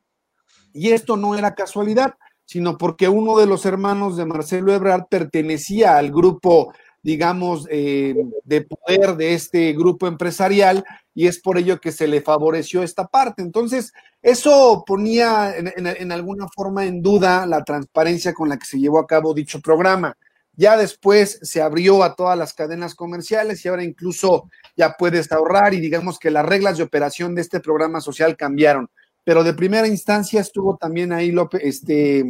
Y 0.74 0.89
esto 0.89 1.16
no 1.16 1.36
era 1.36 1.54
casualidad, 1.54 2.16
sino 2.45 2.80
porque 2.80 3.08
uno 3.08 3.38
de 3.38 3.45
los 3.45 3.68
hermanos 3.68 4.18
de 4.18 4.26
Marcelo 4.26 4.74
Ebrard 4.74 5.06
pertenecía 5.08 5.97
al 5.97 6.12
grupo, 6.12 6.74
digamos, 7.04 7.68
eh, 7.70 8.16
de 8.45 8.62
poder 8.62 9.16
de 9.18 9.34
este 9.34 9.74
grupo 9.74 10.08
empresarial 10.08 10.84
y 11.14 11.28
es 11.28 11.39
por 11.39 11.58
ello 11.58 11.80
que 11.80 11.91
se 11.91 12.08
le 12.08 12.22
favoreció 12.22 12.82
esta 12.82 13.06
parte. 13.08 13.41
Entonces, 13.41 13.91
eso 14.22 14.84
ponía 14.88 15.54
en 15.58 16.12
alguna 16.14 16.47
forma 16.47 16.86
en 16.86 17.01
duda 17.01 17.45
la 17.45 17.64
transparencia 17.64 18.34
con 18.34 18.47
la 18.47 18.58
que 18.58 18.66
se 18.66 18.80
llevó 18.80 18.99
a 18.99 19.06
cabo 19.06 19.34
dicho 19.34 19.60
programa. 19.60 20.16
Ya 20.56 20.78
después 20.78 21.39
se 21.41 21.62
abrió 21.62 22.04
a 22.04 22.16
todas 22.16 22.38
las 22.38 22.54
cadenas 22.54 22.95
comerciales 22.95 23.66
y 23.66 23.68
ahora 23.68 23.84
incluso 23.84 24.49
ya 24.78 24.95
puedes 24.97 25.32
ahorrar 25.32 25.74
y 25.74 25.80
digamos 25.80 26.20
que 26.20 26.32
las 26.32 26.45
reglas 26.45 26.78
de 26.78 26.84
operación 26.84 27.34
de 27.36 27.41
este 27.41 27.60
programa 27.60 28.01
social 28.01 28.38
cambiaron. 28.38 28.89
Pero 29.24 29.43
de 29.43 29.54
primera 29.54 29.88
instancia 29.88 30.41
estuvo 30.41 30.78
también 30.78 31.12
ahí 31.12 31.32
López, 31.32 31.62
este, 31.64 32.24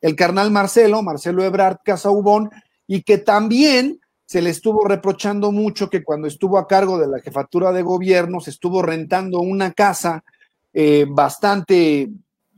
el 0.00 0.16
carnal 0.16 0.50
Marcelo, 0.50 1.02
Marcelo 1.02 1.44
Ebrard 1.44 1.78
Casaubón, 1.82 2.50
y 2.86 3.02
que 3.02 3.16
también 3.16 4.01
se 4.32 4.40
le 4.40 4.48
estuvo 4.48 4.88
reprochando 4.88 5.52
mucho 5.52 5.90
que 5.90 6.02
cuando 6.02 6.26
estuvo 6.26 6.56
a 6.56 6.66
cargo 6.66 6.96
de 6.96 7.06
la 7.06 7.20
jefatura 7.20 7.70
de 7.70 7.82
gobierno 7.82 8.40
se 8.40 8.48
estuvo 8.48 8.80
rentando 8.80 9.40
una 9.40 9.72
casa 9.72 10.24
eh, 10.72 11.04
bastante 11.06 12.08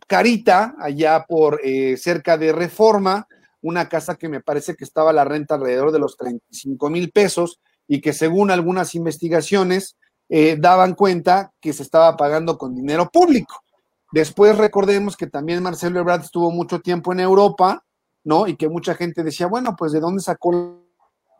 carita 0.06 0.76
allá 0.78 1.24
por 1.28 1.60
eh, 1.64 1.96
cerca 1.96 2.38
de 2.38 2.52
Reforma, 2.52 3.26
una 3.60 3.88
casa 3.88 4.14
que 4.14 4.28
me 4.28 4.40
parece 4.40 4.76
que 4.76 4.84
estaba 4.84 5.10
a 5.10 5.14
la 5.14 5.24
renta 5.24 5.56
alrededor 5.56 5.90
de 5.90 5.98
los 5.98 6.16
35 6.16 6.90
mil 6.90 7.10
pesos 7.10 7.58
y 7.88 8.00
que 8.00 8.12
según 8.12 8.52
algunas 8.52 8.94
investigaciones 8.94 9.96
eh, 10.28 10.56
daban 10.56 10.94
cuenta 10.94 11.50
que 11.60 11.72
se 11.72 11.82
estaba 11.82 12.16
pagando 12.16 12.56
con 12.56 12.76
dinero 12.76 13.10
público. 13.10 13.64
Después 14.12 14.56
recordemos 14.56 15.16
que 15.16 15.26
también 15.26 15.60
Marcelo 15.60 15.98
Ebrard 15.98 16.22
estuvo 16.22 16.52
mucho 16.52 16.78
tiempo 16.78 17.12
en 17.12 17.18
Europa, 17.18 17.84
¿no? 18.22 18.46
Y 18.46 18.54
que 18.54 18.68
mucha 18.68 18.94
gente 18.94 19.24
decía, 19.24 19.48
bueno, 19.48 19.74
pues 19.76 19.90
de 19.90 19.98
dónde 19.98 20.22
sacó 20.22 20.83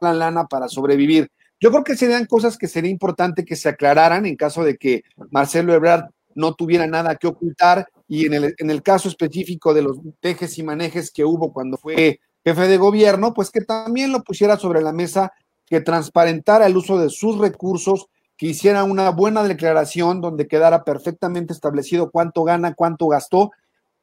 la 0.05 0.15
lana 0.15 0.47
para 0.47 0.69
sobrevivir. 0.69 1.31
Yo 1.61 1.71
creo 1.71 1.85
que 1.85 1.97
serían 1.97 2.27
cosas 2.27 2.59
que 2.59 2.69
sería 2.69 2.91
importante 2.91 3.45
que 3.45 3.57
se 3.57 3.69
aclararan 3.69 4.27
en 4.27 4.37
caso 4.37 4.65
de 4.65 4.77
que 4.77 5.03
Marcelo 5.31 5.75
Ebrard 5.75 6.11
no 6.35 6.55
tuviera 6.55 6.87
nada 6.87 7.17
que 7.17 7.27
ocultar 7.27 7.89
y 8.09 8.27
en 8.27 8.35
el, 8.35 8.55
en 8.59 8.71
el 8.71 8.83
caso 8.83 9.09
específico 9.09 9.73
de 9.73 9.83
los 9.83 9.99
tejes 10.21 10.59
y 10.59 10.63
manejes 10.63 11.11
que 11.11 11.25
hubo 11.25 11.53
cuando 11.53 11.77
fue 11.77 12.21
jefe 12.45 12.69
de 12.69 12.77
gobierno, 12.77 13.33
pues 13.33 13.51
que 13.51 13.63
también 13.63 14.13
lo 14.13 14.23
pusiera 14.23 14.59
sobre 14.59 14.83
la 14.83 14.93
mesa, 14.93 15.33
que 15.67 15.81
transparentara 15.81 16.67
el 16.67 16.77
uso 16.77 16.99
de 16.99 17.09
sus 17.09 17.39
recursos, 17.39 18.09
que 18.37 18.47
hiciera 18.47 18.85
una 18.85 19.11
buena 19.11 19.43
declaración 19.45 20.21
donde 20.21 20.47
quedara 20.47 20.85
perfectamente 20.85 21.53
establecido 21.53 22.11
cuánto 22.11 22.45
gana, 22.45 22.75
cuánto 22.75 23.07
gastó, 23.09 23.53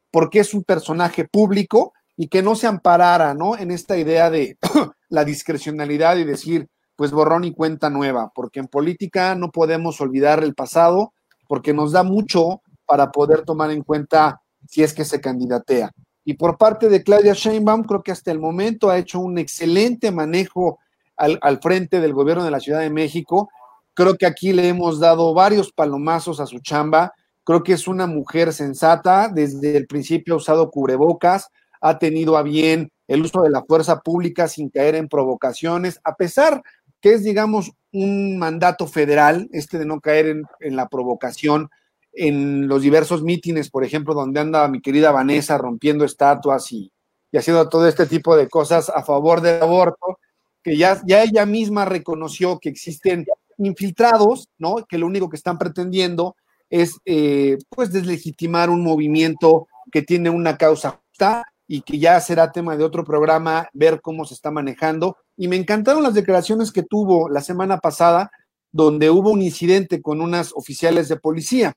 porque 0.10 0.40
es 0.40 0.54
un 0.54 0.64
personaje 0.64 1.26
público 1.26 1.94
y 2.22 2.28
que 2.28 2.44
no 2.44 2.54
se 2.54 2.68
amparara, 2.68 3.34
¿no? 3.34 3.58
En 3.58 3.72
esta 3.72 3.98
idea 3.98 4.30
de 4.30 4.56
la 5.10 5.26
discrecionalidad 5.26 6.18
y 6.18 6.24
decir, 6.24 6.68
pues 6.96 7.10
borrón 7.10 7.46
y 7.46 7.52
cuenta 7.52 7.90
nueva, 7.90 8.32
porque 8.36 8.60
en 8.60 8.68
política 8.68 9.34
no 9.34 9.50
podemos 9.50 10.00
olvidar 10.02 10.44
el 10.44 10.54
pasado, 10.54 11.14
porque 11.48 11.74
nos 11.74 11.94
da 11.94 12.04
mucho 12.04 12.62
para 12.86 13.12
poder 13.12 13.42
tomar 13.42 13.72
en 13.72 13.82
cuenta 13.82 14.40
si 14.70 14.84
es 14.84 14.94
que 14.94 15.04
se 15.04 15.20
candidatea. 15.20 15.90
Y 16.24 16.36
por 16.36 16.60
parte 16.60 16.90
de 16.90 17.02
Claudia 17.02 17.34
Sheinbaum, 17.34 17.86
creo 17.86 18.04
que 18.04 18.12
hasta 18.12 18.30
el 18.30 18.40
momento 18.40 18.92
ha 18.92 19.00
hecho 19.00 19.20
un 19.20 19.40
excelente 19.40 20.12
manejo 20.12 20.78
al, 21.18 21.60
frente 21.60 22.02
del 22.02 22.14
gobierno 22.14 22.44
de 22.44 22.52
la 22.52 22.60
Ciudad 22.60 22.82
de 22.82 22.92
México. 22.92 23.50
Creo 23.96 24.16
que 24.16 24.28
aquí 24.28 24.54
le 24.54 24.68
hemos 24.68 25.00
dado 25.00 25.34
varios 25.34 25.72
palomazos 25.72 26.40
a 26.40 26.46
su 26.46 26.60
chamba. 26.60 27.14
Creo 27.44 27.64
que 27.64 27.74
es 27.74 27.88
una 27.88 28.06
mujer 28.06 28.54
sensata. 28.54 29.28
Desde 29.28 29.76
el 29.76 29.88
principio 29.88 30.36
ha 30.36 30.38
usado 30.38 30.70
cubrebocas, 30.70 31.50
ha 31.82 32.00
tenido 32.00 32.38
a 32.38 32.44
bien 32.44 32.92
el 33.08 33.24
uso 33.24 33.42
de 33.42 33.50
la 33.50 33.64
fuerza 33.64 34.00
pública 34.00 34.48
sin 34.48 34.70
caer 34.70 34.96
en 34.96 35.10
provocaciones, 35.10 36.00
a 36.04 36.16
pesar 36.16 36.62
que 37.02 37.14
es, 37.14 37.24
digamos, 37.24 37.72
un 37.92 38.38
mandato 38.38 38.88
federal, 38.88 39.50
este 39.52 39.80
de 39.80 39.86
no 39.86 40.00
caer 40.00 40.28
en, 40.60 40.76
la 40.76 40.88
provocación 40.88 41.70
en 42.14 42.68
los 42.68 42.84
diversos 42.84 43.24
mítines, 43.24 43.70
por 43.70 43.84
ejemplo, 43.84 44.14
donde 44.14 44.40
anda 44.40 44.68
mi 44.68 44.82
querida 44.82 45.12
Vanessa 45.12 45.58
rompiendo 45.58 46.06
estatuas 46.06 46.72
y, 46.72 46.92
haciendo 47.34 47.68
todo 47.70 47.88
este 47.88 48.06
tipo 48.06 48.38
de 48.38 48.48
cosas 48.48 48.90
a 48.90 49.04
favor 49.04 49.42
del 49.42 49.62
aborto, 49.62 50.20
que 50.64 50.78
ya, 50.78 51.02
ya 51.06 51.24
ella 51.24 51.46
misma 51.46 51.86
reconoció 51.86 52.60
que 52.60 52.70
existen 52.70 53.26
infiltrados, 53.58 54.48
¿no? 54.60 54.86
Que 54.88 54.98
lo 54.98 55.08
único 55.08 55.30
que 55.30 55.38
están 55.38 55.58
pretendiendo 55.58 56.36
es, 56.70 56.98
eh, 57.06 57.58
pues, 57.70 57.92
deslegitimar 57.92 58.70
un 58.70 58.84
movimiento 58.84 59.68
que 59.92 60.02
tiene 60.02 60.30
una 60.30 60.58
causa 60.58 61.02
justa 61.10 61.46
y 61.68 61.82
que 61.82 62.00
ya 62.00 62.20
será 62.20 62.52
tema 62.52 62.76
de 62.76 62.84
otro 62.84 63.04
programa 63.04 63.70
ver 63.74 64.02
cómo 64.02 64.26
se 64.26 64.34
está 64.34 64.52
manejando. 64.52 65.18
Y 65.38 65.48
me 65.48 65.56
encantaron 65.56 66.04
las 66.04 66.14
declaraciones 66.14 66.72
que 66.72 66.84
tuvo 66.84 67.30
la 67.30 67.42
semana 67.42 67.80
pasada, 67.80 68.32
donde 68.72 69.10
hubo 69.10 69.32
un 69.32 69.42
incidente 69.42 70.02
con 70.02 70.22
unas 70.22 70.52
oficiales 70.54 71.10
de 71.10 71.18
policía 71.18 71.76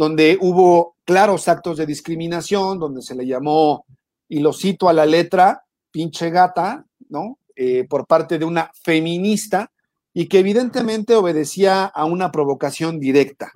donde 0.00 0.38
hubo 0.40 0.96
claros 1.04 1.46
actos 1.46 1.76
de 1.76 1.84
discriminación, 1.84 2.78
donde 2.78 3.02
se 3.02 3.14
le 3.14 3.26
llamó, 3.26 3.84
y 4.30 4.40
lo 4.40 4.54
cito 4.54 4.88
a 4.88 4.94
la 4.94 5.04
letra, 5.04 5.62
pinche 5.90 6.30
gata, 6.30 6.86
¿no? 7.10 7.38
Eh, 7.54 7.86
por 7.86 8.06
parte 8.06 8.38
de 8.38 8.46
una 8.46 8.70
feminista 8.82 9.70
y 10.14 10.26
que 10.26 10.38
evidentemente 10.38 11.14
obedecía 11.14 11.84
a 11.84 12.06
una 12.06 12.32
provocación 12.32 12.98
directa. 12.98 13.52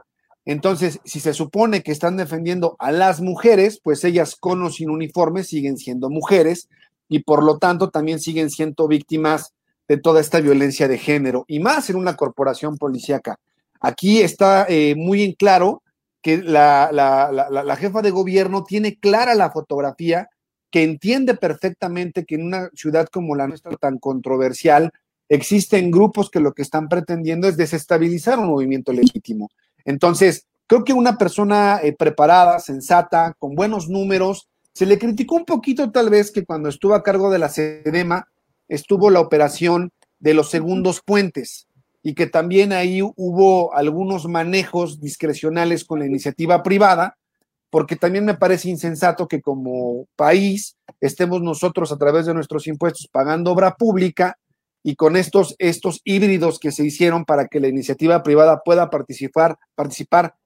Entonces, 0.47 1.01
si 1.05 1.21
se 1.21 1.33
supone 1.33 1.83
que 1.83 1.93
están 1.93 2.17
defendiendo 2.17 2.77
a 2.79 2.93
las 2.93 3.21
mujeres, 3.21 3.81
pues 3.83 4.05
ellas 4.05 4.37
con 4.37 4.63
o 4.63 4.71
sin 4.71 4.91
uniforme 4.91 5.43
siguen 5.43 5.79
siendo 5.79 6.11
mujeres 6.11 6.69
y 7.09 7.21
por 7.21 7.43
lo 7.43 7.59
tanto 7.59 7.91
también 7.91 8.21
siguen 8.21 8.51
siendo 8.51 8.87
víctimas 8.87 9.55
de 9.89 9.99
toda 9.99 10.21
esta 10.21 10.41
violencia 10.41 10.89
de 10.89 10.99
género 10.99 11.45
y 11.49 11.61
más 11.61 11.91
en 11.91 11.97
una 11.97 12.17
corporación 12.17 12.77
policíaca. 12.77 13.39
Aquí 13.81 14.21
está 14.21 14.67
eh, 14.69 14.95
muy 14.97 15.23
en 15.23 15.33
claro 15.33 15.83
que 16.23 16.39
la, 16.39 16.89
la, 16.91 17.77
jefa 17.77 18.01
de 18.01 18.11
gobierno 18.11 18.65
tiene 18.65 18.99
clara 18.99 19.35
la 19.35 19.51
fotografía, 19.51 20.31
que 20.71 20.83
entiende 20.83 21.35
perfectamente 21.35 22.25
que 22.25 22.37
en 22.37 22.47
una 22.47 22.71
ciudad 22.75 23.09
como 23.13 23.37
la 23.37 23.47
nuestra 23.47 23.77
tan 23.77 23.99
controversial 23.99 24.91
existen 25.29 25.91
grupos 25.91 26.31
que 26.31 26.41
lo 26.41 26.55
que 26.55 26.63
están 26.63 26.89
pretendiendo 26.89 27.47
es 27.47 27.59
desestabilizar 27.59 28.39
un 28.39 28.47
movimiento 28.47 28.91
legítimo. 28.91 29.51
Entonces, 29.85 30.47
creo 30.67 30.85
que 30.85 30.93
una 30.93 31.19
persona 31.19 31.81
eh, 31.83 31.93
preparada, 31.93 32.59
sensata, 32.59 33.35
con 33.39 33.55
buenos 33.55 33.89
números, 33.89 34.49
se 34.73 34.87
le 34.87 34.99
criticó 34.99 35.37
un 35.37 35.45
poquito 35.45 35.91
tal 35.93 36.11
vez 36.11 36.31
que 36.31 36.45
cuando 36.45 36.69
estuvo 36.69 36.95
a 36.95 37.03
cargo 37.03 37.31
de 37.31 37.39
la 37.39 37.49
SEDEMA 37.49 38.29
estuvo 38.69 39.11
la 39.11 39.21
operación 39.21 39.93
de 40.19 40.35
los 40.35 40.51
segundos 40.51 41.01
puentes 41.05 41.69
y 42.03 42.15
que 42.15 42.27
también 42.27 42.73
ahí 42.73 43.01
hubo 43.03 43.75
algunos 43.75 44.27
manejos 44.27 45.01
discrecionales 45.01 45.85
con 45.85 46.01
la 46.01 46.07
iniciativa 46.07 46.63
privada, 46.63 47.17
porque 47.71 47.97
también 47.97 48.25
me 48.25 48.35
parece 48.35 48.69
insensato 48.69 49.27
que 49.27 49.41
como 49.41 50.07
país 50.17 50.77
estemos 51.01 51.41
nosotros 51.41 51.93
a 51.93 51.97
través 51.97 52.27
de 52.27 52.35
nuestros 52.35 52.67
impuestos 52.67 53.09
pagando 53.11 53.53
obra 53.53 53.75
pública 53.77 54.37
y 54.87 54.97
con 54.97 55.17
estos, 55.17 55.57
estos 55.59 56.03
híbridos 56.05 56.61
que 56.61 56.71
se 56.71 56.85
hicieron 56.85 57.25
para 57.25 57.49
que 57.49 57.59
la 57.59 57.69
iniciativa 57.69 58.23
privada 58.23 58.61
pueda 58.63 58.91
participar, 58.91 59.59
participar 59.75 60.37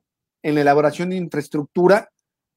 en 0.42 0.54
la 0.54 0.60
elaboración 0.60 1.10
de 1.10 1.16
infraestructura 1.16 2.08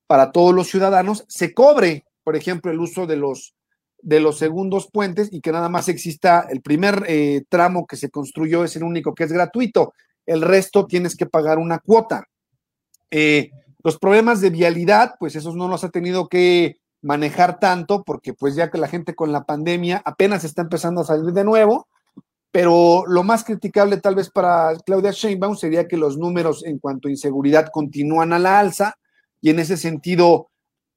para 0.05 0.31
todos 0.31 0.53
los 0.53 0.69
ciudadanos, 0.69 1.25
se 1.27 1.53
cobre, 1.53 2.05
por 2.23 2.35
ejemplo, 2.35 2.71
el 2.71 2.79
uso 2.79 3.07
de 3.07 3.17
los 3.17 3.55
de 4.03 4.19
los 4.19 4.39
segundos 4.39 4.89
puentes 4.91 5.29
y 5.31 5.41
que 5.41 5.51
nada 5.51 5.69
más 5.69 5.87
exista 5.87 6.47
el 6.49 6.61
primer 6.61 7.03
eh, 7.07 7.43
tramo 7.49 7.85
que 7.85 7.97
se 7.97 8.09
construyó 8.09 8.63
es 8.63 8.75
el 8.75 8.83
único 8.83 9.13
que 9.13 9.25
es 9.25 9.31
gratuito. 9.31 9.93
El 10.25 10.41
resto 10.41 10.87
tienes 10.87 11.15
que 11.15 11.27
pagar 11.27 11.59
una 11.59 11.77
cuota. 11.77 12.25
Eh, 13.11 13.51
los 13.83 13.99
problemas 13.99 14.41
de 14.41 14.49
vialidad, 14.49 15.15
pues 15.19 15.35
esos 15.35 15.55
no 15.55 15.67
los 15.67 15.83
ha 15.83 15.89
tenido 15.89 16.27
que 16.29 16.80
manejar 17.01 17.59
tanto, 17.59 18.03
porque 18.03 18.33
pues 18.33 18.55
ya 18.55 18.69
que 18.69 18.77
la 18.77 18.87
gente 18.87 19.15
con 19.15 19.31
la 19.31 19.43
pandemia 19.43 20.01
apenas 20.05 20.43
está 20.43 20.61
empezando 20.61 21.01
a 21.01 21.05
salir 21.05 21.33
de 21.33 21.43
nuevo, 21.43 21.87
pero 22.51 23.03
lo 23.07 23.23
más 23.23 23.43
criticable 23.43 23.97
tal 23.97 24.15
vez 24.15 24.29
para 24.29 24.75
Claudia 24.85 25.11
Sheinbaum 25.11 25.55
sería 25.55 25.87
que 25.87 25.97
los 25.97 26.17
números 26.17 26.65
en 26.65 26.79
cuanto 26.79 27.07
a 27.07 27.11
inseguridad 27.11 27.69
continúan 27.71 28.33
a 28.33 28.39
la 28.39 28.59
alza 28.59 28.95
y 29.39 29.49
en 29.49 29.59
ese 29.59 29.77
sentido 29.77 30.49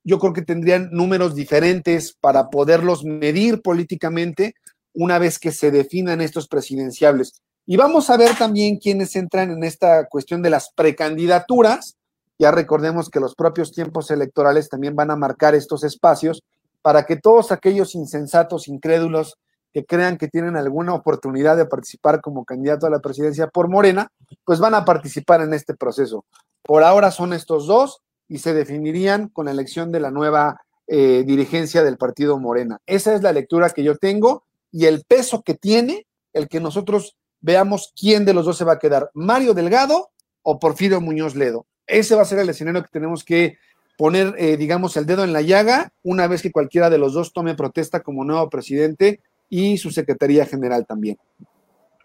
yo 0.02 0.18
creo 0.18 0.32
que 0.32 0.42
tendrían 0.42 0.90
números 0.92 1.34
diferentes 1.34 2.14
para 2.20 2.50
poderlos 2.50 3.05
medir 3.05 3.62
políticamente 3.62 4.55
una 4.92 5.18
vez 5.18 5.38
que 5.38 5.50
se 5.50 5.70
definan 5.70 6.20
estos 6.20 6.46
presidenciables. 6.46 7.42
Y 7.66 7.76
vamos 7.76 8.11
a 8.11 8.16
ver 8.18 8.36
también 8.36 8.76
quiénes 8.76 9.16
entran 9.16 9.50
en 9.50 9.64
esta 9.64 10.07
cuestión 10.07 10.42
de 10.42 10.50
las 10.50 10.70
precandidaturas. 10.74 11.96
Ya 12.39 12.51
recordemos 12.51 13.11
que 13.11 13.20
los 13.20 13.35
propios 13.35 13.72
tiempos 13.72 14.11
electorales 14.11 14.68
también 14.68 14.97
van 14.97 15.11
a 15.11 15.16
marcar 15.16 15.55
estos 15.55 15.85
espacios 15.85 16.43
para 16.82 17.05
que 17.05 17.16
todos 17.16 17.53
aquellos 17.53 17.95
insensatos, 17.95 18.68
incrédulos, 18.68 19.39
que 19.72 19.85
crean 19.85 20.18
que 20.18 20.28
tienen 20.28 20.57
alguna 20.57 20.95
oportunidad 20.95 21.57
de 21.57 21.66
participar 21.66 22.20
como 22.20 22.45
candidato 22.45 22.87
a 22.87 22.91
la 22.91 23.01
presidencia 23.01 23.49
por 23.49 23.68
Morena, 23.68 24.09
pues 24.45 24.61
van 24.61 24.74
a 24.74 24.85
participar 24.85 25.41
en 25.41 25.53
este 25.53 25.74
proceso. 25.74 26.24
Por 26.62 26.85
ahora 26.85 27.11
son 27.11 27.32
estos 27.32 27.66
dos 27.66 28.01
y 28.28 28.39
se 28.39 28.55
definirían 28.55 29.28
con 29.28 29.47
la 29.47 29.51
elección 29.51 29.91
de 29.91 30.01
la 30.01 30.12
nueva 30.12 30.61
eh, 30.87 31.24
dirigencia 31.26 31.82
del 31.82 31.97
partido 31.97 32.39
Morena. 32.39 32.78
Esa 32.87 33.14
es 33.14 33.22
la 33.22 33.32
lectura 33.32 33.70
que 33.70 33.82
yo 33.82 33.97
tengo 33.97 34.45
y 34.70 34.87
el 34.87 35.03
peso 35.05 35.43
que 35.43 35.55
tiene 35.55 36.07
el 36.32 36.49
que 36.49 36.61
nosotros 36.61 37.16
veamos 37.41 37.93
quién 37.99 38.24
de 38.24 38.35
los 38.35 38.47
dos 38.47 38.57
se 38.57 38.64
va 38.64 38.74
a 38.74 38.78
quedar, 38.78 39.11
Mario 39.14 39.55
Delgado 39.55 40.11
o 40.43 40.59
Porfirio 40.59 41.01
Muñoz 41.01 41.35
Ledo. 41.35 41.66
Ese 41.87 42.14
va 42.14 42.22
a 42.22 42.26
ser 42.26 42.39
el 42.39 42.49
escenario 42.49 42.82
que 42.82 42.91
tenemos 42.91 43.24
que 43.24 43.59
poner, 43.97 44.35
eh, 44.39 44.57
digamos, 44.57 44.97
el 44.97 45.07
dedo 45.07 45.24
en 45.24 45.32
la 45.32 45.43
llaga 45.43 45.93
una 46.03 46.26
vez 46.26 46.43
que 46.43 46.53
cualquiera 46.53 46.91
de 46.91 46.99
los 46.99 47.12
dos 47.12 47.32
tome 47.32 47.55
protesta 47.55 48.01
como 48.01 48.24
nuevo 48.24 48.49
presidente 48.51 49.20
y 49.49 49.78
su 49.78 49.91
Secretaría 49.91 50.47
General 50.47 50.87
también. 50.87 51.18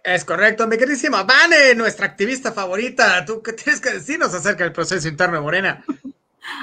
Es 0.03 0.23
correcto, 0.23 0.65
mi 0.67 0.77
queridísima 0.77 1.23
Vane, 1.23 1.75
nuestra 1.75 2.05
activista 2.05 2.51
favorita. 2.51 3.25
¿Tú 3.25 3.41
qué 3.41 3.53
tienes 3.53 3.81
que 3.81 3.91
decirnos 3.91 4.33
acerca 4.33 4.63
del 4.63 4.73
proceso 4.73 5.07
interno 5.07 5.35
de 5.35 5.41
Morena? 5.41 5.83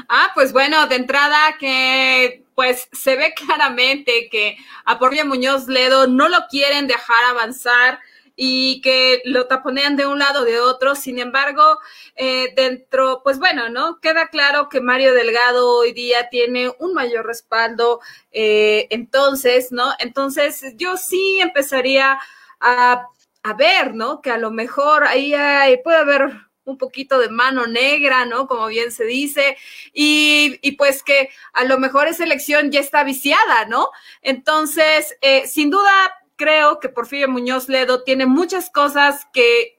Ah, 0.09 0.33
pues 0.35 0.53
bueno, 0.53 0.89
de 0.89 0.97
entrada 0.97 1.57
que 1.61 2.45
pues 2.57 2.89
se 2.93 3.17
ve 3.17 3.35
claramente 3.35 4.29
que 4.31 4.57
a 4.85 4.99
Porfirio 4.99 5.27
Muñoz 5.27 5.69
Ledo 5.69 6.09
no 6.09 6.29
lo 6.29 6.39
quieren 6.51 6.87
dejar 6.89 7.25
avanzar 7.31 8.01
y 8.37 8.81
que 8.83 9.23
lo 9.25 9.47
taponean 9.47 9.97
de 9.97 10.07
un 10.07 10.19
lado 10.19 10.43
o 10.43 10.45
de 10.45 10.61
otro. 10.61 10.95
Sin 10.95 11.19
embargo, 11.19 11.79
eh, 12.15 12.53
dentro, 12.55 13.23
pues 13.25 13.39
bueno, 13.39 13.71
¿no? 13.71 13.99
Queda 14.01 14.29
claro 14.29 14.69
que 14.69 14.81
Mario 14.81 15.15
Delgado 15.15 15.69
hoy 15.79 15.93
día 15.93 16.29
tiene 16.29 16.71
un 16.79 16.93
mayor 16.93 17.27
respaldo. 17.27 18.01
Eh, 18.31 18.87
entonces, 18.91 19.73
¿no? 19.73 19.93
Entonces, 19.99 20.75
yo 20.77 20.97
sí 20.99 21.41
empezaría 21.41 22.19
a, 22.61 23.07
a, 23.43 23.53
ver, 23.55 23.95
¿no? 23.95 24.21
Que 24.21 24.31
a 24.31 24.39
lo 24.39 24.51
mejor 24.51 25.05
ahí 25.05 25.35
puede 25.83 25.99
haber 25.99 26.47
un 26.67 26.77
poquito 26.79 27.19
de 27.19 27.31
mano 27.31 27.67
negra, 27.67 28.27
¿no? 28.27 28.47
Como 28.47 28.67
bien 28.67 28.93
se 28.93 29.05
dice, 29.05 29.57
y, 29.95 30.59
y, 30.63 30.73
pues 30.73 31.03
que 31.03 31.31
a 31.53 31.65
lo 31.65 31.79
mejor 31.79 32.09
esa 32.09 32.25
elección 32.25 32.71
ya 32.71 32.81
está 32.81 33.05
viciada, 33.05 33.67
¿no? 33.69 33.91
Entonces, 34.21 35.17
eh, 35.23 35.47
sin 35.47 35.71
duda, 35.71 36.13
creo 36.37 36.79
que 36.81 36.89
Porfirio 36.89 37.29
Muñoz 37.29 37.69
Ledo 37.69 38.03
tiene 38.03 38.27
muchas 38.27 38.71
cosas 38.71 39.27
que, 39.33 39.75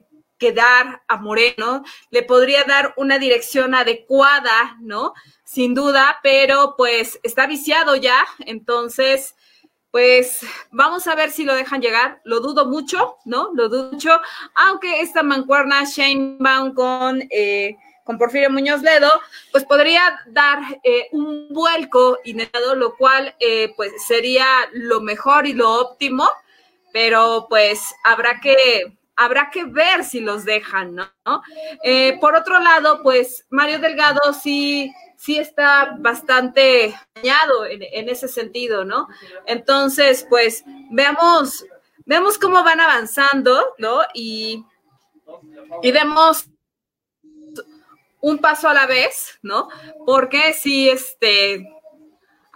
dar 0.54 1.02
a 1.08 1.16
Moreno, 1.16 1.82
le 2.10 2.22
podría 2.22 2.62
dar 2.62 2.94
una 2.96 3.18
dirección 3.18 3.74
adecuada, 3.74 4.76
¿no? 4.80 5.12
Sin 5.42 5.74
duda, 5.74 6.20
pero 6.22 6.74
pues 6.76 7.18
está 7.24 7.48
viciado 7.48 7.96
ya, 7.96 8.24
entonces, 8.46 9.34
pues 9.90 10.46
vamos 10.70 11.08
a 11.08 11.16
ver 11.16 11.32
si 11.32 11.44
lo 11.44 11.54
dejan 11.54 11.80
llegar. 11.80 12.20
Lo 12.22 12.38
dudo 12.38 12.66
mucho, 12.66 13.16
¿no? 13.24 13.50
Lo 13.54 13.68
dudo 13.68 13.90
mucho, 13.90 14.20
aunque 14.54 15.00
esta 15.00 15.22
mancuerna 15.22 15.84
Shane 15.84 16.38
con... 16.74 17.22
Eh, 17.30 17.76
con 18.08 18.16
Porfirio 18.16 18.48
Muñoz 18.48 18.80
Ledo, 18.80 19.10
pues 19.52 19.66
podría 19.66 20.18
dar 20.28 20.60
eh, 20.82 21.08
un 21.12 21.48
vuelco 21.50 22.16
inesperado, 22.24 22.74
lo 22.74 22.96
cual 22.96 23.34
eh, 23.38 23.74
pues 23.76 23.92
sería 24.06 24.46
lo 24.72 25.02
mejor 25.02 25.46
y 25.46 25.52
lo 25.52 25.70
óptimo, 25.70 26.26
pero 26.92 27.46
pues 27.48 27.94
habrá 28.04 28.40
que, 28.40 28.98
habrá 29.16 29.50
que 29.50 29.64
ver 29.64 30.04
si 30.04 30.20
los 30.20 30.44
dejan, 30.44 30.94
¿no? 30.94 31.42
Eh, 31.82 32.18
por 32.20 32.34
otro 32.36 32.58
lado, 32.58 33.02
pues 33.02 33.46
Mario 33.50 33.78
Delgado 33.78 34.32
sí, 34.32 34.92
sí 35.16 35.38
está 35.38 35.96
bastante 35.98 36.94
dañado 37.14 37.66
en, 37.66 38.08
ese 38.08 38.28
sentido, 38.28 38.84
¿no? 38.84 39.08
Entonces, 39.46 40.26
pues 40.28 40.64
veamos, 40.90 41.64
vemos 42.06 42.38
cómo 42.38 42.62
van 42.62 42.80
avanzando, 42.80 43.74
¿no? 43.78 44.02
Y, 44.14 44.64
y 45.82 45.92
vemos 45.92 46.46
un 48.20 48.38
paso 48.38 48.68
a 48.68 48.74
la 48.74 48.86
vez, 48.86 49.38
¿no? 49.42 49.68
Porque 50.06 50.52
si 50.52 50.88
este 50.88 51.68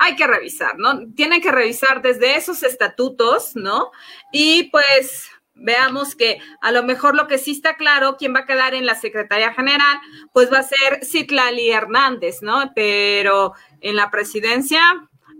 hay 0.02 0.16
que 0.16 0.26
revisar, 0.26 0.78
¿no? 0.78 1.12
Tienen 1.14 1.40
que 1.40 1.52
revisar 1.52 2.02
desde 2.02 2.36
esos 2.36 2.62
estatutos, 2.64 3.52
¿no? 3.54 3.92
Y 4.32 4.64
pues 4.64 5.28
veamos 5.54 6.16
que 6.16 6.38
a 6.60 6.72
lo 6.72 6.82
mejor 6.82 7.14
lo 7.14 7.28
que 7.28 7.38
sí 7.38 7.52
está 7.52 7.76
claro, 7.76 8.16
quién 8.18 8.34
va 8.34 8.40
a 8.40 8.46
quedar 8.46 8.74
en 8.74 8.84
la 8.84 8.96
Secretaría 8.96 9.54
General, 9.54 9.98
pues 10.32 10.52
va 10.52 10.58
a 10.58 10.64
ser 10.64 11.04
Citlali 11.04 11.70
Hernández, 11.70 12.42
¿no? 12.42 12.72
Pero 12.74 13.54
en 13.80 13.94
la 13.94 14.10
presidencia 14.10 14.80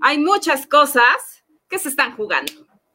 hay 0.01 0.19
muchas 0.19 0.67
cosas 0.67 1.45
que 1.69 1.79
se 1.79 1.89
están 1.89 2.15
jugando, 2.17 2.53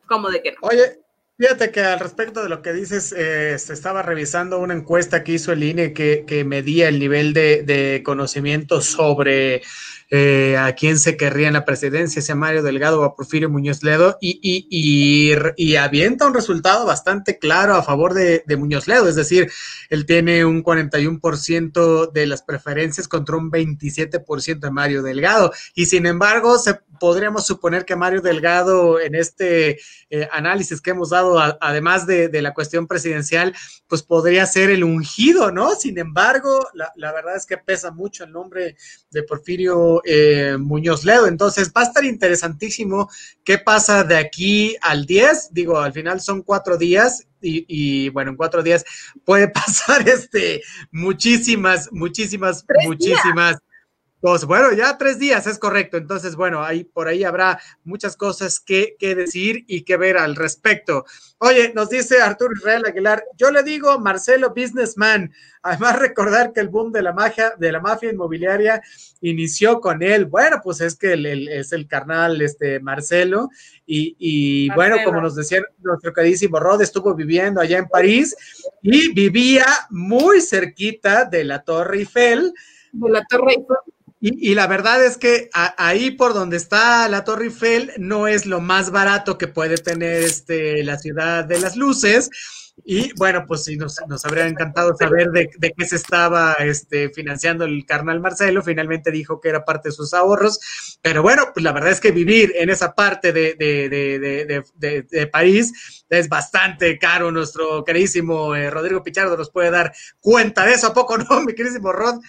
como 0.08 0.30
de 0.30 0.42
que 0.42 0.52
no. 0.52 0.58
Oye, 0.62 1.02
Fíjate 1.40 1.70
que 1.70 1.82
al 1.82 2.00
respecto 2.00 2.42
de 2.42 2.50
lo 2.50 2.64
que 2.64 2.74
dices, 2.74 3.14
eh, 3.16 3.60
se 3.60 3.72
estaba 3.72 4.02
revisando 4.02 4.58
una 4.58 4.74
encuesta 4.74 5.24
que 5.24 5.34
hizo 5.34 5.52
el 5.52 5.62
INE 5.62 5.94
que, 5.94 6.44
medía 6.48 6.88
el 6.88 6.98
nivel 6.98 7.32
de 7.32 8.02
conocimiento 8.04 8.82
sobre 8.82 9.62
eh, 10.10 10.56
a 10.58 10.74
quién 10.74 10.98
se 11.00 11.18
querría 11.18 11.48
en 11.48 11.54
la 11.54 11.66
presidencia, 11.66 12.22
sea 12.22 12.36
Mario 12.36 12.64
Delgado 12.64 13.02
o 13.02 13.04
a 13.04 13.16
Porfirio 13.16 13.50
Muñoz 13.50 13.84
Ledo, 13.84 14.18
y, 14.22 14.40
y, 14.42 15.36
y, 15.58 15.76
avienta 15.76 16.26
un 16.26 16.34
resultado 16.34 16.86
bastante 16.86 17.40
claro 17.40 17.76
a 17.76 17.84
favor 17.84 18.14
de, 18.14 18.44
de 18.46 18.58
Muñoz 18.58 18.88
Ledo, 18.88 19.10
es 19.10 19.16
decir, 19.16 19.52
él 19.90 20.06
tiene 20.06 20.46
un 20.46 20.64
41% 20.64 22.12
de 22.12 22.26
las 22.26 22.42
preferencias 22.42 23.08
contra 23.08 23.36
un 23.36 23.52
27% 23.52 24.60
de 24.60 24.72
Mario 24.72 25.04
Delgado, 25.04 25.52
y 25.76 25.88
sin 25.88 26.06
embargo, 26.06 26.58
se, 26.58 26.80
podríamos 27.00 27.46
suponer 27.46 27.86
que 27.86 27.96
Mario 27.96 28.22
Delgado 28.22 29.00
en 29.00 29.16
este 29.16 29.80
eh, 30.10 30.28
análisis 30.32 30.82
que 30.82 30.92
hemos 30.92 31.10
dado, 31.10 31.40
a, 31.40 31.58
además 31.62 32.08
de, 32.08 32.30
de, 32.30 32.42
la 32.42 32.54
cuestión 32.54 32.88
presidencial, 32.88 33.54
pues 33.88 34.04
podría 34.04 34.46
ser 34.46 34.70
el 34.70 34.84
ungido, 34.84 35.52
¿no? 35.52 35.76
Sin 35.76 35.98
embargo, 35.98 36.68
la, 36.74 36.92
la 36.96 37.12
verdad 37.12 37.36
es 37.36 37.46
que 37.46 37.58
pesa 37.58 37.92
mucho 37.92 38.24
el 38.24 38.32
nombre 38.32 38.76
de 39.12 39.24
Porfirio 39.24 39.97
eh, 40.06 40.58
Muñoz 40.60 41.06
Ledo. 41.06 41.28
Entonces 41.28 41.72
va 41.76 41.82
a 41.82 41.86
estar 41.86 42.06
interesantísimo 42.06 43.10
qué 43.44 43.58
pasa 43.58 44.04
de 44.04 44.18
aquí 44.18 44.76
al 44.82 45.06
10. 45.06 45.50
Digo, 45.52 45.80
al 45.80 45.94
final 45.94 46.22
son 46.22 46.42
cuatro 46.42 46.78
días 46.78 47.28
y, 47.42 47.66
y 47.68 48.10
bueno, 48.10 48.32
en 48.32 48.38
cuatro 48.38 48.64
días 48.64 48.84
puede 49.26 49.48
pasar 49.50 50.08
este 50.08 50.62
muchísimas, 50.92 51.92
muchísimas, 51.92 52.66
muchísimas. 52.86 53.52
Días. 53.52 53.67
Pues 54.20 54.46
bueno, 54.46 54.74
ya 54.74 54.98
tres 54.98 55.20
días, 55.20 55.46
es 55.46 55.60
correcto. 55.60 55.98
Entonces, 55.98 56.36
bueno, 56.36 56.64
ahí 56.64 56.84
por 56.84 57.08
ahí 57.08 57.24
habrá 57.24 57.60
muchas 57.84 58.18
cosas 58.18 58.60
que, 58.60 58.96
que, 58.98 59.14
decir 59.14 59.64
y 59.68 59.84
que 59.84 59.96
ver 59.96 60.18
al 60.18 60.36
respecto. 60.36 61.06
Oye, 61.38 61.72
nos 61.76 61.90
dice 61.90 62.20
Arturo 62.20 62.52
Israel 62.58 62.86
Aguilar, 62.88 63.24
yo 63.38 63.52
le 63.52 63.62
digo 63.62 64.00
Marcelo 64.00 64.56
Businessman. 64.56 65.32
Además, 65.62 66.00
recordar 66.00 66.52
que 66.52 66.62
el 66.62 66.70
boom 66.70 66.92
de 66.92 67.04
la 67.04 67.14
magia, 67.14 67.54
de 67.60 67.72
la 67.72 67.80
mafia 67.80 68.10
inmobiliaria 68.10 68.82
inició 69.22 69.80
con 69.82 70.02
él. 70.02 70.26
Bueno, 70.26 70.62
pues 70.64 70.82
es 70.82 70.96
que 70.96 71.14
el, 71.14 71.28
el, 71.28 71.48
es 71.50 71.72
el 71.72 71.88
carnal 71.88 72.42
este 72.42 72.80
Marcelo. 72.80 73.50
Y, 73.86 74.16
y 74.18 74.70
bueno, 74.74 74.98
como 75.06 75.22
nos 75.22 75.36
decía 75.36 75.62
nuestro 75.78 76.12
queridísimo 76.12 76.60
Rod, 76.60 76.82
estuvo 76.82 77.14
viviendo 77.14 77.62
allá 77.62 77.78
en 77.78 77.88
París 77.88 78.36
y 78.82 79.14
vivía 79.14 79.66
muy 79.92 80.42
cerquita 80.42 81.26
de 81.26 81.44
la 81.44 81.62
Torre 81.62 82.00
Eiffel. 82.00 82.52
De 82.94 83.10
la 83.12 83.24
Torre 83.30 83.52
Eiffel. 83.52 83.78
Y, 84.20 84.56
la 84.56 84.66
verdad 84.66 85.06
es 85.06 85.18
que 85.18 85.50
ahí 85.54 86.10
por 86.10 86.34
donde 86.34 86.58
está 86.58 87.08
la 87.08 87.24
Torre 87.24 87.46
Eiffel 87.46 87.92
no 87.98 88.28
es 88.28 88.48
lo 88.48 88.60
más 88.62 88.90
barato 88.90 89.38
que 89.38 89.48
puede 89.48 89.78
tener 89.78 90.24
este, 90.24 90.84
la 90.84 90.98
ciudad 90.98 91.46
de 91.46 91.60
las 91.60 91.76
luces. 91.76 92.30
Y 92.84 93.12
bueno, 93.14 93.46
pues 93.48 93.64
sí, 93.64 93.76
nos, 93.76 93.98
nos 94.08 94.26
habría 94.26 94.48
encantado 94.48 94.96
saber 94.96 95.30
de, 95.30 95.50
de, 95.58 95.74
qué 95.76 95.86
se 95.86 95.98
estaba 95.98 96.54
este, 96.54 97.10
financiando 97.10 97.66
el 97.66 97.86
carnal 97.86 98.20
Marcelo. 98.20 98.64
Finalmente 98.64 99.12
dijo 99.12 99.40
que 99.40 99.50
era 99.50 99.66
parte 99.66 99.90
de 99.90 99.94
sus 99.94 100.14
ahorros. 100.14 100.98
Pero 101.02 101.22
bueno, 101.22 101.52
pues 101.54 101.64
la 101.64 101.72
verdad 101.72 101.92
es 101.92 102.00
que 102.00 102.12
vivir 102.12 102.54
en 102.56 102.70
esa 102.70 102.94
parte 102.96 103.34
de, 103.34 103.56
de, 103.56 105.04
de 105.10 105.28
París 105.28 106.04
es 106.10 106.28
bastante 106.30 106.98
caro. 106.98 107.32
Nuestro 107.32 107.84
queridísimo 107.84 108.56
eh, 108.56 108.70
Rodrigo 108.72 109.04
Pichardo 109.04 109.38
nos 109.38 109.52
puede 109.52 109.70
dar 109.70 109.94
cuenta 110.20 110.66
de 110.66 110.74
eso. 110.74 110.88
¿A 110.88 110.94
poco 110.94 111.18
no, 111.18 111.42
mi 111.46 111.54
queridísimo 111.54 111.92
Rod? 111.92 112.20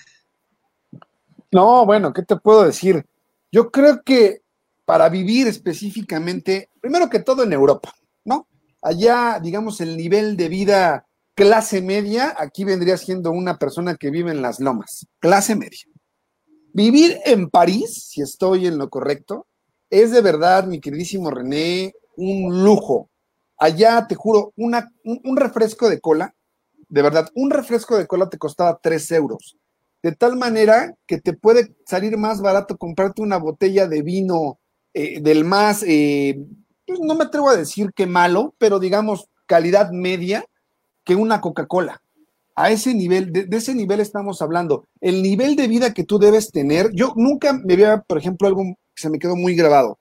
No, 1.53 1.87
bueno, 1.87 2.13
¿qué 2.13 2.23
te 2.23 2.37
puedo 2.37 2.65
decir? 2.65 3.05
Yo 3.51 3.71
creo 3.71 4.03
que 4.03 4.43
para 4.85 5.09
vivir 5.11 5.47
específicamente, 5.49 6.71
primero 6.81 7.11
que 7.11 7.21
todo 7.21 7.43
en 7.43 7.53
Europa, 7.53 7.95
¿no? 8.25 8.47
Allá, 8.81 9.39
digamos, 9.43 9.83
el 9.83 9.97
nivel 9.97 10.37
de 10.37 10.49
vida 10.49 11.07
clase 11.35 11.83
media, 11.83 12.35
aquí 12.37 12.65
vendría 12.65 12.97
siendo 12.97 13.31
una 13.31 13.59
persona 13.59 13.97
que 13.97 14.11
vive 14.11 14.31
en 14.31 14.41
las 14.41 14.61
lomas, 14.61 15.07
clase 15.21 15.55
media. 15.55 15.85
Vivir 16.73 17.19
en 17.27 17.51
París, 17.51 18.09
si 18.09 18.23
estoy 18.23 18.67
en 18.67 18.79
lo 18.79 18.91
correcto, 18.91 19.47
es 19.91 20.11
de 20.11 20.23
verdad, 20.23 20.67
mi 20.67 20.81
queridísimo 20.81 21.31
René, 21.31 21.93
un 22.17 22.65
lujo. 22.65 23.11
Allá, 23.59 24.07
te 24.09 24.15
juro, 24.15 24.55
una, 24.57 24.91
un, 25.05 25.37
refresco 25.37 25.91
de 25.91 26.01
cola, 26.01 26.35
de 26.89 27.03
verdad, 27.03 27.29
un 27.35 27.51
refresco 27.51 27.99
de 27.99 28.07
cola 28.07 28.31
te 28.31 28.39
costaba 28.39 28.81
3 28.83 29.13
euros. 29.13 29.58
De 30.03 30.13
tal 30.13 30.37
manera 30.37 30.95
que 31.07 31.21
te 31.21 31.33
puede 31.33 31.75
salir 31.85 32.17
más 32.17 32.41
barato 32.41 32.79
comprarte 32.79 33.23
una 33.23 33.37
botella 33.37 33.89
de 33.89 34.03
vino 34.03 34.59
eh, 34.95 35.21
del 35.21 35.45
más, 35.45 35.83
eh, 35.87 36.39
pues 36.87 37.01
no 37.01 37.15
me 37.15 37.25
atrevo 37.25 37.51
a 37.51 37.57
decir 37.57 37.93
que 37.95 38.07
malo, 38.07 38.55
pero 38.59 38.79
digamos 38.79 39.29
calidad 39.47 39.91
media 39.91 40.45
que 41.05 41.17
una 41.17 41.41
Coca-Cola. 41.41 42.03
A 42.55 42.71
ese 42.71 42.95
nivel, 42.95 43.33
de, 43.33 43.49
ese 43.57 43.75
nivel 43.75 44.01
estamos 44.01 44.43
hablando. 44.43 44.87
El 45.01 45.23
nivel 45.23 45.57
de 45.57 45.69
vida 45.69 45.95
que 45.95 46.05
tú 46.05 46.19
debes 46.19 46.51
tener, 46.51 46.91
yo 46.93 47.13
nunca 47.17 47.53
me 47.53 47.75
había, 47.75 48.03
por 48.03 48.19
ejemplo, 48.19 48.47
algo 48.49 48.63
que 48.95 49.03
se 49.03 49.11
me 49.11 49.19
quedó 49.19 49.37
muy 49.37 49.55
grabado. 49.55 49.99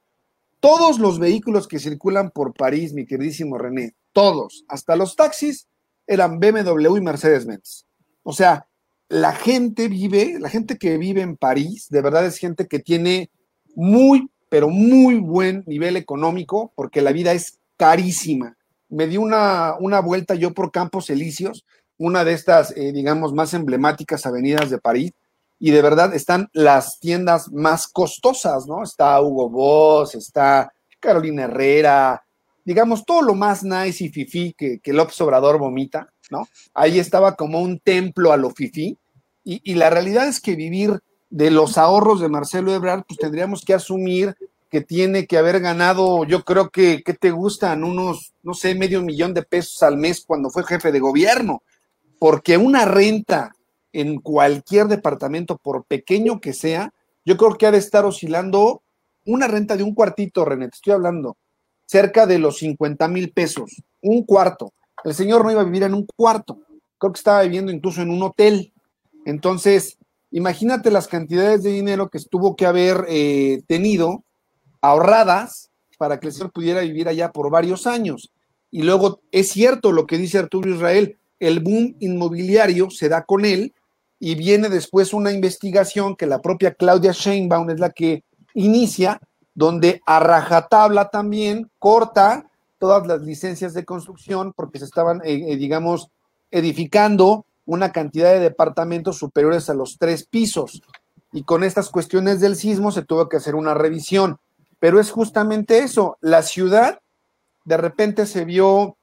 Todos 0.59 0.99
los 0.99 1.19
vehículos 1.19 1.67
que 1.67 1.79
circulan 1.79 2.31
por 2.31 2.53
París, 2.53 2.93
mi 2.93 3.05
queridísimo 3.05 3.57
René, 3.57 3.95
todos, 4.11 4.65
hasta 4.67 4.95
los 4.95 5.15
taxis, 5.15 5.67
eran 6.07 6.39
BMW 6.39 6.97
y 6.97 7.01
Mercedes-Benz. 7.01 7.85
O 8.23 8.33
sea, 8.33 8.66
la 9.10 9.34
gente 9.34 9.88
vive, 9.88 10.38
la 10.39 10.49
gente 10.49 10.78
que 10.78 10.97
vive 10.97 11.22
en 11.22 11.38
París, 11.38 11.88
de 11.89 12.01
verdad 12.01 12.26
es 12.26 12.38
gente 12.38 12.68
que 12.68 12.80
tiene 12.80 13.30
muy, 13.76 14.30
pero 14.49 14.70
muy 14.70 15.16
buen 15.16 15.64
nivel 15.66 15.97
económico, 15.97 16.72
porque 16.76 17.01
la 17.01 17.12
vida 17.12 17.32
es 17.34 17.60
carísima. 17.78 18.58
Me 18.89 19.08
di 19.08 19.18
una, 19.18 19.76
una 19.80 19.99
vuelta 19.99 20.36
yo 20.36 20.53
por 20.53 20.72
Campos 20.72 21.10
Elíseos, 21.10 21.66
una 21.97 22.24
de 22.24 22.34
estas, 22.34 22.76
eh, 22.76 22.91
digamos, 22.91 23.34
más 23.34 23.53
emblemáticas 23.53 24.26
avenidas 24.26 24.70
de 24.70 24.78
París, 24.78 25.12
y 25.60 25.72
de 25.72 25.82
verdad 25.82 26.14
están 26.14 26.49
las 26.53 26.99
tiendas 26.99 27.51
más 27.51 27.88
costosas, 27.88 28.68
¿no? 28.68 28.84
Está 28.84 29.20
Hugo 29.22 29.49
Boss, 29.49 30.16
está 30.16 30.72
Carolina 30.99 31.43
Herrera, 31.43 32.24
digamos, 32.64 33.05
todo 33.05 33.22
lo 33.22 33.34
más 33.34 33.64
nice 33.64 34.03
y 34.03 34.10
fifí 34.10 34.53
que, 34.53 34.80
que 34.80 34.93
López 34.93 35.20
Obrador 35.22 35.58
vomita, 35.58 36.14
¿no? 36.30 36.47
Ahí 36.73 36.99
estaba 36.99 37.36
como 37.36 37.61
un 37.61 37.80
templo 37.80 38.32
a 38.32 38.38
lo 38.38 38.51
fifí, 38.51 38.97
y, 39.43 39.61
y, 39.63 39.75
la 39.75 39.89
realidad 39.89 40.28
es 40.28 40.41
que 40.41 40.55
vivir 40.55 40.99
de 41.30 41.51
los 41.51 41.78
ahorros 41.78 42.19
de 42.19 42.28
Marcelo 42.28 42.73
Ebrard, 42.73 43.03
pues 43.07 43.17
tendríamos 43.17 43.63
que 43.63 43.73
asumir 43.73 44.36
que 44.69 44.82
tiene 44.82 45.25
que 45.25 45.38
haber 45.38 45.59
ganado, 45.59 46.25
yo 46.25 46.43
creo 46.43 46.69
que, 46.69 47.01
¿qué 47.03 47.13
te 47.13 47.32
gustan? 47.32 47.84
Unos, 47.84 48.34
no 48.43 48.53
sé, 48.53 48.75
medio 48.75 49.01
millón 49.01 49.34
de 49.34 49.43
pesos 49.43 49.82
al 49.84 49.97
mes 49.97 50.23
cuando 50.25 50.49
fue 50.49 50.65
jefe 50.65 50.91
de 50.91 50.99
gobierno, 50.99 51.63
porque 52.19 52.57
una 52.57 52.86
renta 52.86 53.55
en 53.93 54.19
cualquier 54.19 54.88
departamento, 54.88 55.57
por 55.57 55.86
pequeño 55.86 56.41
que 56.41 56.53
sea, 56.53 56.93
yo 57.25 57.38
creo 57.38 57.57
que 57.57 57.67
ha 57.67 57.71
de 57.71 57.78
estar 57.78 58.05
oscilando 58.05 58.82
una 59.25 59.47
renta 59.47 59.75
de 59.75 59.84
un 59.84 59.93
cuartito, 59.93 60.45
René, 60.45 60.69
te 60.69 60.75
estoy 60.75 60.93
hablando, 60.93 61.38
cerca 61.86 62.25
de 62.25 62.39
los 62.39 62.57
50 62.57 63.07
mil 63.07 63.32
pesos, 63.32 63.82
un 64.01 64.23
cuarto. 64.23 64.73
El 65.03 65.13
señor 65.13 65.43
no 65.43 65.51
iba 65.51 65.61
a 65.61 65.65
vivir 65.65 65.83
en 65.83 65.93
un 65.93 66.05
cuarto, 66.05 66.59
creo 66.97 67.11
que 67.13 67.17
estaba 67.17 67.43
viviendo 67.43 67.71
incluso 67.71 68.01
en 68.01 68.09
un 68.09 68.23
hotel. 68.23 68.73
Entonces, 69.25 69.97
imagínate 70.31 70.91
las 70.91 71.07
cantidades 71.07 71.63
de 71.63 71.71
dinero 71.71 72.09
que 72.09 72.19
tuvo 72.19 72.55
que 72.55 72.65
haber 72.65 73.05
eh, 73.07 73.61
tenido 73.67 74.23
ahorradas 74.81 75.69
para 75.97 76.19
que 76.19 76.27
el 76.27 76.33
señor 76.33 76.51
pudiera 76.51 76.81
vivir 76.81 77.07
allá 77.07 77.31
por 77.31 77.49
varios 77.49 77.87
años. 77.87 78.31
Y 78.71 78.83
luego 78.83 79.21
es 79.31 79.49
cierto 79.49 79.91
lo 79.91 80.05
que 80.05 80.17
dice 80.17 80.37
Arturo 80.37 80.69
Israel, 80.69 81.17
el 81.39 81.59
boom 81.59 81.95
inmobiliario 81.99 82.89
se 82.89 83.09
da 83.09 83.23
con 83.23 83.45
él 83.45 83.73
y 84.19 84.35
viene 84.35 84.69
después 84.69 85.13
una 85.13 85.31
investigación 85.31 86.15
que 86.15 86.25
la 86.25 86.41
propia 86.41 86.73
Claudia 86.73 87.11
Sheinbaum 87.11 87.69
es 87.69 87.79
la 87.79 87.91
que 87.91 88.23
inicia, 88.53 89.19
donde 89.53 90.01
a 90.05 90.19
rajatabla 90.19 91.09
también 91.09 91.69
corta 91.79 92.46
todas 92.80 93.07
las 93.07 93.21
licencias 93.21 93.73
de 93.73 93.86
construcción 93.86 94.53
porque 94.55 94.80
se 94.80 94.86
estaban, 94.86 95.21
eh, 95.23 95.51
eh, 95.51 95.55
digamos, 95.57 96.09
edificando 96.51 97.45
una 97.65 97.91
cantidad 97.91 98.32
de 98.32 98.39
departamentos 98.39 99.17
superiores 99.17 99.69
a 99.69 99.73
los 99.73 99.97
tres 99.97 100.25
pisos. 100.25 100.82
Y 101.34 101.43
con 101.43 101.63
estas 101.63 101.89
cuestiones 101.89 102.39
del 102.39 102.55
sismo 102.55 102.91
se 102.91 103.03
tuvo 103.03 103.28
que 103.28 103.38
hacer 103.38 103.55
una 103.55 103.73
revisión. 103.73 104.39
Pero 104.80 104.99
es 104.99 105.11
justamente 105.11 105.80
eso, 105.80 106.17
la 106.21 106.43
ciudad 106.43 106.99
de 107.65 107.78
repente 107.78 108.25
se 108.25 108.45
vio 108.45 108.95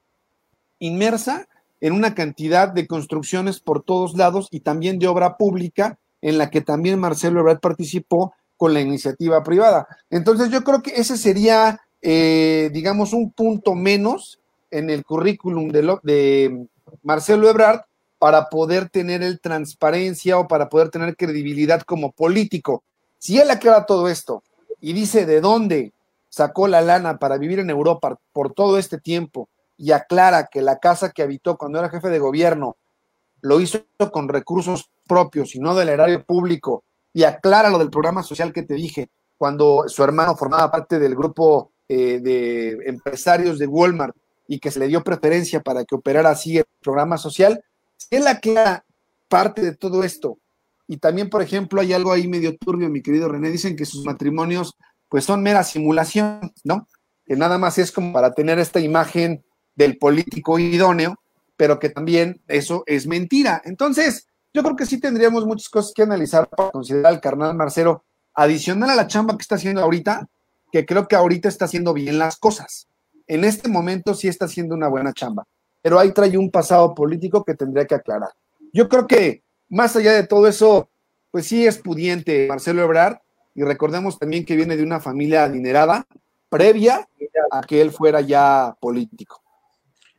inmersa 0.78 1.46
en 1.80 1.92
una 1.92 2.14
cantidad 2.14 2.68
de 2.68 2.86
construcciones 2.86 3.60
por 3.60 3.82
todos 3.82 4.14
lados 4.16 4.48
y 4.50 4.60
también 4.60 4.98
de 4.98 5.06
obra 5.06 5.36
pública 5.36 5.98
en 6.22 6.38
la 6.38 6.48
que 6.48 6.62
también 6.62 6.98
Marcelo 6.98 7.40
Ebrard 7.40 7.60
participó 7.60 8.32
con 8.56 8.72
la 8.72 8.80
iniciativa 8.80 9.42
privada. 9.42 9.86
Entonces 10.08 10.48
yo 10.48 10.64
creo 10.64 10.80
que 10.80 10.92
ese 10.92 11.18
sería, 11.18 11.82
eh, 12.06 12.68
digamos, 12.70 13.14
un 13.14 13.32
punto 13.32 13.74
menos 13.74 14.38
en 14.70 14.90
el 14.90 15.04
currículum 15.06 15.70
de, 15.70 15.96
de 16.02 16.66
Marcelo 17.02 17.48
Ebrard 17.48 17.80
para 18.18 18.50
poder 18.50 18.90
tener 18.90 19.22
el 19.22 19.40
transparencia 19.40 20.38
o 20.38 20.46
para 20.46 20.68
poder 20.68 20.90
tener 20.90 21.16
credibilidad 21.16 21.80
como 21.80 22.12
político. 22.12 22.84
Si 23.18 23.38
él 23.38 23.50
aclara 23.50 23.86
todo 23.86 24.08
esto 24.08 24.42
y 24.82 24.92
dice 24.92 25.24
de 25.24 25.40
dónde 25.40 25.92
sacó 26.28 26.68
la 26.68 26.82
lana 26.82 27.18
para 27.18 27.38
vivir 27.38 27.58
en 27.58 27.70
Europa 27.70 28.18
por 28.34 28.52
todo 28.52 28.76
este 28.76 28.98
tiempo 28.98 29.48
y 29.78 29.92
aclara 29.92 30.48
que 30.48 30.60
la 30.60 30.78
casa 30.78 31.10
que 31.10 31.22
habitó 31.22 31.56
cuando 31.56 31.78
era 31.78 31.88
jefe 31.88 32.10
de 32.10 32.18
gobierno 32.18 32.76
lo 33.40 33.60
hizo 33.60 33.80
con 34.12 34.28
recursos 34.28 34.90
propios 35.06 35.54
y 35.54 35.58
no 35.58 35.74
del 35.74 35.88
erario 35.88 36.22
público, 36.22 36.84
y 37.14 37.24
aclara 37.24 37.70
lo 37.70 37.78
del 37.78 37.90
programa 37.90 38.22
social 38.22 38.52
que 38.52 38.62
te 38.62 38.74
dije, 38.74 39.08
cuando 39.38 39.84
su 39.86 40.02
hermano 40.02 40.36
formaba 40.36 40.70
parte 40.70 40.98
del 40.98 41.14
grupo 41.14 41.70
eh, 41.94 42.20
de 42.20 42.78
empresarios 42.86 43.58
de 43.58 43.66
Walmart 43.66 44.16
y 44.48 44.58
que 44.58 44.70
se 44.70 44.78
le 44.78 44.88
dio 44.88 45.02
preferencia 45.02 45.62
para 45.62 45.84
que 45.84 45.94
operara 45.94 46.30
así 46.30 46.58
el 46.58 46.64
programa 46.82 47.18
social, 47.18 47.62
si 47.96 48.16
él 48.16 48.26
aclara 48.26 48.84
parte 49.28 49.62
de 49.62 49.74
todo 49.74 50.04
esto, 50.04 50.38
y 50.86 50.98
también, 50.98 51.30
por 51.30 51.42
ejemplo, 51.42 51.80
hay 51.80 51.92
algo 51.92 52.12
ahí 52.12 52.28
medio 52.28 52.56
turbio, 52.56 52.90
mi 52.90 53.02
querido 53.02 53.28
René, 53.28 53.50
dicen 53.50 53.76
que 53.76 53.86
sus 53.86 54.04
matrimonios 54.04 54.76
pues 55.08 55.24
son 55.24 55.42
mera 55.42 55.64
simulación, 55.64 56.52
¿no? 56.64 56.88
Que 57.24 57.36
nada 57.36 57.56
más 57.56 57.78
es 57.78 57.92
como 57.92 58.12
para 58.12 58.32
tener 58.32 58.58
esta 58.58 58.80
imagen 58.80 59.44
del 59.76 59.96
político 59.96 60.58
idóneo, 60.58 61.16
pero 61.56 61.78
que 61.78 61.88
también 61.88 62.42
eso 62.48 62.82
es 62.86 63.06
mentira. 63.06 63.62
Entonces, 63.64 64.26
yo 64.52 64.62
creo 64.62 64.76
que 64.76 64.86
sí 64.86 65.00
tendríamos 65.00 65.46
muchas 65.46 65.68
cosas 65.68 65.92
que 65.94 66.02
analizar 66.02 66.48
para 66.48 66.70
considerar 66.70 67.12
al 67.12 67.20
carnal 67.20 67.54
Marcelo, 67.54 68.04
adicional 68.34 68.90
a 68.90 68.94
la 68.96 69.06
chamba 69.06 69.36
que 69.36 69.42
está 69.42 69.54
haciendo 69.54 69.80
ahorita, 69.80 70.28
que 70.74 70.84
creo 70.84 71.06
que 71.06 71.14
ahorita 71.14 71.48
está 71.48 71.66
haciendo 71.66 71.94
bien 71.94 72.18
las 72.18 72.36
cosas. 72.36 72.88
En 73.28 73.44
este 73.44 73.68
momento 73.68 74.12
sí 74.12 74.26
está 74.26 74.46
haciendo 74.46 74.74
una 74.74 74.88
buena 74.88 75.12
chamba, 75.12 75.46
pero 75.80 76.00
ahí 76.00 76.10
trae 76.10 76.36
un 76.36 76.50
pasado 76.50 76.96
político 76.96 77.44
que 77.44 77.54
tendría 77.54 77.86
que 77.86 77.94
aclarar. 77.94 78.30
Yo 78.72 78.88
creo 78.88 79.06
que 79.06 79.44
más 79.68 79.94
allá 79.94 80.10
de 80.14 80.26
todo 80.26 80.48
eso, 80.48 80.88
pues 81.30 81.46
sí 81.46 81.64
es 81.64 81.78
pudiente 81.78 82.48
Marcelo 82.48 82.82
Ebrard, 82.82 83.18
y 83.54 83.62
recordemos 83.62 84.18
también 84.18 84.44
que 84.44 84.56
viene 84.56 84.76
de 84.76 84.82
una 84.82 84.98
familia 84.98 85.44
adinerada 85.44 86.08
previa 86.48 87.08
a 87.52 87.60
que 87.60 87.80
él 87.80 87.92
fuera 87.92 88.20
ya 88.20 88.76
político. 88.80 89.44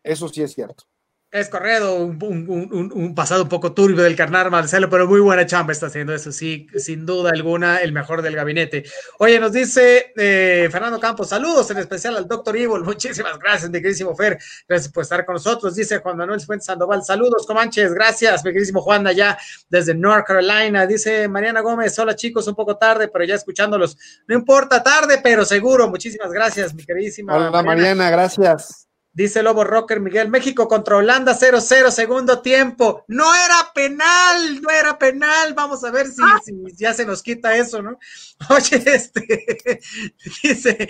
Eso 0.04 0.30
sí 0.30 0.42
es 0.42 0.54
cierto. 0.54 0.86
Es 1.32 1.50
correcto, 1.50 1.96
un, 1.98 2.18
un, 2.24 2.70
un, 2.72 2.92
un, 2.94 3.14
pasado 3.14 3.44
un 3.44 3.50
poco 3.50 3.74
turbio 3.74 4.04
del 4.04 4.16
carnal 4.16 4.50
Marcelo, 4.50 4.90
pero 4.90 5.06
muy 5.06 5.20
buena 5.20 5.46
chamba 5.46 5.74
está 5.74 5.88
haciendo 5.88 6.14
eso, 6.14 6.32
sí, 6.32 6.68
sin 6.78 7.06
duda 7.06 7.32
alguna, 7.32 7.80
el 7.80 7.92
mejor 7.92 8.22
del 8.22 8.38
gabinete. 8.38 8.86
Oye, 9.20 9.38
nos 9.38 9.52
dice 9.52 10.14
eh, 10.16 10.70
Fernando 10.72 10.98
Campos, 10.98 11.28
saludos 11.28 11.70
en 11.72 11.78
especial 11.80 12.16
al 12.16 12.26
doctor 12.26 12.56
Evil, 12.56 12.84
muchísimas 12.86 13.38
gracias, 13.38 13.70
mi 13.70 13.80
queridísimo 13.80 14.16
Fer, 14.16 14.38
gracias 14.66 14.94
por 14.94 15.04
estar 15.04 15.26
con 15.26 15.34
nosotros, 15.34 15.76
dice 15.76 15.98
Juan 15.98 16.16
Manuel 16.16 16.40
Fuentes 16.40 16.68
Sandoval, 16.68 17.04
saludos 17.04 17.46
Comanches, 17.46 17.94
gracias, 17.94 18.46
mi 18.46 18.52
queridísimo 18.52 18.82
Juan, 18.82 19.06
allá 19.06 19.38
desde 19.68 19.94
North 19.94 20.26
Carolina, 20.26 20.88
dice 20.88 21.28
Mariana 21.28 21.60
Gómez, 21.60 22.00
hola 22.00 22.16
chicos, 22.16 22.48
un 22.48 22.56
poco 22.56 22.78
tarde, 22.78 23.10
pero 23.10 23.26
ya 23.26 23.36
escuchándolos, 23.36 23.98
no 24.28 24.36
importa, 24.36 24.82
tarde, 24.82 25.20
pero 25.22 25.44
seguro, 25.44 25.90
muchísimas 25.90 26.32
gracias, 26.32 26.74
mi 26.74 26.86
queridísima. 26.86 27.36
Hola 27.36 27.52
Mariana, 27.52 27.76
Mariana 27.76 28.10
gracias. 28.10 28.86
Dice 29.16 29.42
Lobo 29.42 29.64
Rocker 29.64 30.02
Miguel, 30.02 30.28
México 30.28 30.68
contra 30.68 30.98
Holanda 30.98 31.40
0-0, 31.40 31.90
segundo 31.90 32.42
tiempo. 32.42 33.06
No 33.08 33.34
era 33.34 33.72
penal, 33.74 34.62
no 34.62 34.70
era 34.70 35.00
penal. 35.00 35.54
Vamos 35.54 35.86
a 35.86 35.90
ver 35.90 36.08
si, 36.08 36.22
ah. 36.22 36.38
si, 36.44 36.54
ya 36.76 36.94
se 36.94 37.06
nos 37.06 37.24
quita 37.24 37.56
eso, 37.56 37.82
¿no? 37.82 37.98
Oye, 38.50 38.84
este, 38.86 39.80
dice 40.44 40.90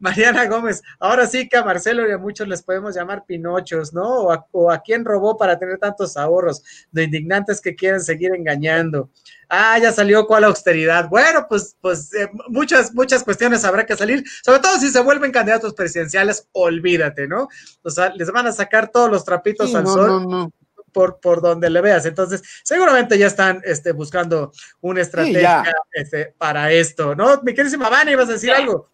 Mariana 0.00 0.46
Gómez, 0.46 0.82
ahora 0.98 1.28
sí 1.28 1.48
que 1.48 1.56
a 1.56 1.64
Marcelo 1.64 2.08
y 2.08 2.10
a 2.10 2.18
muchos 2.18 2.48
les 2.48 2.60
podemos 2.60 2.96
llamar 2.96 3.24
pinochos, 3.24 3.94
¿no? 3.94 4.02
O 4.02 4.32
a, 4.32 4.44
o 4.50 4.72
a 4.72 4.82
quién 4.82 5.04
robó 5.04 5.36
para 5.36 5.56
tener 5.56 5.78
tantos 5.78 6.16
ahorros, 6.16 6.64
de 6.90 7.04
indignantes 7.04 7.60
que 7.60 7.76
quieren 7.76 8.00
seguir 8.00 8.34
engañando. 8.34 9.10
Ah, 9.48 9.78
ya 9.78 9.92
salió 9.92 10.26
cuál 10.26 10.44
austeridad. 10.44 11.08
Bueno, 11.08 11.46
pues, 11.48 11.76
pues 11.80 12.12
eh, 12.14 12.28
muchas, 12.48 12.94
muchas 12.94 13.24
cuestiones 13.24 13.64
habrá 13.64 13.86
que 13.86 13.96
salir, 13.96 14.24
sobre 14.44 14.60
todo 14.60 14.78
si 14.78 14.90
se 14.90 15.00
vuelven 15.00 15.32
candidatos 15.32 15.74
presidenciales, 15.74 16.48
olvídate, 16.52 17.26
¿no? 17.26 17.48
O 17.82 17.90
sea, 17.90 18.10
les 18.14 18.30
van 18.30 18.46
a 18.46 18.52
sacar 18.52 18.90
todos 18.90 19.10
los 19.10 19.24
trapitos 19.24 19.74
al 19.74 19.86
sol. 19.86 20.52
Por, 20.92 21.18
por 21.18 21.42
donde 21.42 21.68
le 21.70 21.80
veas. 21.80 22.06
Entonces, 22.06 22.40
seguramente 22.62 23.18
ya 23.18 23.26
están 23.26 23.60
este, 23.64 23.90
buscando 23.90 24.52
una 24.80 25.00
estrategia 25.00 25.64
este, 25.90 26.26
para 26.38 26.70
esto, 26.70 27.16
¿no? 27.16 27.42
Mi 27.42 27.52
queridísima 27.52 27.88
Vani, 27.88 28.12
¿ibas 28.12 28.28
a 28.28 28.34
decir 28.34 28.52
algo? 28.52 28.93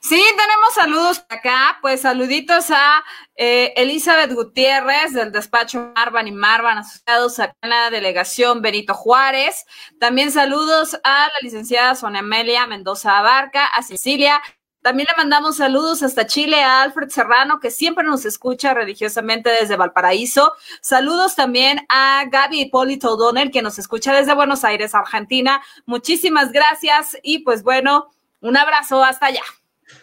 Sí, 0.00 0.22
tenemos 0.36 0.74
saludos 0.74 1.24
acá, 1.28 1.78
pues 1.82 2.02
saluditos 2.02 2.70
a 2.70 3.02
eh, 3.34 3.72
Elizabeth 3.76 4.32
Gutiérrez 4.32 5.12
del 5.12 5.32
despacho 5.32 5.92
Marvan 5.96 6.28
y 6.28 6.32
Marvan 6.32 6.78
asociados 6.78 7.38
acá 7.40 7.54
en 7.62 7.70
la 7.70 7.90
delegación 7.90 8.62
Benito 8.62 8.94
Juárez. 8.94 9.64
También 9.98 10.30
saludos 10.30 10.98
a 11.02 11.26
la 11.26 11.38
licenciada 11.42 11.94
Sonia 11.96 12.20
Amelia 12.20 12.66
Mendoza 12.66 13.18
Abarca, 13.18 13.66
a 13.66 13.82
Cecilia. 13.82 14.40
También 14.80 15.08
le 15.10 15.16
mandamos 15.16 15.56
saludos 15.56 16.04
hasta 16.04 16.26
Chile 16.26 16.62
a 16.62 16.82
Alfred 16.82 17.08
Serrano, 17.08 17.58
que 17.58 17.72
siempre 17.72 18.04
nos 18.04 18.24
escucha 18.24 18.72
religiosamente 18.72 19.50
desde 19.50 19.76
Valparaíso. 19.76 20.52
Saludos 20.80 21.34
también 21.34 21.84
a 21.88 22.22
Gaby 22.30 22.60
Hipólito 22.60 23.14
O'Donnell, 23.14 23.50
que 23.50 23.62
nos 23.62 23.80
escucha 23.80 24.14
desde 24.14 24.34
Buenos 24.34 24.62
Aires, 24.62 24.94
Argentina. 24.94 25.60
Muchísimas 25.86 26.52
gracias 26.52 27.18
y 27.24 27.40
pues 27.40 27.64
bueno, 27.64 28.12
un 28.40 28.56
abrazo 28.56 29.02
hasta 29.02 29.26
allá. 29.26 29.42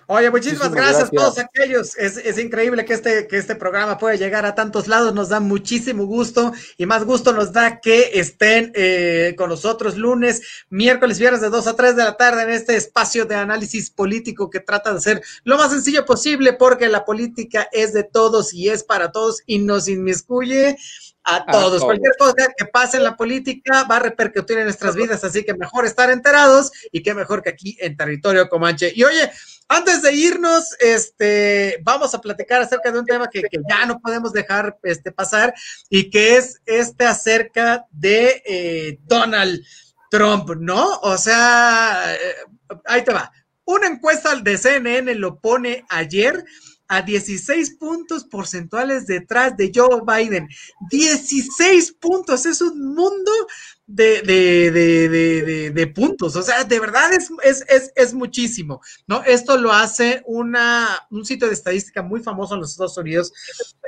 Oye, 0.07 0.29
muchísimas, 0.29 0.71
gracias, 0.71 1.05
a 1.05 1.09
todos 1.09 1.39
aquellos. 1.39 1.95
Es, 1.97 2.37
increíble 2.37 2.85
que 2.85 2.93
este, 2.93 3.27
que 3.27 3.37
este 3.37 3.55
programa 3.55 3.97
pueda 3.97 4.15
llegar 4.15 4.45
a 4.45 4.55
tantos 4.55 4.87
lados. 4.87 5.13
Nos 5.13 5.29
da 5.29 5.39
muchísimo 5.39 6.05
gusto 6.05 6.53
y 6.77 6.85
más 6.85 7.05
gusto 7.05 7.33
nos 7.33 7.53
da 7.53 7.79
que 7.79 8.11
estén 8.13 8.71
eh, 8.75 9.33
con 9.37 9.49
nosotros 9.49 9.97
lunes, 9.97 10.41
miércoles, 10.69 11.19
viernes 11.19 11.41
de 11.41 11.49
2 11.49 11.67
a 11.67 11.75
3 11.75 11.95
de 11.95 12.03
la 12.03 12.17
tarde 12.17 12.43
en 12.43 12.49
este 12.49 12.75
espacio 12.75 13.25
de 13.25 13.35
análisis 13.35 13.89
político 13.89 14.49
que 14.49 14.59
trata 14.59 14.93
de 14.93 15.01
ser 15.01 15.21
lo 15.43 15.57
más 15.57 15.71
sencillo 15.71 16.05
posible 16.05 16.53
porque 16.53 16.89
la 16.89 17.05
política 17.05 17.67
es 17.71 17.93
de 17.93 18.03
todos 18.03 18.53
y 18.53 18.69
es 18.69 18.83
para 18.83 19.11
todos 19.11 19.41
y 19.45 19.59
nos 19.59 19.87
inmiscuye 19.87 20.77
a 21.23 21.45
todos. 21.45 21.83
Cualquier 21.83 22.13
cosa 22.17 22.53
que 22.57 22.65
pase 22.65 22.97
en 22.97 23.03
la 23.03 23.15
política 23.15 23.85
va 23.89 23.97
a 23.97 23.99
repercutir 23.99 24.57
en 24.57 24.65
nuestras 24.65 24.95
vidas, 24.95 25.23
así 25.23 25.43
que 25.43 25.53
mejor 25.53 25.85
estar 25.85 26.09
enterados 26.09 26.71
y 26.91 27.01
qué 27.01 27.13
mejor 27.13 27.41
que 27.41 27.49
aquí 27.49 27.77
en 27.79 27.95
territorio 27.95 28.49
Comanche. 28.49 28.91
Y 28.93 29.03
oye, 29.03 29.31
antes 29.67 30.01
de 30.01 30.13
irnos, 30.13 30.75
este, 30.79 31.79
vamos 31.83 32.13
a 32.13 32.21
platicar 32.21 32.61
acerca 32.61 32.91
de 32.91 32.99
un 32.99 33.05
tema 33.05 33.29
que, 33.29 33.41
ya 33.69 33.85
no 33.85 33.99
podemos 33.99 34.31
dejar 34.33 34.77
este, 34.83 35.11
pasar 35.11 35.53
y 35.89 36.09
que 36.09 36.37
es 36.37 36.61
este 36.65 37.05
acerca 37.05 37.85
de 37.91 38.43
eh, 38.45 38.99
Donald 39.03 39.63
Trump, 40.11 40.51
¿no? 40.59 40.99
O 41.01 41.17
sea, 41.17 42.13
eh, 42.13 42.35
ahí 42.85 43.03
te 43.03 43.13
va. 43.13 43.31
Una 43.65 43.87
encuesta 43.87 44.35
de 44.35 44.57
CNN 44.57 45.15
lo 45.15 45.39
pone 45.39 45.85
ayer 45.89 46.43
a 46.87 47.01
16 47.01 47.77
puntos 47.77 48.25
porcentuales 48.25 49.07
detrás 49.07 49.57
de 49.57 49.71
Joe 49.73 50.01
Biden. 50.05 50.47
16 50.91 51.93
puntos, 51.93 52.45
es 52.45 52.61
un 52.61 52.93
mundo 52.93 53.31
de, 53.85 54.21
de, 54.21 54.71
de, 54.71 55.71
de, 55.71 55.87
puntos. 55.87 56.35
O 56.35 56.41
sea, 56.41 56.63
de 56.63 56.79
verdad 56.79 57.13
es, 57.13 57.29
es, 57.67 57.91
es, 57.95 58.13
muchísimo, 58.13 58.81
¿no? 59.07 59.23
Esto 59.23 59.57
lo 59.57 59.73
hace 59.73 60.21
una, 60.25 61.05
un 61.11 61.25
sitio 61.25 61.47
de 61.47 61.53
estadística 61.53 62.01
muy 62.01 62.21
famoso 62.21 62.53
en 62.53 62.61
los 62.61 62.71
Estados 62.71 62.97
Unidos 62.97 63.33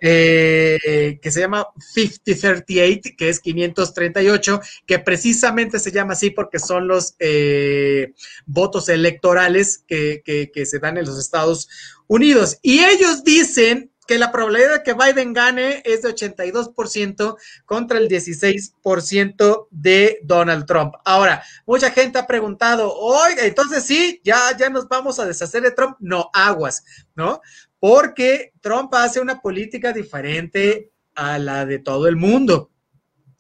eh, 0.02 1.18
que 1.22 1.32
se 1.32 1.40
llama 1.40 1.68
5038, 1.94 3.12
que 3.18 3.30
es 3.30 3.40
538, 3.40 4.60
que 4.86 5.00
precisamente 5.00 5.80
se 5.80 5.92
llama 5.92 6.14
así 6.14 6.30
porque 6.30 6.60
son 6.60 6.88
los 6.88 7.16
eh, 7.20 8.14
votos 8.46 8.90
electorales 8.90 9.84
que, 9.88 10.22
que 10.26 10.66
se 10.66 10.80
dan 10.80 10.98
en 10.98 11.06
los 11.06 11.18
Estados 11.18 11.70
Unidos. 12.08 12.60
Y 12.62 12.84
ellos 12.84 13.24
dicen 13.24 13.92
que 14.08 14.18
la 14.18 14.32
probabilidad 14.32 14.74
de 14.74 14.84
que 14.84 14.94
Biden 14.94 15.34
gane 15.34 15.82
es 15.86 16.02
de 16.02 16.14
82% 16.14 17.38
contra 17.66 17.98
el 17.98 18.08
16% 18.08 19.68
de 19.72 20.20
Donald 20.24 20.66
Trump. 20.66 20.96
Ahora, 21.04 21.44
mucha 21.66 21.92
gente 21.92 22.20
ha 22.20 22.28
preguntado, 22.28 22.94
oiga, 22.94 23.44
entonces 23.46 23.84
sí, 23.84 24.22
ya, 24.24 24.56
ya 24.58 24.70
nos 24.70 24.88
vamos 24.88 25.20
a 25.20 25.26
deshacer 25.26 25.64
de 25.64 25.72
Trump. 25.72 25.98
No, 26.00 26.30
aguas, 26.34 26.84
¿no? 27.16 27.42
Porque 27.80 28.54
Trump 28.62 28.94
hace 28.94 29.20
una 29.20 29.42
política 29.42 29.92
diferente 29.92 30.92
a 31.16 31.40
la 31.40 31.66
de 31.66 31.80
todo 31.80 32.08
el 32.08 32.16
mundo 32.16 32.72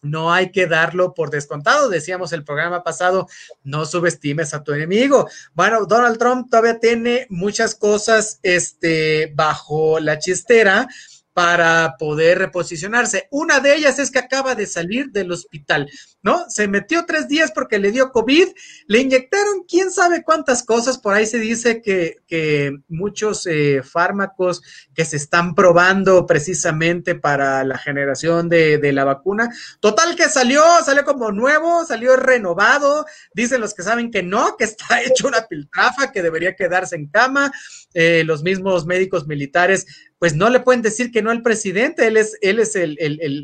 no 0.05 0.31
hay 0.31 0.51
que 0.51 0.67
darlo 0.67 1.13
por 1.13 1.29
descontado. 1.29 1.89
Decíamos 1.89 2.31
el 2.33 2.43
programa 2.43 2.83
pasado, 2.83 3.27
no 3.63 3.85
subestimes 3.85 4.53
a 4.53 4.63
tu 4.63 4.73
enemigo. 4.73 5.27
Bueno, 5.53 5.85
Donald 5.85 6.17
Trump 6.17 6.49
todavía 6.49 6.79
tiene 6.79 7.27
muchas 7.29 7.75
cosas 7.75 8.39
este, 8.43 9.31
bajo 9.35 9.99
la 9.99 10.19
chistera 10.19 10.87
para 11.35 11.97
poder 11.99 12.37
reposicionarse. 12.37 13.27
Una 13.29 13.59
de 13.59 13.75
ellas 13.75 13.99
es 13.99 14.09
que 14.09 14.19
acaba 14.19 14.55
de 14.55 14.65
salir 14.65 15.11
del 15.11 15.33
hospital, 15.33 15.91
¿no? 16.21 16.45
Se 16.49 16.69
metió 16.69 17.05
tres 17.05 17.27
días 17.27 17.51
porque 17.51 17.77
le 17.77 17.91
dio 17.91 18.13
COVID, 18.13 18.47
le 18.87 18.99
inyectaron 18.99 19.65
quién 19.67 19.91
sabe 19.91 20.23
cuántas 20.23 20.63
cosas, 20.63 20.97
por 20.97 21.13
ahí 21.13 21.25
se 21.25 21.39
dice 21.39 21.81
que, 21.81 22.19
que 22.25 22.77
muchos 22.87 23.45
eh, 23.47 23.81
fármacos 23.83 24.61
que 24.93 25.03
se 25.03 25.17
están 25.17 25.55
probando 25.55 26.25
precisamente 26.25 27.15
para 27.15 27.65
la 27.65 27.77
generación 27.77 28.47
de, 28.47 28.77
de, 28.77 28.93
la 28.93 29.03
vacuna. 29.03 29.49
Total 29.81 30.15
que 30.15 30.29
salió, 30.29 30.63
salió 30.85 31.03
como 31.03 31.33
nuevo, 31.33 31.83
salió 31.83 32.15
renovado, 32.15 33.05
dicen 33.33 33.59
los 33.59 33.73
que 33.73 33.83
saben 33.83 34.09
que 34.09 34.23
no, 34.23 34.55
que 34.55 34.63
está 34.63 35.01
hecho 35.03 35.27
una 35.27 35.45
piltrafa, 35.45 36.13
que 36.13 36.21
debería 36.21 36.55
quedarse 36.55 36.95
en 36.95 37.07
cama. 37.07 37.51
Eh, 37.93 38.23
los 38.25 38.43
mismos 38.43 38.85
médicos 38.85 39.25
militares 39.25 39.85
pues 40.19 40.35
no 40.35 40.49
le 40.49 40.61
pueden 40.61 40.81
decir 40.81 41.11
que 41.11 41.21
no 41.21 41.31
al 41.31 41.41
presidente, 41.41 42.07
él 42.07 42.17
es, 42.17 42.37
él 42.41 42.59
es 42.59 42.75
el, 42.75 42.97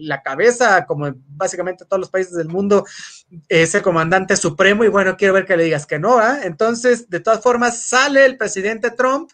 la 0.07 0.21
cabeza, 0.21 0.85
como 0.85 1.13
básicamente 1.27 1.85
todos 1.85 1.99
los 1.99 2.09
países 2.09 2.33
del 2.33 2.47
mundo, 2.47 2.85
es 3.49 3.75
el 3.75 3.81
comandante 3.81 4.35
supremo 4.37 4.83
y 4.83 4.87
bueno, 4.87 5.17
quiero 5.17 5.33
ver 5.33 5.45
que 5.45 5.57
le 5.57 5.65
digas 5.65 5.85
que 5.85 5.99
no, 5.99 6.17
¿ah? 6.17 6.39
Entonces, 6.43 7.09
de 7.09 7.19
todas 7.19 7.41
formas, 7.41 7.83
sale 7.83 8.25
el 8.25 8.37
presidente 8.37 8.91
Trump 8.91 9.31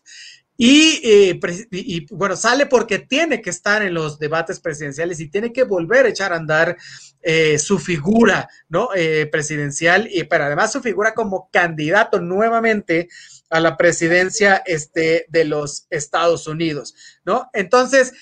y, 0.59 0.99
eh, 1.03 1.39
y, 1.69 2.13
bueno, 2.13 2.35
sale 2.35 2.65
porque 2.65 2.97
tiene 2.97 3.43
que 3.43 3.51
estar 3.51 3.83
en 3.83 3.93
los 3.93 4.17
debates 4.17 4.59
presidenciales 4.59 5.19
y 5.19 5.29
tiene 5.29 5.53
que 5.53 5.63
volver 5.63 6.07
a 6.07 6.09
echar 6.09 6.33
a 6.33 6.38
andar 6.38 6.75
eh, 7.21 7.59
su 7.59 7.77
figura, 7.77 8.49
¿no? 8.67 8.89
Eh, 8.95 9.27
presidencial, 9.31 10.09
y 10.11 10.23
pero 10.23 10.45
además 10.45 10.71
su 10.71 10.81
figura 10.81 11.13
como 11.13 11.49
candidato 11.51 12.19
nuevamente 12.19 13.07
a 13.49 13.59
la 13.59 13.77
presidencia 13.77 14.61
este, 14.65 15.25
de 15.29 15.45
los 15.45 15.87
Estados 15.89 16.47
Unidos, 16.47 16.95
¿no? 17.25 17.49
Entonces, 17.53 18.13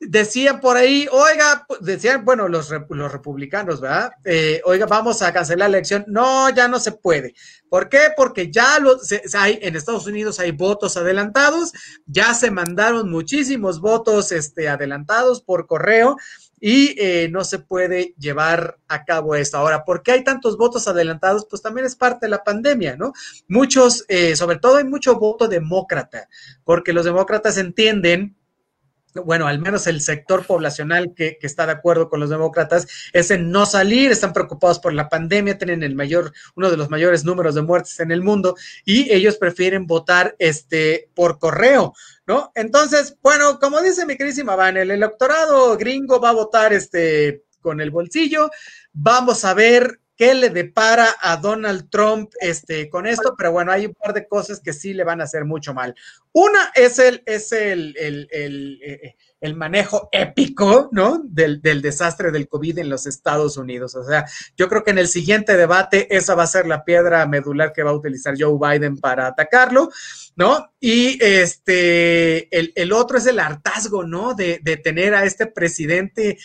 decían 0.00 0.60
por 0.60 0.76
ahí, 0.76 1.08
oiga, 1.10 1.66
decían, 1.80 2.24
bueno, 2.24 2.48
los, 2.48 2.70
los 2.88 3.12
republicanos, 3.12 3.80
¿verdad? 3.80 4.12
Eh, 4.24 4.60
oiga, 4.64 4.86
vamos 4.86 5.22
a 5.22 5.32
cancelar 5.32 5.70
la 5.70 5.78
elección. 5.78 6.04
No, 6.06 6.50
ya 6.50 6.68
no 6.68 6.78
se 6.78 6.92
puede. 6.92 7.34
¿Por 7.68 7.88
qué? 7.88 8.12
Porque 8.16 8.50
ya 8.50 8.78
los, 8.78 9.12
hay, 9.34 9.58
en 9.62 9.76
Estados 9.76 10.06
Unidos 10.06 10.38
hay 10.38 10.52
votos 10.52 10.96
adelantados, 10.96 11.72
ya 12.06 12.32
se 12.34 12.50
mandaron 12.50 13.10
muchísimos 13.10 13.80
votos 13.80 14.32
este, 14.32 14.68
adelantados 14.68 15.42
por 15.42 15.66
correo 15.66 16.16
y 16.60 16.94
eh, 16.98 17.28
no 17.30 17.44
se 17.44 17.58
puede 17.58 18.14
llevar 18.18 18.78
a 18.88 19.04
cabo 19.04 19.34
esto. 19.34 19.58
Ahora, 19.58 19.84
¿por 19.84 20.02
qué 20.02 20.12
hay 20.12 20.24
tantos 20.24 20.56
votos 20.56 20.88
adelantados? 20.88 21.46
Pues 21.48 21.62
también 21.62 21.86
es 21.86 21.96
parte 21.96 22.26
de 22.26 22.30
la 22.30 22.44
pandemia, 22.44 22.96
¿no? 22.96 23.12
Muchos, 23.48 24.04
eh, 24.08 24.36
sobre 24.36 24.58
todo 24.58 24.76
hay 24.76 24.84
mucho 24.84 25.18
voto 25.18 25.48
demócrata, 25.48 26.28
porque 26.64 26.92
los 26.92 27.04
demócratas 27.04 27.58
entienden 27.58 28.37
bueno, 29.14 29.46
al 29.46 29.58
menos 29.58 29.86
el 29.86 30.00
sector 30.00 30.44
poblacional 30.46 31.14
que, 31.14 31.38
que, 31.38 31.46
está 31.46 31.66
de 31.66 31.72
acuerdo 31.72 32.08
con 32.08 32.20
los 32.20 32.30
demócratas, 32.30 32.86
es 33.12 33.30
en 33.30 33.50
no 33.50 33.66
salir, 33.66 34.10
están 34.10 34.32
preocupados 34.32 34.78
por 34.78 34.92
la 34.92 35.08
pandemia, 35.08 35.58
tienen 35.58 35.82
el 35.82 35.94
mayor, 35.94 36.32
uno 36.54 36.70
de 36.70 36.76
los 36.76 36.90
mayores 36.90 37.24
números 37.24 37.54
de 37.54 37.62
muertes 37.62 38.00
en 38.00 38.10
el 38.10 38.22
mundo, 38.22 38.56
y 38.84 39.12
ellos 39.12 39.36
prefieren 39.36 39.86
votar 39.86 40.36
este 40.38 41.10
por 41.14 41.38
correo, 41.38 41.94
¿no? 42.26 42.52
Entonces, 42.54 43.16
bueno, 43.22 43.58
como 43.58 43.80
dice 43.80 44.06
mi 44.06 44.16
queridísima 44.16 44.56
Van, 44.56 44.76
el 44.76 44.90
electorado 44.90 45.76
gringo 45.76 46.20
va 46.20 46.30
a 46.30 46.34
votar 46.34 46.72
este 46.72 47.44
con 47.60 47.80
el 47.80 47.90
bolsillo. 47.90 48.50
Vamos 48.92 49.44
a 49.44 49.54
ver 49.54 50.00
qué 50.18 50.34
le 50.34 50.50
depara 50.50 51.14
a 51.20 51.36
Donald 51.36 51.88
Trump 51.90 52.32
este, 52.40 52.90
con 52.90 53.06
esto, 53.06 53.36
pero 53.38 53.52
bueno, 53.52 53.70
hay 53.70 53.86
un 53.86 53.94
par 53.94 54.12
de 54.12 54.26
cosas 54.26 54.60
que 54.60 54.72
sí 54.72 54.92
le 54.92 55.04
van 55.04 55.20
a 55.20 55.24
hacer 55.24 55.44
mucho 55.44 55.72
mal. 55.72 55.94
Una 56.32 56.72
es 56.74 56.98
el, 56.98 57.22
es 57.24 57.52
el, 57.52 57.96
el, 57.96 58.28
el, 58.32 58.80
eh, 58.82 59.16
el 59.40 59.54
manejo 59.54 60.08
épico, 60.10 60.88
¿no? 60.90 61.22
Del, 61.24 61.62
del, 61.62 61.80
desastre 61.80 62.32
del 62.32 62.48
COVID 62.48 62.78
en 62.78 62.88
los 62.88 63.06
Estados 63.06 63.56
Unidos. 63.56 63.94
O 63.94 64.02
sea, 64.02 64.24
yo 64.56 64.68
creo 64.68 64.82
que 64.82 64.90
en 64.90 64.98
el 64.98 65.06
siguiente 65.06 65.56
debate 65.56 66.14
esa 66.14 66.34
va 66.34 66.42
a 66.42 66.48
ser 66.48 66.66
la 66.66 66.84
piedra 66.84 67.24
medular 67.28 67.72
que 67.72 67.84
va 67.84 67.90
a 67.90 67.94
utilizar 67.96 68.34
Joe 68.36 68.58
Biden 68.60 68.96
para 68.98 69.28
atacarlo, 69.28 69.90
¿no? 70.34 70.72
Y 70.80 71.22
este, 71.24 72.48
el, 72.50 72.92
otro 72.92 73.18
es 73.18 73.26
el 73.26 73.38
hartazgo, 73.38 74.02
¿no? 74.02 74.34
De, 74.34 74.58
de 74.64 74.76
tener 74.78 75.14
a 75.14 75.24
este 75.24 75.46
presidente 75.46 76.38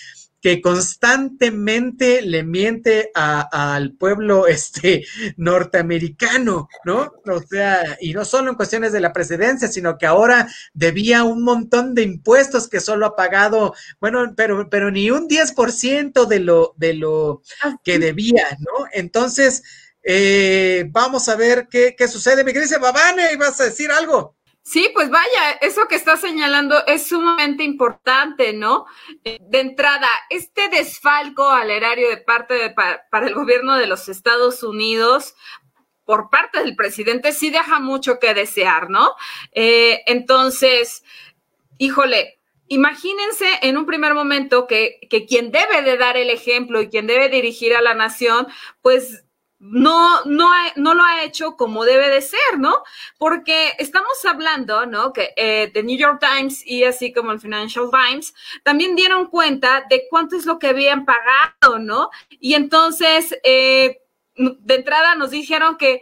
que 0.43 0.61
constantemente 0.61 2.21
le 2.21 2.43
miente 2.43 3.11
al 3.15 3.93
pueblo 3.93 4.45
este, 4.47 5.05
norteamericano, 5.37 6.67
¿no? 6.83 7.13
O 7.25 7.41
sea, 7.41 7.97
y 8.01 8.13
no 8.13 8.25
solo 8.25 8.49
en 8.49 8.57
cuestiones 8.57 8.91
de 8.91 8.99
la 8.99 9.13
presidencia, 9.13 9.69
sino 9.69 9.97
que 9.97 10.05
ahora 10.05 10.49
debía 10.73 11.23
un 11.23 11.43
montón 11.43 11.95
de 11.95 12.01
impuestos 12.01 12.67
que 12.67 12.81
solo 12.81 13.05
ha 13.05 13.15
pagado, 13.15 13.73
bueno, 14.01 14.33
pero, 14.35 14.69
pero 14.69 14.91
ni 14.91 15.09
un 15.09 15.29
10% 15.29 16.25
de 16.25 16.39
lo, 16.41 16.73
de 16.75 16.93
lo 16.95 17.41
que 17.81 17.97
debía, 17.97 18.57
¿no? 18.59 18.85
Entonces, 18.91 19.63
eh, 20.03 20.83
vamos 20.89 21.29
a 21.29 21.37
ver 21.37 21.69
qué, 21.71 21.95
qué 21.97 22.09
sucede. 22.09 22.43
Mi 22.43 22.51
querida 22.51 22.79
Babane, 22.79 23.37
¿vas 23.37 23.61
a 23.61 23.65
decir 23.65 23.89
algo? 23.91 24.35
Sí, 24.65 24.89
pues 24.93 25.09
vaya, 25.09 25.51
eso 25.59 25.89
que 25.89 25.95
está 25.95 26.15
señalando 26.15 26.85
es 26.87 27.07
sumamente 27.07 27.63
importante, 27.63 28.53
¿no? 28.53 28.85
Eh, 29.25 29.37
de 29.41 29.59
entrada, 29.59 30.07
este 30.29 30.69
desfalco 30.69 31.49
al 31.49 31.69
erario 31.69 32.09
de 32.09 32.17
parte 32.17 32.53
de, 32.53 32.69
para, 32.69 33.27
el 33.27 33.33
gobierno 33.33 33.75
de 33.75 33.87
los 33.87 34.07
Estados 34.07 34.63
Unidos 34.63 35.35
por 36.05 36.29
parte 36.29 36.59
del 36.59 36.77
presidente 36.77 37.33
sí 37.33 37.49
deja 37.49 37.81
mucho 37.81 38.19
que 38.19 38.33
desear, 38.33 38.89
¿no? 38.89 39.15
Eh, 39.51 40.01
entonces, 40.05 41.03
híjole, 41.77 42.39
imagínense 42.67 43.45
en 43.63 43.77
un 43.77 43.85
primer 43.85 44.13
momento 44.13 44.65
que, 44.65 44.99
que 45.09 45.25
quien 45.25 45.51
debe 45.51 45.81
de 45.81 45.97
dar 45.97 46.15
el 46.15 46.29
ejemplo 46.29 46.81
y 46.81 46.87
quien 46.87 47.05
debe 47.05 47.27
dirigir 47.27 47.75
a 47.75 47.81
la 47.81 47.95
nación, 47.95 48.47
pues 48.81 49.22
no, 49.65 50.25
no, 50.25 50.49
no 50.75 50.93
lo 50.93 51.03
ha 51.03 51.23
hecho 51.23 51.55
como 51.55 51.85
debe 51.85 52.09
de 52.09 52.21
ser, 52.21 52.59
¿no? 52.59 52.83
Porque 53.17 53.71
estamos 53.79 54.13
hablando, 54.25 54.85
¿no? 54.85 55.13
Que 55.13 55.33
eh, 55.37 55.71
The 55.73 55.83
New 55.83 55.97
York 55.97 56.19
Times 56.19 56.65
y 56.65 56.83
así 56.83 57.13
como 57.13 57.31
el 57.31 57.39
Financial 57.39 57.85
Times 57.89 58.33
también 58.63 58.95
dieron 58.95 59.27
cuenta 59.27 59.85
de 59.89 60.05
cuánto 60.09 60.35
es 60.35 60.45
lo 60.45 60.59
que 60.59 60.67
habían 60.67 61.05
pagado, 61.05 61.79
¿no? 61.79 62.09
Y 62.29 62.55
entonces, 62.55 63.37
eh, 63.43 64.01
de 64.35 64.75
entrada 64.75 65.15
nos 65.15 65.31
dijeron 65.31 65.77
que 65.77 66.01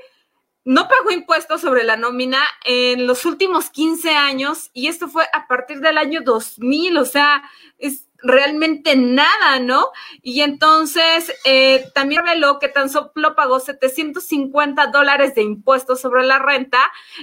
no 0.64 0.88
pagó 0.88 1.12
impuestos 1.12 1.62
sobre 1.62 1.84
la 1.84 1.98
nómina 1.98 2.44
en 2.66 3.06
los 3.06 3.26
últimos 3.26 3.70
15 3.70 4.12
años 4.12 4.72
y 4.74 4.88
esto 4.88 5.08
fue 5.08 5.26
a 5.34 5.48
partir 5.48 5.82
del 5.82 5.98
año 5.98 6.22
2000, 6.24 6.98
o 6.98 7.06
sea, 7.06 7.44
es 7.78 8.08
realmente 8.24 8.96
nada, 8.96 9.60
¿no? 9.60 9.88
Y 10.22 10.42
entonces 10.42 11.32
eh, 11.46 11.86
también 11.94 12.26
reveló 12.26 12.60
que 12.60 12.68
tan 12.68 12.90
solo 12.90 13.36
pagó 13.36 13.60
750 13.60 14.88
dólares 14.88 15.36
de 15.36 15.44
impuestos 15.44 16.02
sobre 16.02 16.26
la 16.26 16.40
renta 16.40 16.80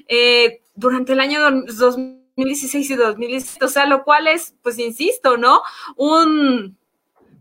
eh, 0.06 0.62
durante 0.74 1.12
el 1.12 1.20
año 1.20 1.40
2016 1.40 2.90
y 2.90 2.94
2017, 2.94 3.64
o 3.64 3.68
sea, 3.68 3.86
lo 3.86 4.04
cual 4.04 4.28
es, 4.28 4.54
pues 4.62 4.78
insisto, 4.78 5.36
¿no? 5.36 5.62
Un 5.96 6.77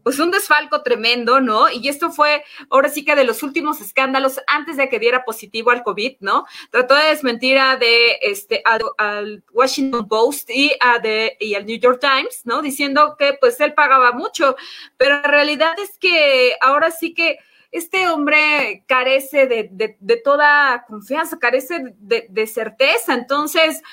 pues 0.07 0.19
un 0.19 0.31
desfalco 0.31 0.83
tremendo, 0.83 1.41
¿no? 1.41 1.69
Y 1.69 1.89
esto 1.89 2.11
fue 2.11 2.41
ahora 2.69 2.87
sí 2.87 3.03
que 3.03 3.13
de 3.13 3.25
los 3.25 3.43
últimos 3.43 3.81
escándalos 3.81 4.39
antes 4.47 4.77
de 4.77 4.87
que 4.87 4.99
diera 4.99 5.25
positivo 5.25 5.69
al 5.69 5.83
COVID, 5.83 6.15
¿no? 6.21 6.45
Trató 6.71 6.95
de 6.95 7.07
desmentir 7.09 7.57
a 7.57 7.75
de 7.75 8.17
este 8.21 8.63
al, 8.63 9.43
Washington 9.51 10.07
Post 10.07 10.49
y 10.49 10.71
a 10.79 10.99
de 10.99 11.35
y 11.41 11.55
al 11.55 11.65
New 11.65 11.77
York 11.77 11.99
Times, 11.99 12.43
¿no? 12.45 12.61
Diciendo 12.61 13.17
que 13.19 13.33
pues 13.33 13.59
él 13.59 13.73
pagaba 13.73 14.13
mucho, 14.13 14.55
pero 14.95 15.15
la 15.15 15.27
realidad 15.27 15.77
es 15.77 15.97
que 15.97 16.55
ahora 16.61 16.89
sí 16.89 17.13
que 17.13 17.39
este 17.73 18.07
hombre 18.07 18.85
carece 18.87 19.45
de, 19.45 19.67
de, 19.69 19.97
de 19.99 20.15
toda 20.15 20.85
confianza, 20.87 21.37
carece 21.37 21.95
de, 21.97 22.27
de 22.29 22.47
certeza, 22.47 23.13
entonces 23.13 23.83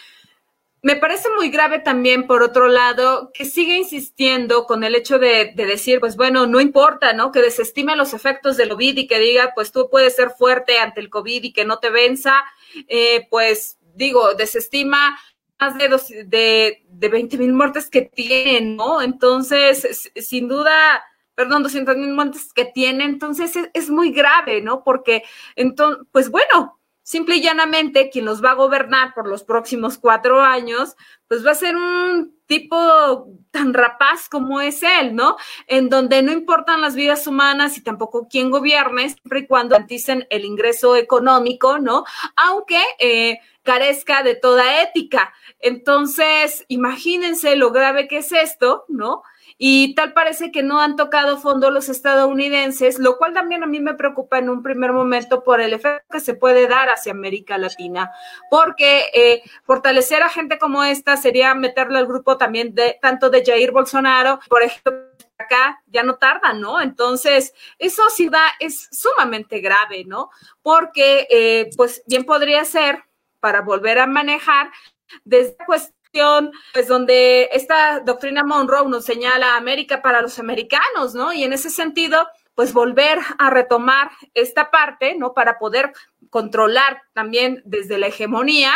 me 0.85 0.97
parece 0.97 1.31
muy 1.35 1.49
grave 1.49 1.79
también, 1.79 2.27
por 2.27 2.43
otro 2.43 2.69
lado, 2.69 3.31
que 3.33 3.47
siga 3.47 3.75
insistiendo 3.75 4.67
con 4.67 4.85
el 4.85 4.95
hecho 4.95 5.19
de, 5.19 5.55
decir, 5.57 5.99
pues 5.99 6.15
bueno, 6.15 6.47
no 6.47 6.61
importa, 6.61 7.15
¿no? 7.15 7.33
Que 7.33 7.41
desestime 7.41 7.97
los 7.97 8.13
efectos 8.13 8.59
del 8.59 8.69
COVID 8.69 8.99
y 8.99 9.07
que 9.07 9.19
diga, 9.19 9.53
pues 9.55 9.73
tú 9.73 9.89
puedes 9.91 10.15
ser 10.15 10.29
fuerte 10.29 10.79
ante 10.79 11.01
el 11.01 11.09
COVID 11.09 11.43
y 11.43 11.55
que 11.55 11.65
no 11.65 11.79
te 11.79 11.89
venza, 11.89 12.45
eh, 12.87 13.27
pues 13.31 13.79
digo, 13.95 14.35
desestima 14.35 15.19
más 15.59 15.79
de, 15.79 15.89
dos, 15.89 16.09
de, 16.09 16.85
de 16.87 17.09
20 17.09 17.39
mil 17.39 17.55
muertes 17.55 17.89
que 17.89 18.03
tienen, 18.03 18.77
¿no? 18.77 19.01
Entonces, 19.01 20.13
sin 20.15 20.49
duda, 20.49 21.03
perdón, 21.35 21.63
200 21.63 21.97
mil 21.97 22.13
muertes 22.13 22.53
que 22.53 22.67
tiene, 22.67 23.05
entonces 23.05 23.57
es, 23.57 23.71
es 23.73 23.89
muy 23.89 24.13
grave, 24.13 24.61
¿no? 24.61 24.85
Porque, 24.85 25.23
entonces, 25.57 26.05
pues 26.13 26.29
bueno, 26.29 26.79
simple 27.05 27.37
y 27.37 27.43
llanamente 27.43 28.11
quien 28.11 28.25
los 28.25 28.43
va 28.43 28.53
a 28.53 28.55
gobernar 28.55 29.15
por 29.15 29.29
los 29.29 29.45
próximos 29.45 29.99
cuatro 29.99 30.41
años, 30.41 30.97
pues 31.29 31.47
va 31.47 31.53
a 31.53 31.55
ser 31.55 31.77
un 31.77 32.35
tipo 32.47 33.29
tan 33.51 33.75
rapaz 33.75 34.29
como 34.29 34.61
es 34.61 34.83
él, 34.83 35.15
¿no? 35.15 35.37
En 35.67 35.89
donde 35.89 36.23
no 36.23 36.33
importan 36.33 36.81
las 36.81 36.95
vidas 36.95 37.27
humanas 37.27 37.77
y 37.77 37.83
tampoco 37.83 38.27
quién 38.29 38.51
gobierne, 38.51 39.11
siempre 39.11 39.41
y 39.41 39.47
cuando 39.47 39.75
garanticen 39.75 40.27
el 40.31 40.45
ingreso 40.45 40.97
económico, 40.97 41.79
¿no? 41.79 42.05
Aunque 42.37 42.83
eh, 42.99 43.39
carezca 43.63 44.23
de 44.23 44.35
toda 44.35 44.83
ética. 44.83 45.33
Entonces, 45.61 46.65
imagínense 46.69 47.55
lo 47.57 47.71
grave 47.71 48.09
que 48.09 48.19
es 48.19 48.33
esto, 48.33 48.85
¿no? 48.89 49.23
Y 49.57 49.95
tal 49.95 50.13
parece 50.13 50.51
que 50.51 50.63
no 50.63 50.81
han 50.81 50.97
tocado 50.97 51.39
fondo 51.39 51.71
los 51.71 51.89
estadounidenses, 51.89 52.99
lo 52.99 53.17
cual 53.19 53.33
también 53.35 53.63
a 53.63 53.67
mí 53.67 53.81
me 53.81 53.95
preocupa 53.95 54.39
en 54.39 54.51
un 54.51 54.63
primer 54.63 54.93
momento 54.93 55.45
por 55.45 55.61
el 55.61 55.73
efecto 55.73 56.05
que 56.11 56.21
se 56.21 56.35
puede 56.35 56.67
dar 56.67 56.89
hacia 56.89 57.13
América 57.13 57.57
Latina, 57.59 58.11
porque 58.51 59.07
eh, 59.15 59.43
fortalecer 59.65 60.23
a 60.23 60.29
gente 60.29 60.59
como 60.59 60.83
esta 60.83 61.17
sería 61.17 61.55
meterle 61.55 61.99
al 61.99 62.07
grupo 62.07 62.37
también 62.37 62.75
de 62.75 62.99
tanto 63.01 63.31
de 63.31 63.45
Jair 63.45 63.71
Bolsonaro, 63.71 64.41
por 64.49 64.63
ejemplo, 64.63 64.93
acá 65.39 65.83
ya 65.87 66.03
no 66.03 66.17
tarda, 66.17 66.53
¿no? 66.53 66.81
Entonces, 66.81 67.55
eso 67.79 68.03
sí 68.11 68.29
da, 68.29 68.45
es 68.61 68.89
sumamente 68.91 69.61
grave, 69.61 70.05
¿no? 70.05 70.31
Porque, 70.63 71.27
eh, 71.31 71.71
pues 71.77 72.03
bien 72.07 72.25
podría 72.25 72.65
ser 72.65 73.05
para 73.41 73.61
volver 73.61 73.99
a 73.99 74.07
manejar 74.07 74.71
desde 75.25 75.57
pues 75.67 75.93
pues 76.73 76.89
donde 76.89 77.49
esta 77.53 78.01
doctrina 78.01 78.45
Monroe 78.45 78.89
nos 78.89 79.05
señala 79.05 79.57
América 79.57 80.03
para 80.03 80.23
los 80.23 80.39
americanos, 80.39 81.15
¿no? 81.15 81.33
Y 81.33 81.45
en 81.45 81.53
ese 81.53 81.71
sentido, 81.71 82.29
pues 82.55 82.73
volver 82.73 83.19
a 83.39 83.51
retomar 83.51 84.11
esta 84.35 84.71
parte, 84.71 85.17
¿no? 85.17 85.35
Para 85.35 85.59
poder 85.59 85.93
controlar 86.31 87.03
también 87.13 87.63
desde 87.65 87.99
la 87.99 88.09
hegemonía 88.09 88.73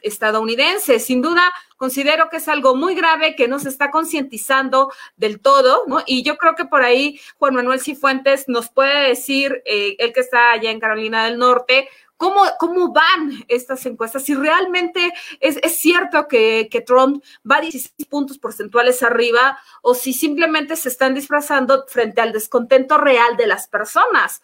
estadounidense. 0.00 0.98
Sin 0.98 1.20
duda, 1.20 1.52
considero 1.76 2.28
que 2.30 2.38
es 2.38 2.48
algo 2.48 2.74
muy 2.74 2.94
grave 2.94 3.36
que 3.36 3.48
no 3.48 3.58
se 3.58 3.68
está 3.68 3.90
concientizando 3.90 4.90
del 5.16 5.40
todo, 5.40 5.84
¿no? 5.86 6.02
Y 6.06 6.22
yo 6.22 6.36
creo 6.36 6.54
que 6.54 6.64
por 6.64 6.82
ahí 6.82 7.20
Juan 7.38 7.54
Manuel 7.54 7.80
Cifuentes 7.80 8.48
nos 8.48 8.70
puede 8.70 9.08
decir, 9.08 9.62
eh, 9.66 9.96
el 9.98 10.12
que 10.12 10.20
está 10.20 10.52
allá 10.52 10.70
en 10.70 10.80
Carolina 10.80 11.26
del 11.26 11.38
Norte, 11.38 11.88
¿Cómo, 12.16 12.42
¿Cómo 12.58 12.92
van 12.92 13.44
estas 13.48 13.84
encuestas? 13.86 14.24
Si 14.24 14.34
realmente 14.34 15.12
es, 15.40 15.58
es 15.62 15.78
cierto 15.80 16.26
que, 16.28 16.68
que, 16.70 16.80
Trump 16.80 17.22
va 17.50 17.60
16 17.60 18.08
puntos 18.08 18.38
porcentuales 18.38 19.02
arriba 19.02 19.58
o 19.82 19.94
si 19.94 20.12
simplemente 20.12 20.76
se 20.76 20.88
están 20.88 21.14
disfrazando 21.14 21.84
frente 21.88 22.22
al 22.22 22.32
descontento 22.32 22.96
real 22.96 23.36
de 23.36 23.46
las 23.46 23.68
personas. 23.68 24.40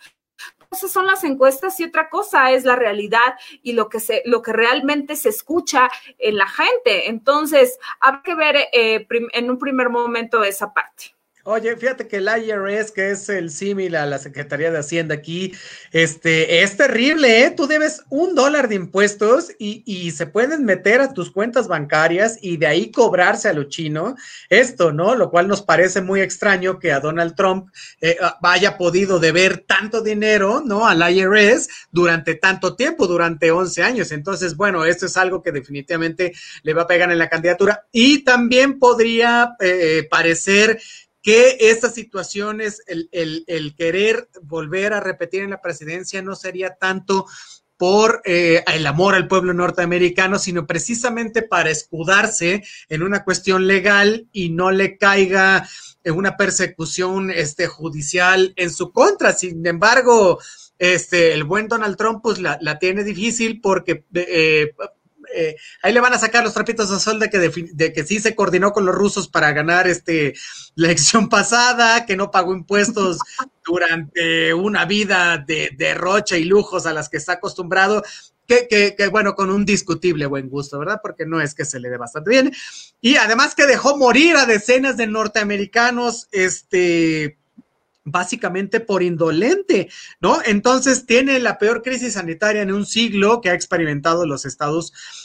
Esas 0.71 0.91
son 0.91 1.07
las 1.07 1.23
encuestas 1.25 1.79
y 1.81 1.85
otra 1.85 2.09
cosa 2.09 2.51
es 2.51 2.65
la 2.65 2.77
realidad 2.77 3.37
y 3.63 3.73
lo 3.73 3.89
que, 3.91 4.01
se, 4.01 4.23
lo 4.25 4.41
que 4.41 4.55
realmente 4.55 5.17
se 5.17 5.29
escucha 5.29 5.91
en 6.19 6.39
la 6.39 6.49
gente. 6.49 7.11
Entonces, 7.11 7.79
habrá 8.01 8.23
que 8.23 8.35
ver 8.35 8.57
eh, 8.73 9.07
en 9.11 9.51
un 9.51 9.59
primer 9.59 9.91
momento 9.91 10.43
esa 10.43 10.73
parte. 10.73 11.15
Oye, 11.45 11.77
fíjate 11.77 12.07
que 12.07 12.19
el 12.19 12.29
IRS, 12.29 12.93
que 12.93 13.11
es 13.11 13.29
el 13.29 13.51
símil 13.51 13.97
a 13.97 14.07
la 14.07 14.21
Secretaría 14.21 14.71
de 14.71 14.79
Hacienda 14.79 15.17
aquí, 15.17 15.53
este, 15.91 16.63
es 16.63 16.77
terrible, 16.77 17.45
¿eh? 17.45 17.51
Tú 17.51 17.67
debes 17.67 18.05
un 18.11 18.37
dólar 18.37 18.69
de 18.69 18.77
impuestos 18.77 19.51
y, 19.59 19.83
se 20.13 20.27
pueden 20.27 20.65
meter 20.65 21.01
a 21.01 21.13
tus 21.13 21.33
cuentas 21.33 21.67
bancarias 21.67 22.39
y 22.41 22.59
de 22.59 22.67
ahí 22.67 22.91
cobrarse 22.93 23.49
a 23.49 23.53
lo 23.53 23.65
chino. 23.65 24.15
Esto, 24.51 24.93
¿no? 24.93 25.17
Lo 25.17 25.31
cual 25.31 25.49
nos 25.49 25.63
parece 25.63 26.01
muy 26.01 26.21
extraño 26.21 26.79
que 26.79 26.93
a 26.93 27.01
Donald 27.01 27.35
Trump 27.35 27.71
eh, 28.01 28.17
haya 28.43 28.77
podido 28.79 29.19
deber 29.19 29.65
tanto 29.67 30.03
dinero, 30.03 30.63
¿no? 30.65 30.87
Al 30.87 31.03
IRS 31.11 31.69
durante 31.91 32.37
tanto 32.37 32.77
tiempo, 32.77 33.09
durante 33.09 33.51
11 33.51 33.83
años. 33.83 34.13
Entonces, 34.13 34.57
bueno, 34.57 34.85
esto 34.85 35.07
es 35.07 35.17
algo 35.17 35.43
que 35.43 35.51
definitivamente 35.51 36.33
le 36.63 36.75
va 36.75 36.83
a 36.83 36.87
pegar 36.87 37.11
en 37.11 37.19
la 37.19 37.29
candidatura 37.29 37.87
y 37.91 38.23
también 38.23 38.79
podría 38.79 39.57
eh, 39.61 40.07
parecer 40.09 40.79
que 41.23 41.57
estas 41.61 41.95
situaciones, 41.95 42.83
el, 42.87 43.09
el, 43.47 43.75
querer 43.77 44.29
volver 44.43 44.93
a 44.93 45.01
repetir 45.01 45.43
en 45.43 45.51
la 45.51 45.61
presidencia 45.61 46.21
no 46.21 46.35
sería 46.35 46.75
tanto 46.75 47.27
por 47.77 48.23
eh, 48.25 48.63
el 48.73 48.87
amor 48.87 49.15
al 49.15 49.29
pueblo 49.29 49.55
norteamericano, 49.55 50.39
sino 50.39 50.67
precisamente 50.67 51.43
para 51.43 51.71
escudarse 51.71 52.63
en 52.89 53.03
una 53.03 53.25
cuestión 53.25 53.67
legal 53.67 54.29
y 54.33 54.51
no 54.51 54.71
le 54.71 54.99
caiga 54.99 55.69
una 56.05 56.37
persecución 56.37 57.31
este, 57.31 57.67
judicial 57.67 58.53
en 58.57 58.71
su 58.71 58.93
contra. 58.93 59.33
Sin 59.33 59.65
embargo, 59.67 60.41
este, 60.79 61.33
el 61.33 61.45
buen 61.45 61.69
Donald 61.69 61.97
Trump 61.97 62.21
pues 62.23 62.41
la, 62.41 62.59
la 62.61 62.79
tiene 62.79 63.05
difícil 63.05 63.61
porque 63.61 64.05
eh, 64.15 64.75
eh, 65.35 65.57
ahí 65.83 65.93
le 65.93 66.01
van 66.01 66.13
a 66.13 66.19
sacar 66.19 66.45
los 66.45 66.55
trapitos 66.55 66.91
a 66.91 66.99
sol 66.99 67.19
de 67.19 67.31
que, 67.31 67.39
de, 67.39 67.93
que 67.93 68.05
sí 68.05 68.21
se 68.21 68.35
coordinó 68.35 68.73
con 68.73 68.85
los 68.85 68.95
rusos 68.95 69.29
para 69.29 69.53
ganar 69.53 69.87
este, 69.87 70.35
la 70.75 70.89
elección 70.89 71.29
pasada, 71.29 72.07
que 72.07 72.17
no 72.17 72.31
pagó 72.31 72.55
impuestos 72.55 73.19
durante 73.65 74.55
una 74.55 74.85
vida 74.85 75.39
de 75.39 75.71
derrocha 75.77 76.37
y 76.37 76.45
lujos 76.45 76.87
a 76.87 76.93
las 76.93 77.09
que 77.09 77.17
está 77.17 77.35
acostumbrado. 77.35 78.03
Que, 78.47 78.67
que, 78.69 78.97
que, 78.97 79.07
bueno, 79.07 79.35
con 79.35 79.51
un 79.51 79.65
discutible 79.65 80.27
buen 80.27 80.49
gusto, 80.49 80.79
¿verdad? 80.79 80.99
Porque 81.01 81.25
no 81.25 81.41
es 81.41 81.55
que 81.55 81.65
se 81.65 81.79
le 81.79 81.89
dé 81.89 81.97
bastante 81.97 82.29
bien. 82.29 82.53
Y 83.01 83.17
además 83.17 83.55
que 83.55 83.67
dejó 83.67 83.97
morir 83.97 84.37
a 84.37 84.47
decenas 84.47 84.97
de 84.97 85.07
norteamericanos, 85.07 86.29
este, 86.33 87.39
básicamente 88.05 88.81
por 88.81 89.03
indolente, 89.03 89.89
¿no? 90.21 90.41
Entonces 90.45 91.07
tiene 91.07 91.39
la 91.39 91.59
peor 91.59 91.83
crisis 91.83 92.15
sanitaria 92.15 92.63
en 92.63 92.73
un 92.73 92.85
siglo 92.85 93.41
que 93.41 93.51
ha 93.51 93.55
experimentado 93.55 94.27
los 94.27 94.45
Estados 94.45 94.91
Unidos 94.91 95.22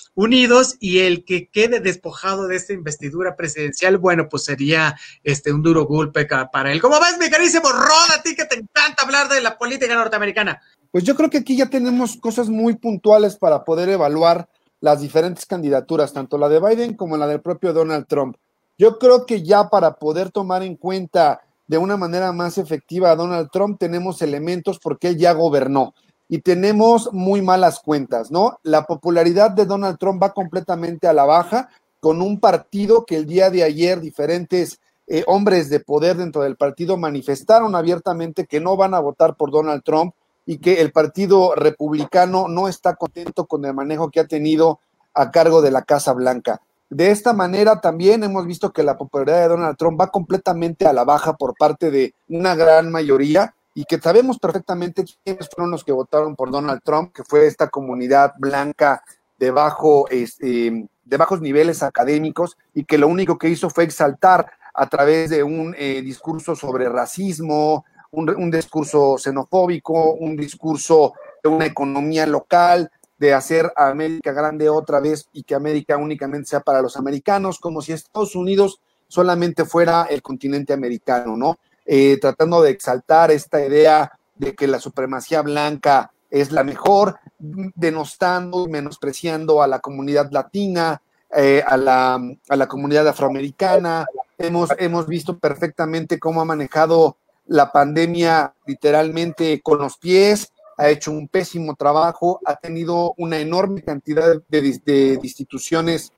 y 0.80 1.00
el 1.00 1.24
que 1.26 1.48
quede 1.48 1.80
despojado 1.80 2.48
de 2.48 2.56
esta 2.56 2.74
investidura 2.74 3.36
presidencial, 3.36 3.98
bueno, 3.98 4.28
pues 4.30 4.46
sería 4.46 4.96
este 5.24 5.54
un 5.54 5.62
duro 5.62 5.86
golpe 5.86 6.28
para 6.52 6.72
él. 6.72 6.82
¿Cómo 6.82 7.00
ves, 7.00 7.18
mi 7.20 7.30
carísimo 7.30 7.70
Rod, 7.70 8.18
a 8.18 8.24
ti 8.24 8.36
que 8.36 8.46
te 8.46 8.56
encanta 8.56 9.04
hablar 9.04 9.30
de 9.30 9.42
la 9.42 9.58
política 9.58 9.94
norteamericana? 9.94 10.60
Pues 10.92 11.04
yo 11.04 11.16
creo 11.16 11.30
que 11.30 11.38
aquí 11.38 11.56
ya 11.56 11.70
tenemos 11.70 12.18
cosas 12.18 12.50
muy 12.50 12.76
puntuales 12.76 13.36
para 13.36 13.64
poder 13.64 13.90
evaluar 13.90 14.50
las 14.80 15.02
diferentes 15.02 15.46
candidaturas, 15.46 16.14
tanto 16.14 16.40
la 16.40 16.50
de 16.50 16.60
Biden 16.60 16.96
como 16.96 17.16
la 17.16 17.28
del 17.28 17.42
propio 17.42 17.72
Donald 17.72 18.08
Trump. 18.08 18.38
Yo 18.78 18.98
creo 18.98 19.26
que 19.26 19.44
ya 19.44 19.70
para 19.70 19.96
poder 19.96 20.32
tomar 20.32 20.64
en 20.64 20.78
cuenta 20.78 21.42
de 21.68 21.78
una 21.78 21.96
manera 21.98 22.32
más 22.32 22.58
efectiva 22.58 23.12
a 23.12 23.16
Donald 23.16 23.50
Trump, 23.52 23.78
tenemos 23.80 24.22
elementos 24.24 24.80
porque 24.80 25.10
él 25.10 25.18
ya 25.18 25.34
gobernó 25.34 25.94
y 26.30 26.40
tenemos 26.40 27.12
muy 27.14 27.42
malas 27.42 27.80
cuentas, 27.80 28.32
¿no? 28.32 28.60
La 28.64 28.86
popularidad 28.86 29.52
de 29.52 29.66
Donald 29.66 29.98
Trump 29.98 30.22
va 30.22 30.34
completamente 30.34 31.08
a 31.08 31.14
la 31.14 31.26
baja 31.26 31.70
con 32.00 32.22
un 32.22 32.40
partido 32.40 33.06
que 33.06 33.16
el 33.16 33.26
día 33.26 33.50
de 33.50 33.64
ayer 33.64 34.02
diferentes 34.02 34.80
eh, 35.08 35.24
hombres 35.28 35.70
de 35.70 35.80
poder 35.80 36.18
dentro 36.18 36.42
del 36.42 36.58
partido 36.58 36.98
manifestaron 36.98 37.76
abiertamente 37.76 38.46
que 38.46 38.60
no 38.60 38.76
van 38.76 38.94
a 38.94 39.00
votar 39.00 39.36
por 39.36 39.52
Donald 39.52 39.84
Trump 39.84 40.14
y 40.46 40.58
que 40.58 40.82
el 40.82 40.92
partido 40.92 41.56
republicano 41.56 42.48
no 42.48 42.68
está 42.68 42.96
contento 42.96 43.46
con 43.46 43.64
el 43.66 43.74
manejo 43.74 44.12
que 44.12 44.20
ha 44.20 44.28
tenido 44.28 44.80
a 45.14 45.32
cargo 45.32 45.62
de 45.62 45.72
la 45.72 45.84
Casa 45.84 46.14
Blanca. 46.14 46.62
De 46.90 47.12
esta 47.12 47.34
manera 47.34 47.82
también 47.82 48.24
hemos 48.24 48.46
visto 48.46 48.72
que 48.72 48.84
la 48.84 48.98
popularidad 48.98 49.42
de 49.42 49.48
Donald 49.50 49.78
Trump 49.78 50.00
va 50.00 50.08
completamente 50.08 50.86
a 50.86 50.94
la 50.94 51.04
baja 51.04 51.34
por 51.36 51.56
parte 51.58 51.92
de 51.92 52.14
una 52.30 52.56
gran 52.56 52.92
mayoría 52.92 53.56
y 53.78 53.86
que 53.86 54.00
sabemos 54.00 54.40
perfectamente 54.40 55.06
quiénes 55.24 55.48
fueron 55.54 55.70
los 55.70 55.84
que 55.84 55.92
votaron 55.92 56.36
por 56.36 56.50
Donald 56.50 56.82
Trump, 56.84 57.14
que 57.14 57.24
fue 57.24 57.46
esta 57.46 57.70
comunidad 57.70 58.34
blanca 58.40 59.04
de, 59.38 59.52
bajo, 59.52 60.10
este, 60.10 60.90
de 61.06 61.18
bajos 61.18 61.42
niveles 61.42 61.84
académicos 61.84 62.58
y 62.74 62.86
que 62.86 62.98
lo 62.98 63.08
único 63.08 63.38
que 63.38 63.50
hizo 63.50 63.70
fue 63.70 63.84
exaltar 63.84 64.50
a 64.74 64.90
través 64.90 65.30
de 65.30 65.44
un 65.44 65.76
eh, 65.78 66.02
discurso 66.02 66.56
sobre 66.56 66.90
racismo, 66.90 67.86
un, 68.10 68.28
un 68.32 68.50
discurso 68.50 69.20
xenofóbico, 69.20 70.14
un 70.14 70.36
discurso 70.36 71.14
de 71.44 71.50
una 71.50 71.68
economía 71.68 72.26
local, 72.26 72.90
de 73.20 73.36
hacer 73.36 73.72
América 73.76 74.32
grande 74.32 74.70
otra 74.70 75.00
vez 75.00 75.30
y 75.34 75.44
que 75.44 75.54
América 75.54 75.98
únicamente 75.98 76.50
sea 76.50 76.62
para 76.62 76.82
los 76.82 76.98
americanos, 76.98 77.60
como 77.60 77.84
si 77.84 77.94
Estados 77.94 78.36
Unidos 78.36 78.82
solamente 79.08 79.66
fuera 79.66 80.08
el 80.10 80.24
continente 80.24 80.74
americano, 80.74 81.38
¿no? 81.38 81.60
Eh, 81.88 82.18
tratando 82.20 82.62
de 82.62 82.72
exaltar 82.72 83.32
esta 83.32 83.66
idea 83.66 84.12
de 84.36 84.54
que 84.54 84.68
la 84.68 84.80
supremacía 84.80 85.42
blanca 85.42 86.12
es 86.30 86.52
la 86.52 86.64
mejor, 86.64 87.18
denostando 87.40 88.66
y 88.66 88.70
menospreciando 88.70 89.62
a 89.62 89.68
la 89.68 89.80
comunidad 89.80 90.30
latina, 90.32 91.02
eh, 91.34 91.64
a, 91.66 91.78
la, 91.78 92.22
a, 92.50 92.56
la, 92.56 92.68
comunidad 92.68 93.08
afroamericana. 93.08 94.06
Hemos, 94.38 94.70
hemos 94.78 95.08
visto 95.08 95.40
perfectamente 95.40 96.20
cómo 96.20 96.42
ha 96.42 96.46
manejado 96.46 97.18
la 97.48 97.72
pandemia 97.72 98.54
literalmente 98.66 99.62
con 99.62 99.80
los 99.80 99.98
pies, 99.98 100.52
ha 100.78 100.90
hecho 100.90 101.12
un 101.12 101.28
pésimo 101.28 101.76
trabajo, 101.76 102.40
ha 102.46 102.56
tenido 102.56 103.14
una 103.18 103.40
enorme 103.40 103.82
cantidad 103.82 104.42
de, 104.48 105.20
instituciones, 105.24 106.14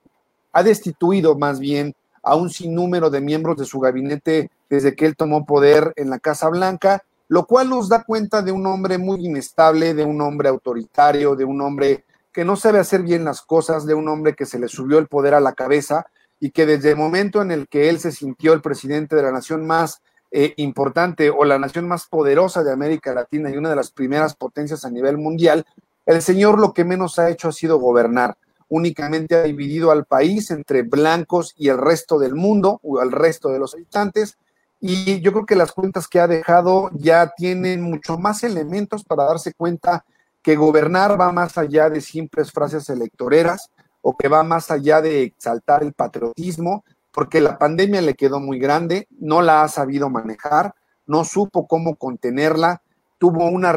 ha 0.52 0.64
destituido 0.64 1.38
más 1.38 1.60
bien 1.60 1.96
a 2.30 2.36
un 2.36 2.50
sinnúmero 2.50 3.10
de 3.10 3.22
miembros 3.22 3.58
de 3.58 3.66
su 3.66 3.80
gabinete 3.80 4.52
desde 4.70 4.96
que 4.96 5.06
él 5.06 5.16
tomó 5.16 5.46
poder 5.46 5.94
en 5.96 6.10
la 6.10 6.20
Casa 6.20 6.48
Blanca, 6.50 7.04
lo 7.28 7.46
cual 7.46 7.70
nos 7.70 7.90
da 7.90 8.04
cuenta 8.04 8.42
de 8.42 8.52
un 8.52 8.66
hombre 8.68 8.98
muy 8.98 9.26
inestable, 9.26 9.94
de 9.94 10.04
un 10.04 10.22
hombre 10.22 10.50
autoritario, 10.50 11.36
de 11.36 11.46
un 11.46 11.62
hombre 11.62 12.06
que 12.32 12.46
no 12.46 12.56
sabe 12.56 12.80
hacer 12.80 13.02
bien 13.02 13.26
las 13.26 13.42
cosas, 13.42 13.86
de 13.86 13.94
un 13.94 14.08
hombre 14.08 14.36
que 14.36 14.46
se 14.46 14.60
le 14.60 14.68
subió 14.68 15.00
el 15.00 15.08
poder 15.08 15.34
a 15.34 15.40
la 15.40 15.54
cabeza 15.54 16.06
y 16.40 16.52
que 16.52 16.66
desde 16.66 16.92
el 16.92 16.98
momento 16.98 17.42
en 17.42 17.52
el 17.52 17.68
que 17.68 17.90
él 17.90 18.00
se 18.00 18.12
sintió 18.12 18.54
el 18.54 18.62
presidente 18.62 19.16
de 19.16 19.24
la 19.24 19.32
nación 19.32 19.66
más 19.66 20.02
eh, 20.32 20.54
importante 20.58 21.32
o 21.32 21.44
la 21.44 21.58
nación 21.58 21.88
más 21.88 22.06
poderosa 22.06 22.64
de 22.64 22.72
América 22.72 23.14
Latina 23.14 23.50
y 23.50 23.58
una 23.58 23.72
de 23.72 23.76
las 23.76 23.92
primeras 23.92 24.36
potencias 24.36 24.86
a 24.86 24.92
nivel 24.92 25.18
mundial, 25.18 25.66
el 26.06 26.22
señor 26.22 26.60
lo 26.60 26.74
que 26.74 26.86
menos 26.86 27.18
ha 27.18 27.30
hecho 27.30 27.50
ha 27.50 27.52
sido 27.52 27.80
gobernar. 27.80 28.38
Únicamente 28.70 29.36
ha 29.36 29.44
dividido 29.44 29.92
al 29.92 30.06
país 30.06 30.52
entre 30.52 30.84
blancos 30.84 31.54
y 31.58 31.70
el 31.70 31.78
resto 31.78 32.20
del 32.20 32.36
mundo, 32.36 32.80
o 32.84 33.00
al 33.00 33.12
resto 33.12 33.50
de 33.50 33.60
los 33.60 33.74
habitantes. 33.74 34.38
Y 34.80 35.20
yo 35.22 35.34
creo 35.34 35.46
que 35.46 35.56
las 35.56 35.74
cuentas 35.74 36.08
que 36.08 36.20
ha 36.20 36.28
dejado 36.28 36.90
ya 36.94 37.34
tienen 37.36 37.82
mucho 37.82 38.18
más 38.18 38.44
elementos 38.44 39.04
para 39.04 39.26
darse 39.26 39.54
cuenta 39.54 40.06
que 40.42 40.56
gobernar 40.56 41.20
va 41.20 41.32
más 41.32 41.58
allá 41.58 41.90
de 41.90 42.00
simples 42.00 42.52
frases 42.52 42.90
electoreras 42.90 43.70
o 44.02 44.16
que 44.16 44.30
va 44.30 44.44
más 44.44 44.72
allá 44.72 45.02
de 45.02 45.24
exaltar 45.24 45.84
el 45.84 45.94
patriotismo, 45.94 46.86
porque 47.12 47.42
la 47.42 47.58
pandemia 47.58 48.02
le 48.02 48.16
quedó 48.16 48.40
muy 48.40 48.60
grande, 48.60 49.08
no 49.20 49.42
la 49.42 49.64
ha 49.64 49.68
sabido 49.68 50.10
manejar, 50.10 50.74
no 51.06 51.26
supo 51.26 51.68
cómo 51.68 51.96
contenerla, 51.96 52.82
tuvo 53.18 53.46
una, 53.48 53.76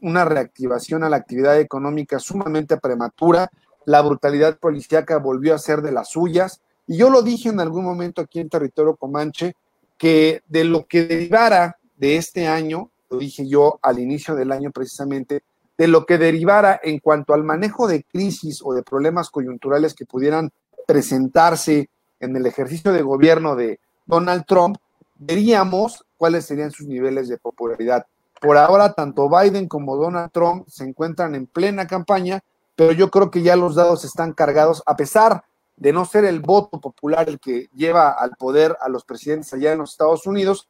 una 0.00 0.24
reactivación 0.24 1.04
a 1.04 1.10
la 1.10 1.16
actividad 1.16 1.60
económica 1.60 2.18
sumamente 2.18 2.78
prematura, 2.78 3.50
la 3.88 4.02
brutalidad 4.02 4.58
policíaca 4.58 5.16
volvió 5.16 5.54
a 5.54 5.58
ser 5.58 5.80
de 5.80 5.92
las 5.92 6.10
suyas, 6.10 6.60
y 6.86 6.98
yo 6.98 7.08
lo 7.08 7.22
dije 7.22 7.48
en 7.48 7.58
algún 7.58 7.84
momento 7.84 8.20
aquí 8.20 8.38
en 8.38 8.50
territorio 8.50 8.96
Comanche, 8.96 9.54
que 9.96 10.42
de 10.46 10.64
lo 10.64 10.86
que 10.86 11.06
derivara 11.06 11.78
de 11.96 12.16
este 12.16 12.46
año, 12.46 12.90
lo 13.08 13.16
dije 13.16 13.48
yo 13.48 13.78
al 13.80 13.98
inicio 13.98 14.34
del 14.34 14.52
año 14.52 14.72
precisamente, 14.72 15.42
de 15.78 15.88
lo 15.88 16.04
que 16.04 16.18
derivara 16.18 16.78
en 16.82 16.98
cuanto 16.98 17.32
al 17.32 17.44
manejo 17.44 17.88
de 17.88 18.02
crisis 18.02 18.60
o 18.62 18.74
de 18.74 18.82
problemas 18.82 19.30
coyunturales 19.30 19.94
que 19.94 20.04
pudieran 20.04 20.50
presentarse 20.86 21.88
en 22.20 22.36
el 22.36 22.44
ejercicio 22.44 22.92
de 22.92 23.00
gobierno 23.00 23.56
de 23.56 23.80
Donald 24.04 24.44
Trump, 24.46 24.76
veríamos 25.16 26.04
cuáles 26.18 26.44
serían 26.44 26.72
sus 26.72 26.86
niveles 26.86 27.26
de 27.28 27.38
popularidad. 27.38 28.04
Por 28.38 28.58
ahora, 28.58 28.92
tanto 28.92 29.30
Biden 29.30 29.66
como 29.66 29.96
Donald 29.96 30.30
Trump 30.30 30.68
se 30.68 30.84
encuentran 30.84 31.34
en 31.34 31.46
plena 31.46 31.86
campaña, 31.86 32.42
pero 32.78 32.92
yo 32.92 33.10
creo 33.10 33.28
que 33.28 33.42
ya 33.42 33.56
los 33.56 33.74
dados 33.74 34.04
están 34.04 34.32
cargados, 34.32 34.84
a 34.86 34.94
pesar 34.94 35.42
de 35.76 35.92
no 35.92 36.04
ser 36.04 36.24
el 36.24 36.38
voto 36.38 36.80
popular 36.80 37.28
el 37.28 37.40
que 37.40 37.68
lleva 37.74 38.12
al 38.12 38.36
poder 38.38 38.76
a 38.80 38.88
los 38.88 39.04
presidentes 39.04 39.52
allá 39.52 39.72
en 39.72 39.78
los 39.78 39.90
Estados 39.90 40.28
Unidos, 40.28 40.68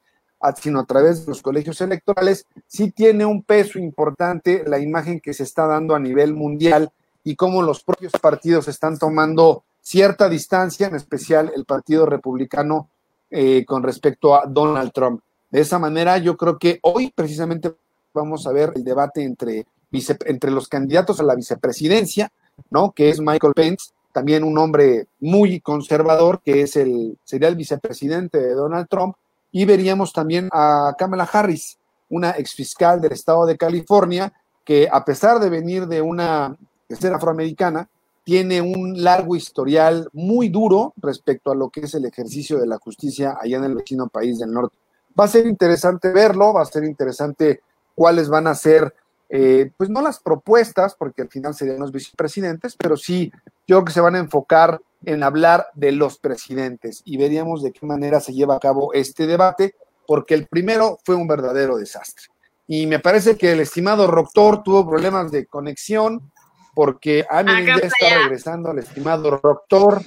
sino 0.57 0.81
a 0.81 0.87
través 0.87 1.21
de 1.21 1.33
los 1.33 1.43
colegios 1.43 1.83
electorales, 1.83 2.47
sí 2.67 2.93
tiene 2.93 3.27
un 3.27 3.43
peso 3.43 3.79
importante 3.79 4.65
la 4.67 4.79
imagen 4.79 5.21
que 5.21 5.35
se 5.35 5.43
está 5.43 5.67
dando 5.67 5.95
a 5.95 5.99
nivel 5.99 6.33
mundial 6.33 6.91
y 7.25 7.37
cómo 7.37 7.61
los 7.61 7.85
propios 7.85 8.13
partidos 8.13 8.69
están 8.69 8.99
tomando 8.99 9.65
cierta 9.83 10.31
distancia, 10.31 10.87
en 10.87 10.95
especial 10.95 11.53
el 11.55 11.67
Partido 11.67 12.07
Republicano 12.07 12.89
eh, 13.29 13.67
con 13.67 13.83
respecto 13.83 14.35
a 14.35 14.47
Donald 14.47 14.93
Trump. 14.93 15.21
De 15.51 15.61
esa 15.61 15.79
manera, 15.79 16.17
yo 16.17 16.39
creo 16.39 16.59
que 16.59 16.79
hoy 16.85 17.13
precisamente 17.15 17.75
vamos 18.15 18.47
a 18.47 18.53
ver 18.53 18.73
el 18.77 18.83
debate 18.83 19.23
entre, 19.25 19.67
entre 19.91 20.51
los 20.51 20.69
candidatos 20.69 21.21
a 21.21 21.25
la 21.25 21.35
vicepresidencia, 21.35 22.31
¿no? 22.71 22.93
Que 22.93 23.11
es 23.11 23.21
Michael 23.21 23.55
Pence, 23.55 23.91
también 24.13 24.45
un 24.45 24.59
hombre 24.59 25.07
muy 25.21 25.61
conservador, 25.61 26.41
que 26.45 26.63
es 26.63 26.77
el, 26.77 27.19
sería 27.25 27.49
el 27.49 27.57
vicepresidente 27.57 28.39
de 28.39 28.55
Donald 28.55 28.89
Trump, 28.89 29.17
y 29.51 29.65
veríamos 29.65 30.13
también 30.13 30.49
a 30.53 30.95
Kamala 30.99 31.29
Harris, 31.31 31.79
una 32.11 32.31
exfiscal 32.31 33.01
del 33.01 33.13
estado 33.13 33.47
de 33.47 33.57
California, 33.57 34.33
que 34.65 34.89
a 34.91 35.05
pesar 35.05 35.41
de 35.41 35.49
venir 35.49 35.87
de 35.87 36.03
una 36.03 36.57
de 36.89 36.97
ser 36.97 37.13
afroamericana, 37.13 37.89
tiene 38.25 38.61
un 38.61 39.03
largo 39.03 39.37
historial 39.37 40.09
muy 40.13 40.49
duro 40.49 40.93
respecto 40.97 41.51
a 41.51 41.55
lo 41.55 41.71
que 41.71 41.81
es 41.81 41.95
el 41.95 42.05
ejercicio 42.05 42.59
de 42.59 42.67
la 42.67 42.79
justicia 42.79 43.39
allá 43.41 43.59
en 43.59 43.65
el 43.65 43.75
vecino 43.75 44.09
país 44.09 44.39
del 44.39 44.53
norte. 44.53 44.77
Va 45.19 45.25
a 45.25 45.29
ser 45.29 45.47
interesante 45.47 46.13
verlo, 46.13 46.53
va 46.53 46.63
a 46.63 46.67
ser 46.67 46.85
interesante 46.85 47.63
cuáles 47.95 48.29
van 48.29 48.47
a 48.47 48.55
ser, 48.55 48.95
eh, 49.29 49.71
pues 49.77 49.91
no 49.91 50.01
las 50.01 50.21
propuestas, 50.21 50.95
porque 50.95 51.23
al 51.23 51.29
final 51.29 51.55
serían 51.55 51.81
los 51.81 51.93
vicepresidentes, 51.93 52.77
pero 52.77 52.97
sí, 52.97 53.31
yo 53.67 53.77
creo 53.77 53.85
que 53.85 53.93
se 53.93 54.01
van 54.01 54.15
a 54.15 54.21
enfocar 54.21 54.81
en 55.05 55.23
hablar 55.23 55.67
de 55.75 55.93
los 55.93 56.19
presidentes 56.19 57.03
y 57.05 57.17
veríamos 57.17 57.63
de 57.63 57.73
qué 57.73 57.87
manera 57.87 58.21
se 58.21 58.33
lleva 58.33 58.57
a 58.57 58.61
cabo 58.61 58.93
este 58.95 59.27
debate, 59.27 59.75
porque 60.07 60.35
el 60.35 60.47
primero 60.47 60.99
fue 61.05 61.15
un 61.15 61.29
verdadero 61.29 61.77
desastre. 61.77 62.27
Y 62.67 62.87
me 62.87 62.99
parece 62.99 63.37
que 63.37 63.53
el 63.53 63.61
estimado 63.61 64.07
Roctor 64.07 64.63
tuvo 64.63 64.89
problemas 64.89 65.31
de 65.31 65.47
conexión, 65.47 66.31
porque 66.75 67.27
Amén 67.29 67.67
ya 67.67 67.75
está 67.75 68.19
regresando 68.23 68.71
al 68.71 68.79
estimado 68.79 69.41
doctor. 69.43 70.03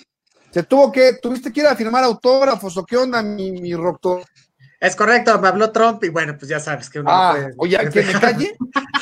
Se 0.51 0.63
tuvo 0.63 0.91
que, 0.91 1.13
tuviste 1.22 1.51
que 1.51 1.61
ir 1.61 1.67
a 1.67 1.76
firmar 1.76 2.03
autógrafos 2.03 2.78
o 2.78 2.86
qué 2.86 2.97
onda, 2.97 3.22
mi, 3.22 3.51
mi 3.51 3.72
doctor. 3.72 4.24
Es 4.82 4.95
correcto, 4.95 5.39
me 5.39 5.47
habló 5.47 5.71
Trump 5.71 6.03
y 6.03 6.09
bueno, 6.09 6.36
pues 6.36 6.49
ya 6.49 6.59
sabes 6.59 6.89
que 6.89 6.99
uno 6.99 7.11
ah, 7.11 7.38
Oye, 7.57 7.77
que 7.91 8.01
me 8.01 8.13
calle, 8.13 8.57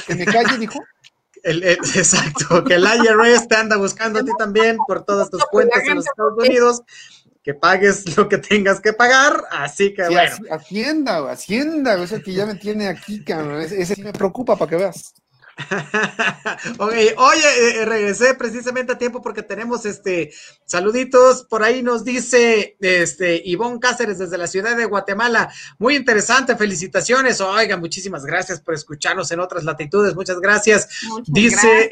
que 0.06 0.16
me 0.16 0.26
calle, 0.26 0.58
dijo. 0.58 0.78
exacto, 1.44 2.66
que 2.66 2.76
el 2.76 2.84
IRS 2.84 3.48
te 3.48 3.56
anda 3.56 3.78
buscando 3.78 4.20
a 4.20 4.26
ti 4.26 4.32
también 4.38 4.78
por 4.86 5.06
todas 5.06 5.30
tus 5.30 5.46
cuentas 5.46 5.82
en 5.86 5.96
los 5.96 6.06
Estados 6.06 6.34
Unidos, 6.38 6.82
que 7.42 7.54
pagues 7.54 8.18
lo 8.18 8.28
que 8.28 8.40
tengas 8.40 8.82
que 8.82 8.92
pagar, 8.92 9.46
así 9.52 9.94
que 9.94 10.10
bueno. 10.10 10.36
Hacienda, 10.52 11.32
Hacienda, 11.32 12.04
eso 12.04 12.22
que 12.22 12.34
ya 12.34 12.46
me 12.46 12.56
tiene 12.56 12.90
aquí, 12.90 13.24
cabrón, 13.24 13.62
ese 13.62 13.96
sí 13.96 14.04
me 14.04 14.12
preocupa 14.12 14.58
para 14.58 14.70
que 14.70 14.76
veas. 14.76 15.14
oye, 16.80 17.10
eh, 17.10 17.82
eh, 17.82 17.86
regresé 17.86 18.34
precisamente 18.36 18.94
a 18.94 18.98
tiempo 18.98 19.22
porque 19.22 19.44
tenemos 19.44 19.86
este 19.86 20.32
saluditos. 20.66 21.44
Por 21.44 21.64
ahí 21.64 21.84
nos 21.84 22.04
dice 22.04 22.78
este 22.80 23.42
Ivonne 23.46 23.80
Cáceres 23.80 24.20
desde 24.20 24.38
la 24.38 24.48
ciudad 24.48 24.78
de 24.78 24.86
Guatemala. 24.86 25.52
Muy 25.78 25.96
interesante, 25.96 26.56
felicitaciones. 26.56 27.42
Oiga, 27.42 27.78
muchísimas 27.78 28.26
gracias 28.26 28.62
por 28.62 28.74
escucharnos 28.74 29.32
en 29.32 29.40
otras 29.40 29.64
latitudes. 29.64 30.16
Muchas 30.16 30.40
gracias. 30.40 30.88
dice 31.28 31.90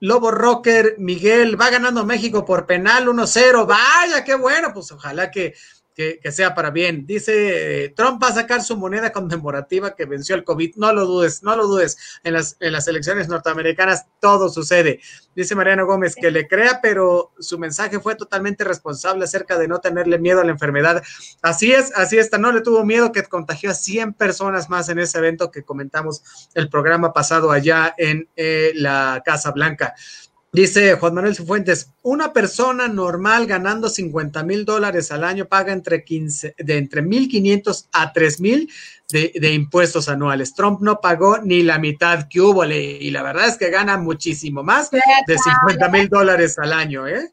Lobo 0.00 0.30
Rocker, 0.30 0.94
Miguel, 0.98 1.60
va 1.60 1.70
ganando 1.70 2.04
México 2.04 2.44
por 2.44 2.66
penal 2.66 3.08
1-0. 3.08 3.66
Vaya, 3.66 4.22
qué 4.22 4.34
bueno. 4.36 4.72
Pues 4.72 4.92
ojalá 4.92 5.30
que 5.30 5.54
que, 5.98 6.30
sea 6.30 6.54
para 6.54 6.70
bien. 6.70 7.06
Dice, 7.06 7.86
eh, 7.86 7.88
Trump 7.88 8.22
va 8.22 8.28
a 8.28 8.34
sacar 8.34 8.62
su 8.62 8.76
moneda 8.76 9.10
conmemorativa 9.10 9.96
que 9.96 10.04
venció 10.04 10.36
el 10.36 10.44
COVID. 10.44 10.76
No 10.76 10.92
lo 10.92 11.04
dudes, 11.04 11.42
no 11.42 11.56
lo 11.56 11.66
dudes. 11.66 11.98
En 12.22 12.34
las, 12.34 12.56
en 12.60 12.72
las 12.72 12.86
elecciones 12.86 13.28
norteamericanas 13.28 14.06
todo 14.20 14.48
sucede. 14.48 15.00
Dice 15.34 15.56
Mariano 15.56 15.86
Gómez 15.86 16.14
que 16.14 16.30
le 16.30 16.46
crea, 16.46 16.78
pero 16.80 17.32
su 17.40 17.58
mensaje 17.58 17.98
fue 17.98 18.14
totalmente 18.14 18.62
responsable 18.62 19.24
acerca 19.24 19.58
de 19.58 19.66
no 19.66 19.80
tenerle 19.80 20.20
miedo 20.20 20.40
a 20.40 20.44
la 20.44 20.52
enfermedad. 20.52 21.02
Así 21.42 21.72
es, 21.72 21.92
así 21.96 22.16
está. 22.16 22.38
No 22.38 22.52
le 22.52 22.60
tuvo 22.60 22.84
miedo 22.84 23.10
que 23.10 23.24
contagió 23.24 23.72
a 23.72 23.74
100 23.74 24.14
personas 24.14 24.70
más 24.70 24.88
en 24.90 25.00
ese 25.00 25.18
evento 25.18 25.50
que 25.50 25.64
comentamos 25.64 26.22
el 26.54 26.68
programa 26.68 27.12
pasado 27.12 27.50
allá 27.50 27.92
en 27.98 28.28
eh, 28.36 28.70
la 28.76 29.20
Casa 29.24 29.50
Blanca. 29.50 29.96
Dice 30.50 30.94
Juan 30.94 31.14
Manuel 31.14 31.36
Cifuentes, 31.36 31.90
una 32.02 32.32
persona 32.32 32.88
normal 32.88 33.46
ganando 33.46 33.90
50 33.90 34.42
mil 34.44 34.64
dólares 34.64 35.12
al 35.12 35.24
año 35.24 35.44
paga 35.44 35.74
entre 35.74 36.04
15, 36.04 36.54
de 36.56 36.76
entre 36.78 37.02
1.500 37.02 37.88
a 37.92 38.14
3.000 38.14 38.68
de, 39.10 39.32
de 39.34 39.52
impuestos 39.52 40.08
anuales. 40.08 40.54
Trump 40.54 40.80
no 40.80 41.00
pagó 41.00 41.38
ni 41.38 41.62
la 41.62 41.78
mitad 41.78 42.28
que 42.28 42.40
hubo 42.40 42.64
y 42.64 43.10
la 43.10 43.22
verdad 43.22 43.46
es 43.46 43.58
que 43.58 43.70
gana 43.70 43.98
muchísimo 43.98 44.62
más 44.62 44.90
de 44.90 45.00
50 45.38 45.88
mil 45.90 46.08
dólares 46.08 46.58
al 46.58 46.72
año, 46.72 47.06
¿eh? 47.06 47.30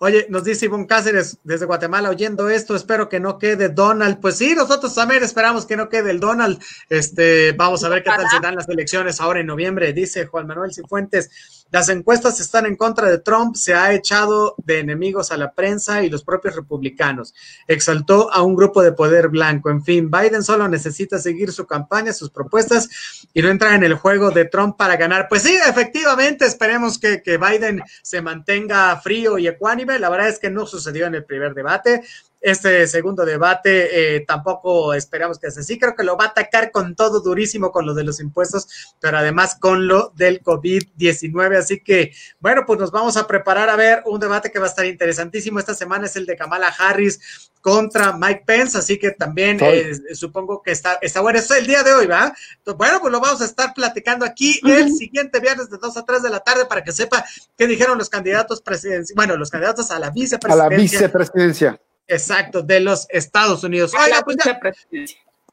Oye, 0.00 0.26
nos 0.28 0.44
dice 0.44 0.66
Ivonne 0.66 0.86
Cáceres 0.86 1.38
desde 1.42 1.66
Guatemala 1.66 2.08
oyendo 2.08 2.48
esto, 2.48 2.76
espero 2.76 3.08
que 3.08 3.18
no 3.18 3.36
quede 3.36 3.68
Donald. 3.68 4.20
Pues 4.20 4.36
sí, 4.36 4.54
nosotros 4.54 4.94
también 4.94 5.24
esperamos 5.24 5.66
que 5.66 5.76
no 5.76 5.88
quede 5.88 6.12
el 6.12 6.20
Donald. 6.20 6.62
Este, 6.88 7.50
vamos 7.52 7.82
a 7.82 7.88
ver 7.88 8.04
qué 8.04 8.10
tal 8.10 8.30
se 8.30 8.38
dan 8.40 8.54
las 8.54 8.68
elecciones 8.68 9.20
ahora 9.20 9.40
en 9.40 9.46
noviembre, 9.46 9.92
dice 9.92 10.26
Juan 10.26 10.46
Manuel 10.46 10.72
Cifuentes. 10.72 11.57
Las 11.70 11.90
encuestas 11.90 12.40
están 12.40 12.64
en 12.64 12.76
contra 12.76 13.10
de 13.10 13.18
Trump, 13.18 13.54
se 13.54 13.74
ha 13.74 13.92
echado 13.92 14.54
de 14.56 14.78
enemigos 14.78 15.30
a 15.30 15.36
la 15.36 15.52
prensa 15.52 16.02
y 16.02 16.08
los 16.08 16.24
propios 16.24 16.56
republicanos. 16.56 17.34
Exaltó 17.66 18.32
a 18.32 18.42
un 18.42 18.56
grupo 18.56 18.82
de 18.82 18.92
poder 18.92 19.28
blanco. 19.28 19.68
En 19.68 19.84
fin, 19.84 20.10
Biden 20.10 20.42
solo 20.42 20.66
necesita 20.66 21.18
seguir 21.18 21.52
su 21.52 21.66
campaña, 21.66 22.14
sus 22.14 22.30
propuestas 22.30 22.88
y 23.34 23.42
no 23.42 23.48
entrar 23.48 23.74
en 23.74 23.84
el 23.84 23.94
juego 23.94 24.30
de 24.30 24.46
Trump 24.46 24.76
para 24.78 24.96
ganar. 24.96 25.26
Pues 25.28 25.42
sí, 25.42 25.54
efectivamente, 25.68 26.46
esperemos 26.46 26.98
que, 26.98 27.22
que 27.22 27.36
Biden 27.36 27.82
se 28.02 28.22
mantenga 28.22 28.98
frío 29.00 29.36
y 29.36 29.46
ecuánime. 29.46 29.98
La 29.98 30.08
verdad 30.08 30.28
es 30.28 30.38
que 30.38 30.50
no 30.50 30.64
sucedió 30.64 31.06
en 31.06 31.16
el 31.16 31.24
primer 31.24 31.52
debate 31.52 32.02
este 32.40 32.86
segundo 32.86 33.24
debate 33.24 34.16
eh, 34.16 34.20
tampoco 34.20 34.94
esperamos 34.94 35.38
que 35.38 35.50
sea 35.50 35.62
así. 35.62 35.78
Creo 35.78 35.94
que 35.96 36.04
lo 36.04 36.16
va 36.16 36.26
a 36.26 36.28
atacar 36.28 36.70
con 36.70 36.94
todo 36.94 37.20
durísimo 37.20 37.72
con 37.72 37.86
lo 37.86 37.94
de 37.94 38.04
los 38.04 38.20
impuestos, 38.20 38.94
pero 39.00 39.18
además 39.18 39.56
con 39.58 39.88
lo 39.88 40.12
del 40.14 40.42
COVID-19. 40.42 41.56
Así 41.56 41.80
que, 41.80 42.12
bueno, 42.38 42.62
pues 42.66 42.78
nos 42.78 42.90
vamos 42.90 43.16
a 43.16 43.26
preparar 43.26 43.68
a 43.68 43.76
ver 43.76 44.02
un 44.06 44.20
debate 44.20 44.50
que 44.50 44.58
va 44.58 44.66
a 44.66 44.68
estar 44.68 44.86
interesantísimo. 44.86 45.58
Esta 45.58 45.74
semana 45.74 46.06
es 46.06 46.16
el 46.16 46.26
de 46.26 46.36
Kamala 46.36 46.68
Harris 46.68 47.50
contra 47.60 48.16
Mike 48.16 48.44
Pence, 48.46 48.78
así 48.78 48.98
que 48.98 49.10
también 49.10 49.58
eh, 49.60 49.92
supongo 50.14 50.62
que 50.62 50.70
está, 50.70 50.98
está 51.02 51.20
bueno. 51.20 51.40
Eso 51.40 51.54
es 51.54 51.60
el 51.60 51.66
día 51.66 51.82
de 51.82 51.92
hoy, 51.92 52.06
¿va? 52.06 52.32
Bueno, 52.76 53.00
pues 53.00 53.12
lo 53.12 53.20
vamos 53.20 53.40
a 53.42 53.44
estar 53.44 53.74
platicando 53.74 54.24
aquí 54.24 54.60
el 54.64 54.94
siguiente 54.94 55.40
viernes 55.40 55.68
de 55.68 55.76
2 55.76 55.96
a 55.96 56.04
3 56.04 56.22
de 56.22 56.30
la 56.30 56.40
tarde 56.40 56.66
para 56.66 56.84
que 56.84 56.92
sepa 56.92 57.24
qué 57.56 57.66
dijeron 57.66 57.98
los 57.98 58.08
candidatos 58.08 58.62
presidenciales, 58.62 59.14
bueno, 59.16 59.36
los 59.36 59.50
candidatos 59.50 59.90
a 59.90 59.98
la 59.98 60.10
vicepresidencia. 60.10 60.66
A 60.66 60.70
la 60.70 60.76
vicepresidencia 60.76 61.80
Exacto, 62.08 62.62
de 62.62 62.80
los 62.80 63.06
Estados 63.10 63.62
Unidos. 63.62 63.92
Oiga, 63.94 64.22
pues 64.22 64.38
ya, 64.44 64.58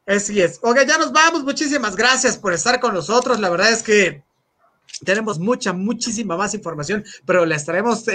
así 0.06 0.40
es. 0.40 0.58
Oiga, 0.62 0.84
ya 0.84 0.96
nos 0.98 1.12
vamos. 1.12 1.44
Muchísimas 1.44 1.94
gracias 1.94 2.38
por 2.38 2.54
estar 2.54 2.80
con 2.80 2.94
nosotros. 2.94 3.38
La 3.38 3.50
verdad 3.50 3.70
es 3.70 3.82
que 3.82 4.24
tenemos 5.04 5.38
mucha, 5.38 5.72
muchísima 5.72 6.36
más 6.36 6.54
información, 6.54 7.04
pero 7.26 7.44
la 7.44 7.56
estaremos 7.56 8.08
eh, 8.08 8.14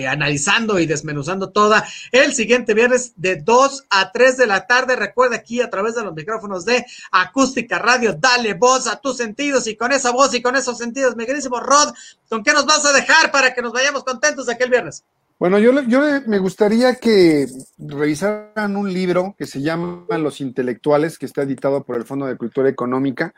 eh, 0.00 0.06
analizando 0.06 0.78
y 0.78 0.86
desmenuzando 0.86 1.50
toda 1.50 1.86
el 2.12 2.34
siguiente 2.34 2.74
viernes 2.74 3.14
de 3.16 3.36
2 3.36 3.86
a 3.88 4.12
3 4.12 4.36
de 4.36 4.46
la 4.46 4.66
tarde. 4.66 4.96
Recuerda 4.96 5.36
aquí 5.36 5.62
a 5.62 5.70
través 5.70 5.94
de 5.94 6.02
los 6.02 6.14
micrófonos 6.14 6.64
de 6.64 6.84
Acústica 7.10 7.78
Radio, 7.78 8.12
dale 8.12 8.54
voz 8.54 8.86
a 8.86 9.00
tus 9.00 9.16
sentidos 9.16 9.66
y 9.66 9.76
con 9.76 9.92
esa 9.92 10.10
voz 10.10 10.34
y 10.34 10.42
con 10.42 10.56
esos 10.56 10.76
sentidos, 10.76 11.16
mi 11.16 11.24
queridísimo 11.24 11.60
Rod, 11.60 11.94
¿con 12.28 12.42
qué 12.42 12.52
nos 12.52 12.66
vas 12.66 12.84
a 12.84 12.92
dejar 12.92 13.32
para 13.32 13.54
que 13.54 13.62
nos 13.62 13.72
vayamos 13.72 14.04
contentos 14.04 14.46
de 14.46 14.52
aquel 14.52 14.68
viernes? 14.68 15.04
Bueno, 15.40 15.58
yo, 15.58 15.72
yo 15.84 16.02
me 16.26 16.38
gustaría 16.38 16.96
que 16.96 17.46
revisaran 17.78 18.76
un 18.76 18.92
libro 18.92 19.34
que 19.38 19.46
se 19.46 19.62
llama 19.62 20.18
Los 20.18 20.42
Intelectuales, 20.42 21.16
que 21.16 21.24
está 21.24 21.40
editado 21.40 21.82
por 21.82 21.96
el 21.96 22.04
Fondo 22.04 22.26
de 22.26 22.36
Cultura 22.36 22.68
Económica, 22.68 23.32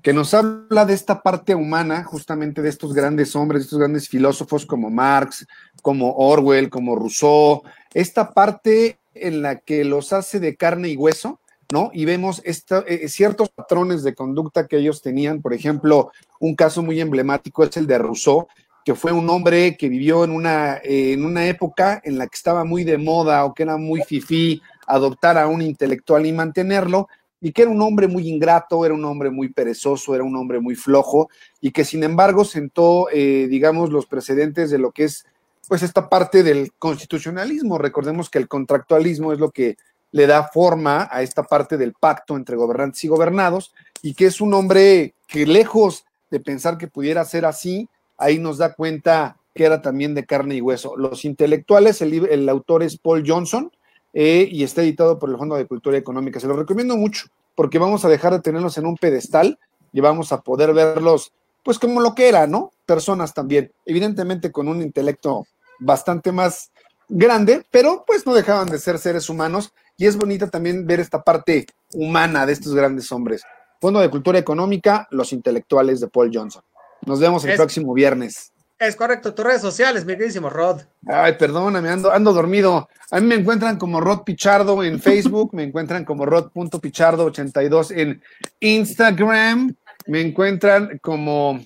que 0.00 0.12
nos 0.12 0.34
habla 0.34 0.84
de 0.84 0.94
esta 0.94 1.20
parte 1.20 1.56
humana, 1.56 2.04
justamente 2.04 2.62
de 2.62 2.68
estos 2.68 2.94
grandes 2.94 3.34
hombres, 3.34 3.62
de 3.62 3.64
estos 3.64 3.80
grandes 3.80 4.08
filósofos 4.08 4.66
como 4.66 4.88
Marx, 4.88 5.48
como 5.82 6.12
Orwell, 6.12 6.70
como 6.70 6.94
Rousseau, 6.94 7.64
esta 7.92 8.32
parte 8.32 9.00
en 9.12 9.42
la 9.42 9.56
que 9.56 9.84
los 9.84 10.12
hace 10.12 10.38
de 10.38 10.54
carne 10.54 10.90
y 10.90 10.96
hueso, 10.96 11.40
¿no? 11.72 11.90
Y 11.92 12.04
vemos 12.04 12.40
eh, 12.44 13.08
ciertos 13.08 13.48
patrones 13.48 14.04
de 14.04 14.14
conducta 14.14 14.68
que 14.68 14.76
ellos 14.76 15.02
tenían. 15.02 15.42
Por 15.42 15.54
ejemplo, 15.54 16.12
un 16.38 16.54
caso 16.54 16.84
muy 16.84 17.00
emblemático 17.00 17.64
es 17.64 17.76
el 17.76 17.88
de 17.88 17.98
Rousseau, 17.98 18.46
que 18.88 18.94
fue 18.94 19.12
un 19.12 19.28
hombre 19.28 19.76
que 19.76 19.90
vivió 19.90 20.24
en 20.24 20.30
una, 20.30 20.80
en 20.82 21.22
una 21.22 21.46
época 21.46 22.00
en 22.04 22.16
la 22.16 22.26
que 22.26 22.36
estaba 22.36 22.64
muy 22.64 22.84
de 22.84 22.96
moda 22.96 23.44
o 23.44 23.52
que 23.52 23.64
era 23.64 23.76
muy 23.76 24.00
fifí 24.00 24.62
adoptar 24.86 25.36
a 25.36 25.46
un 25.46 25.60
intelectual 25.60 26.24
y 26.24 26.32
mantenerlo, 26.32 27.06
y 27.38 27.52
que 27.52 27.60
era 27.60 27.70
un 27.70 27.82
hombre 27.82 28.08
muy 28.08 28.26
ingrato, 28.30 28.86
era 28.86 28.94
un 28.94 29.04
hombre 29.04 29.28
muy 29.28 29.50
perezoso, 29.50 30.14
era 30.14 30.24
un 30.24 30.34
hombre 30.36 30.58
muy 30.58 30.74
flojo, 30.74 31.28
y 31.60 31.70
que 31.70 31.84
sin 31.84 32.02
embargo 32.02 32.46
sentó, 32.46 33.10
eh, 33.12 33.46
digamos, 33.50 33.90
los 33.90 34.06
precedentes 34.06 34.70
de 34.70 34.78
lo 34.78 34.90
que 34.90 35.04
es, 35.04 35.26
pues, 35.68 35.82
esta 35.82 36.08
parte 36.08 36.42
del 36.42 36.72
constitucionalismo. 36.78 37.76
Recordemos 37.76 38.30
que 38.30 38.38
el 38.38 38.48
contractualismo 38.48 39.34
es 39.34 39.38
lo 39.38 39.50
que 39.50 39.76
le 40.12 40.26
da 40.26 40.48
forma 40.48 41.10
a 41.10 41.20
esta 41.20 41.42
parte 41.42 41.76
del 41.76 41.92
pacto 41.92 42.36
entre 42.36 42.56
gobernantes 42.56 43.04
y 43.04 43.08
gobernados, 43.08 43.70
y 44.00 44.14
que 44.14 44.24
es 44.24 44.40
un 44.40 44.54
hombre 44.54 45.14
que 45.26 45.44
lejos 45.44 46.06
de 46.30 46.40
pensar 46.40 46.78
que 46.78 46.88
pudiera 46.88 47.22
ser 47.26 47.44
así, 47.44 47.86
ahí 48.18 48.38
nos 48.38 48.58
da 48.58 48.74
cuenta 48.74 49.36
que 49.54 49.64
era 49.64 49.80
también 49.82 50.14
de 50.14 50.26
carne 50.26 50.56
y 50.56 50.60
hueso. 50.60 50.96
Los 50.96 51.24
intelectuales, 51.24 52.02
el, 52.02 52.48
autor 52.48 52.82
es 52.82 52.98
Paul 52.98 53.24
Johnson 53.26 53.72
eh, 54.12 54.48
y 54.50 54.62
está 54.62 54.82
editado 54.82 55.18
por 55.18 55.30
el 55.30 55.36
Fondo 55.36 55.56
de 55.56 55.66
Cultura 55.66 55.96
Económica. 55.96 56.38
Se 56.38 56.46
lo 56.46 56.54
recomiendo 56.54 56.96
mucho 56.96 57.26
porque 57.54 57.78
vamos 57.78 58.04
a 58.04 58.08
dejar 58.08 58.32
de 58.32 58.40
tenerlos 58.40 58.78
en 58.78 58.86
un 58.86 58.96
pedestal 58.96 59.58
y 59.92 60.00
vamos 60.00 60.30
a 60.32 60.42
poder 60.42 60.72
verlos, 60.74 61.32
pues 61.64 61.78
como 61.78 62.00
lo 62.00 62.14
que 62.14 62.28
era, 62.28 62.46
¿no? 62.46 62.70
Personas 62.86 63.34
también, 63.34 63.72
evidentemente 63.84 64.52
con 64.52 64.68
un 64.68 64.80
intelecto 64.80 65.44
bastante 65.80 66.30
más 66.30 66.70
grande, 67.08 67.64
pero 67.70 68.04
pues 68.06 68.26
no 68.26 68.34
dejaban 68.34 68.68
de 68.68 68.78
ser 68.78 68.98
seres 68.98 69.28
humanos 69.28 69.72
y 69.96 70.06
es 70.06 70.16
bonita 70.16 70.48
también 70.48 70.86
ver 70.86 71.00
esta 71.00 71.22
parte 71.22 71.66
humana 71.94 72.46
de 72.46 72.52
estos 72.52 72.74
grandes 72.74 73.10
hombres. 73.10 73.42
Fondo 73.80 74.00
de 74.00 74.10
Cultura 74.10 74.38
Económica, 74.38 75.08
Los 75.10 75.32
Intelectuales 75.32 76.00
de 76.00 76.08
Paul 76.08 76.30
Johnson. 76.32 76.62
Nos 77.08 77.20
vemos 77.20 77.42
el 77.46 77.56
próximo 77.56 77.94
viernes. 77.94 78.52
Es 78.78 78.94
correcto, 78.94 79.32
tus 79.34 79.44
redes 79.44 79.62
sociales, 79.62 80.04
mi 80.04 80.12
queridísimo 80.12 80.50
Rod. 80.50 80.82
Ay, 81.06 81.32
perdóname, 81.38 81.88
ando, 81.88 82.12
ando 82.12 82.34
dormido. 82.34 82.88
A 83.10 83.18
mí 83.18 83.26
me 83.26 83.34
encuentran 83.34 83.78
como 83.78 83.98
Rod 84.00 84.24
Pichardo 84.24 84.84
en 84.84 85.00
Facebook, 85.02 85.54
me 85.54 85.64
encuentran 85.64 86.04
como 86.04 86.26
Rod.pichardo82 86.26 87.96
en 87.96 88.22
Instagram, 88.60 89.74
me 90.06 90.20
encuentran 90.20 90.98
como 91.02 91.58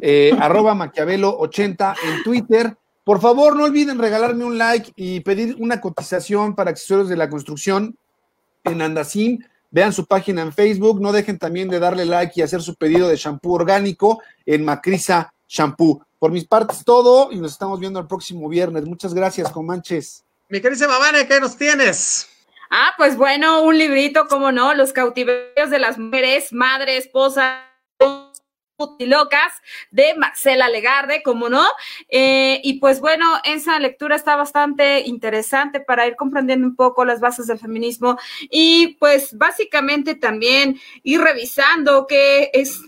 eh, 0.00 0.32
arroba 0.40 0.74
maquiavelo80 0.74 1.94
en 2.02 2.22
Twitter. 2.24 2.74
Por 3.04 3.20
favor, 3.20 3.54
no 3.54 3.64
olviden 3.64 3.98
regalarme 3.98 4.46
un 4.46 4.56
like 4.56 4.92
y 4.96 5.20
pedir 5.20 5.56
una 5.58 5.80
cotización 5.80 6.54
para 6.54 6.70
accesorios 6.70 7.10
de 7.10 7.16
la 7.16 7.28
construcción 7.28 7.98
en 8.64 8.80
Andasim. 8.80 9.38
Vean 9.74 9.92
su 9.92 10.06
página 10.06 10.40
en 10.40 10.52
Facebook, 10.52 11.00
no 11.00 11.10
dejen 11.10 11.36
también 11.36 11.68
de 11.68 11.80
darle 11.80 12.04
like 12.04 12.32
y 12.36 12.42
hacer 12.42 12.62
su 12.62 12.76
pedido 12.76 13.08
de 13.08 13.16
shampoo 13.16 13.54
orgánico 13.54 14.22
en 14.46 14.64
Macrisa 14.64 15.34
shampoo. 15.48 16.00
Por 16.20 16.30
mis 16.30 16.46
partes, 16.46 16.84
todo 16.84 17.32
y 17.32 17.38
nos 17.38 17.50
estamos 17.50 17.80
viendo 17.80 17.98
el 17.98 18.06
próximo 18.06 18.48
viernes. 18.48 18.84
Muchas 18.84 19.12
gracias, 19.12 19.50
Comanches. 19.50 20.24
Mi 20.48 20.60
querida 20.60 20.86
Vane, 20.86 21.26
¿qué 21.26 21.40
nos 21.40 21.56
tienes? 21.56 22.28
Ah, 22.70 22.92
pues 22.96 23.16
bueno, 23.16 23.62
un 23.62 23.76
librito, 23.76 24.28
como 24.28 24.52
no, 24.52 24.74
Los 24.74 24.92
cautiverios 24.92 25.70
de 25.70 25.80
las 25.80 25.98
mujeres, 25.98 26.52
madre, 26.52 26.96
esposa, 26.96 27.64
locas 28.98 29.52
de 29.90 30.14
Marcela 30.14 30.68
Legarde, 30.68 31.22
como 31.22 31.48
no. 31.48 31.64
Eh, 32.08 32.60
y 32.64 32.80
pues 32.80 33.00
bueno, 33.00 33.26
esa 33.44 33.78
lectura 33.78 34.16
está 34.16 34.36
bastante 34.36 35.00
interesante 35.00 35.80
para 35.80 36.06
ir 36.06 36.16
comprendiendo 36.16 36.66
un 36.66 36.76
poco 36.76 37.04
las 37.04 37.20
bases 37.20 37.46
del 37.46 37.58
feminismo 37.58 38.18
y 38.50 38.96
pues 38.98 39.36
básicamente 39.36 40.14
también 40.14 40.80
ir 41.02 41.20
revisando 41.20 42.06
qué 42.06 42.50
es 42.52 42.80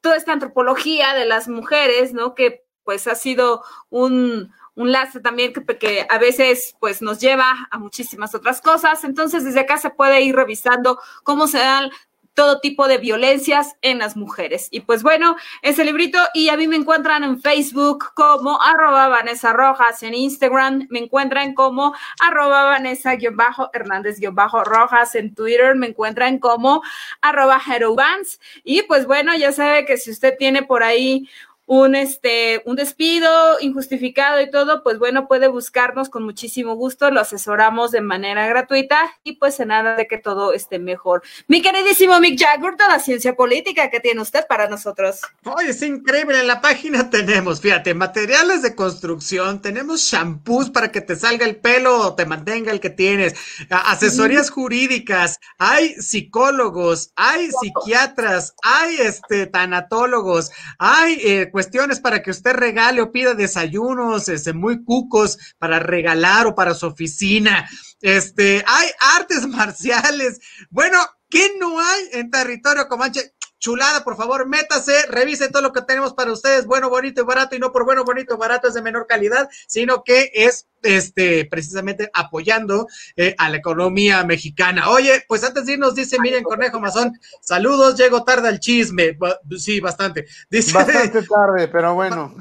toda 0.00 0.16
esta 0.16 0.32
antropología 0.32 1.14
de 1.14 1.24
las 1.24 1.48
mujeres, 1.48 2.12
¿no? 2.12 2.34
Que 2.34 2.64
pues 2.84 3.06
ha 3.06 3.14
sido 3.14 3.62
un, 3.88 4.52
un 4.74 4.94
también 5.22 5.52
que, 5.52 5.64
que, 5.78 6.06
a 6.08 6.18
veces 6.18 6.76
pues 6.78 7.00
nos 7.00 7.20
lleva 7.20 7.68
a 7.70 7.78
muchísimas 7.78 8.34
otras 8.34 8.60
cosas. 8.60 9.02
Entonces 9.04 9.44
desde 9.44 9.60
acá 9.60 9.78
se 9.78 9.90
puede 9.90 10.20
ir 10.20 10.36
revisando 10.36 11.00
cómo 11.22 11.46
se 11.46 11.58
dan 11.58 11.90
todo 12.34 12.60
tipo 12.60 12.86
de 12.88 12.98
violencias 12.98 13.76
en 13.80 13.98
las 13.98 14.16
mujeres. 14.16 14.68
Y 14.70 14.80
pues 14.80 15.02
bueno, 15.02 15.36
ese 15.62 15.82
librito 15.84 16.18
y 16.34 16.50
a 16.50 16.56
mí 16.56 16.66
me 16.68 16.76
encuentran 16.76 17.24
en 17.24 17.40
Facebook 17.40 18.12
como 18.14 18.60
arroba 18.60 19.08
Vanessa 19.08 19.52
Rojas, 19.52 20.02
en 20.02 20.14
Instagram 20.14 20.88
me 20.90 20.98
encuentran 20.98 21.54
como 21.54 21.94
arroba 22.20 22.64
Vanessa-Hernández-Rojas, 22.64 25.14
en 25.14 25.32
Twitter 25.34 25.76
me 25.76 25.86
encuentran 25.88 26.38
como 26.38 26.82
arroba 27.20 27.60
Herobans. 27.66 28.40
Y 28.64 28.82
pues 28.82 29.06
bueno, 29.06 29.34
ya 29.36 29.52
sabe 29.52 29.86
que 29.86 29.96
si 29.96 30.10
usted 30.10 30.36
tiene 30.36 30.64
por 30.64 30.82
ahí 30.82 31.28
un, 31.66 31.94
este, 31.94 32.62
un 32.66 32.76
despido 32.76 33.58
injustificado 33.60 34.40
y 34.40 34.50
todo, 34.50 34.82
pues 34.82 34.98
bueno, 34.98 35.26
puede 35.26 35.48
buscarnos 35.48 36.10
con 36.10 36.22
muchísimo 36.22 36.74
gusto, 36.74 37.10
lo 37.10 37.20
asesoramos 37.20 37.90
de 37.90 38.02
manera 38.02 38.46
gratuita 38.46 38.98
y 39.22 39.36
pues 39.36 39.58
en 39.60 39.68
nada 39.68 39.96
de 39.96 40.06
que 40.06 40.18
todo 40.18 40.52
esté 40.52 40.78
mejor. 40.78 41.22
Mi 41.48 41.62
queridísimo 41.62 42.20
Mick 42.20 42.38
Jagger, 42.38 42.76
toda 42.76 42.90
la 42.90 42.98
ciencia 43.00 43.34
política 43.34 43.88
que 43.90 44.00
tiene 44.00 44.20
usted 44.20 44.46
para 44.46 44.68
nosotros. 44.68 45.22
Oye, 45.44 45.70
es 45.70 45.82
increíble, 45.82 46.40
en 46.40 46.46
la 46.46 46.60
página 46.60 47.08
tenemos, 47.10 47.60
fíjate, 47.60 47.94
materiales 47.94 48.60
de 48.62 48.74
construcción, 48.74 49.62
tenemos 49.62 50.02
shampoos 50.02 50.70
para 50.70 50.92
que 50.92 51.00
te 51.00 51.16
salga 51.16 51.46
el 51.46 51.56
pelo 51.56 51.98
o 51.98 52.14
te 52.14 52.26
mantenga 52.26 52.72
el 52.72 52.80
que 52.80 52.90
tienes, 52.90 53.34
asesorías 53.70 54.50
jurídicas, 54.50 55.40
hay 55.56 55.94
psicólogos, 55.94 57.12
hay 57.16 57.48
psiquiatras, 57.50 58.54
hay 58.62 58.96
este, 58.96 59.46
tanatólogos, 59.46 60.50
hay... 60.78 61.14
Eh, 61.22 61.50
cuestiones 61.54 62.00
para 62.00 62.20
que 62.20 62.32
usted 62.32 62.52
regale 62.54 63.00
o 63.00 63.12
pida 63.12 63.32
desayunos 63.32 64.28
este, 64.28 64.52
muy 64.52 64.82
cucos 64.82 65.38
para 65.56 65.78
regalar 65.78 66.48
o 66.48 66.56
para 66.56 66.74
su 66.74 66.84
oficina. 66.84 67.70
Este, 68.00 68.64
hay 68.66 68.88
artes 69.16 69.46
marciales. 69.46 70.40
Bueno, 70.68 70.98
¿qué 71.30 71.52
no 71.60 71.78
hay 71.78 72.08
en 72.10 72.28
territorio 72.32 72.88
comanche? 72.88 73.33
Chulada, 73.64 74.04
por 74.04 74.14
favor, 74.14 74.46
métase, 74.46 75.06
revise 75.08 75.48
todo 75.48 75.62
lo 75.62 75.72
que 75.72 75.80
tenemos 75.80 76.12
para 76.12 76.30
ustedes, 76.30 76.66
bueno, 76.66 76.90
bonito 76.90 77.22
y 77.22 77.24
barato, 77.24 77.56
y 77.56 77.58
no 77.58 77.72
por 77.72 77.86
bueno, 77.86 78.04
bonito, 78.04 78.36
barato 78.36 78.68
es 78.68 78.74
de 78.74 78.82
menor 78.82 79.06
calidad, 79.06 79.48
sino 79.66 80.04
que 80.04 80.30
es 80.34 80.66
este, 80.82 81.46
precisamente 81.46 82.10
apoyando 82.12 82.86
eh, 83.16 83.34
a 83.38 83.48
la 83.48 83.56
economía 83.56 84.22
mexicana. 84.22 84.90
Oye, 84.90 85.24
pues 85.26 85.44
antes 85.44 85.64
de 85.64 85.72
irnos, 85.72 85.94
dice, 85.94 86.18
miren, 86.20 86.44
Cornejo 86.44 86.78
Mazón, 86.78 87.18
saludos, 87.40 87.96
llego 87.96 88.22
tarde 88.22 88.48
al 88.48 88.60
chisme. 88.60 89.16
Sí, 89.56 89.80
bastante. 89.80 90.26
Dice, 90.50 90.74
bastante 90.74 91.22
tarde, 91.22 91.68
pero 91.68 91.94
bueno. 91.94 92.34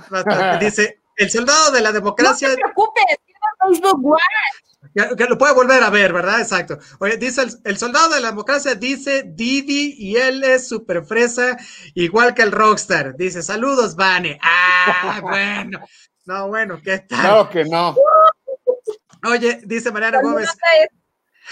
Dice, 0.60 1.04
el 1.16 1.32
soldado 1.32 1.72
de 1.72 1.80
la 1.80 1.94
democracia. 1.94 2.50
No 2.50 2.56
te 2.56 2.62
preocupes, 2.64 3.06
Facebook 3.62 4.18
que, 5.18 5.26
lo 5.26 5.38
puede 5.38 5.54
volver 5.54 5.82
a 5.84 5.90
ver, 5.90 6.14
¿verdad? 6.14 6.42
Exacto. 6.42 6.78
Oye, 7.00 7.18
dice 7.18 7.46
el, 7.64 7.78
soldado 7.78 8.14
de 8.14 8.22
la 8.22 8.30
democracia, 8.30 8.76
dice 8.76 9.24
Didi 9.26 9.96
y 9.98 10.18
él 10.18 10.44
es 10.44 10.68
súper 10.68 11.06
fresa, 11.06 11.58
igual 11.94 12.34
que 12.34 12.42
el 12.42 12.52
rockstar. 12.52 13.16
Dice, 13.16 13.42
saludos, 13.42 13.96
Vane. 13.96 14.40
Ah, 14.42 15.20
bueno. 15.22 15.80
No, 16.26 16.48
bueno, 16.48 16.80
¿qué 16.82 17.00
tal? 17.00 17.20
Claro 17.20 17.50
que 17.50 17.66
no. 17.66 17.96
Oye, 19.26 19.62
dice 19.66 19.92
Mariana 19.92 20.22
Gómez. 20.22 20.50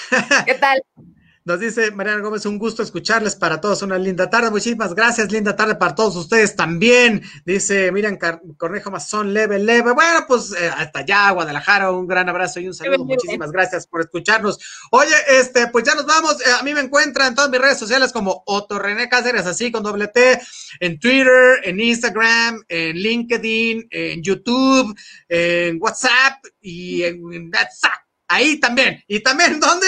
¿Qué 0.46 0.54
tal? 0.56 0.84
Nos 1.44 1.60
dice 1.60 1.90
Mariana 1.90 2.22
Gómez, 2.22 2.46
un 2.46 2.60
gusto 2.60 2.84
escucharles 2.84 3.36
para 3.36 3.60
todos. 3.60 3.82
Una 3.82 3.98
linda 3.98 4.30
tarde. 4.30 4.52
Muchísimas 4.52 4.94
gracias. 4.94 5.32
Linda 5.32 5.56
tarde 5.56 5.76
para 5.76 5.96
todos 5.96 6.16
ustedes 6.16 6.56
también. 6.56 7.24
Dice 7.46 7.92
Miriam 7.92 8.20
Cornejo 8.58 8.92
Mazón, 8.92 9.34
leve, 9.34 9.58
leve. 9.58 9.92
Bueno, 9.92 10.26
pues 10.28 10.52
eh, 10.52 10.70
hasta 10.70 11.00
allá, 11.00 11.32
Guadalajara. 11.32 11.92
Un 11.92 12.08
gran 12.08 12.30
abrazo 12.30 12.60
y 12.60 12.68
un 12.68 12.76
saludo. 12.76 13.06
Muchísimas 13.06 13.52
gracias 13.52 13.88
por 13.88 14.02
escucharnos. 14.02 14.60
Oye, 14.92 15.16
este, 15.30 15.68
pues 15.68 15.84
ya 15.84 15.96
nos 15.96 16.06
vamos. 16.06 16.40
Eh, 16.46 16.52
a 16.60 16.62
mí 16.62 16.76
me 16.76 16.82
encuentran 16.82 17.30
en 17.30 17.36
todas 17.36 17.50
mis 17.50 17.60
redes 17.60 17.80
sociales 17.80 18.12
como 18.12 18.44
Otto 18.46 18.78
René 18.78 19.10
Cáceres, 19.10 19.48
así 19.48 19.72
con 19.72 19.82
doble 19.82 20.10
T, 20.10 20.40
en 20.80 21.00
Twitter, 21.00 21.62
en 21.64 21.80
Instagram, 21.80 22.64
en 22.68 22.96
LinkedIn, 22.98 23.88
en 23.90 24.22
YouTube, 24.22 24.96
en 25.28 25.78
WhatsApp 25.82 26.46
y 26.62 27.02
en 27.02 27.50
WhatsApp. 27.52 28.02
Ahí 28.28 28.60
también. 28.60 29.04
¿Y 29.08 29.22
también 29.22 29.60
dónde? 29.60 29.88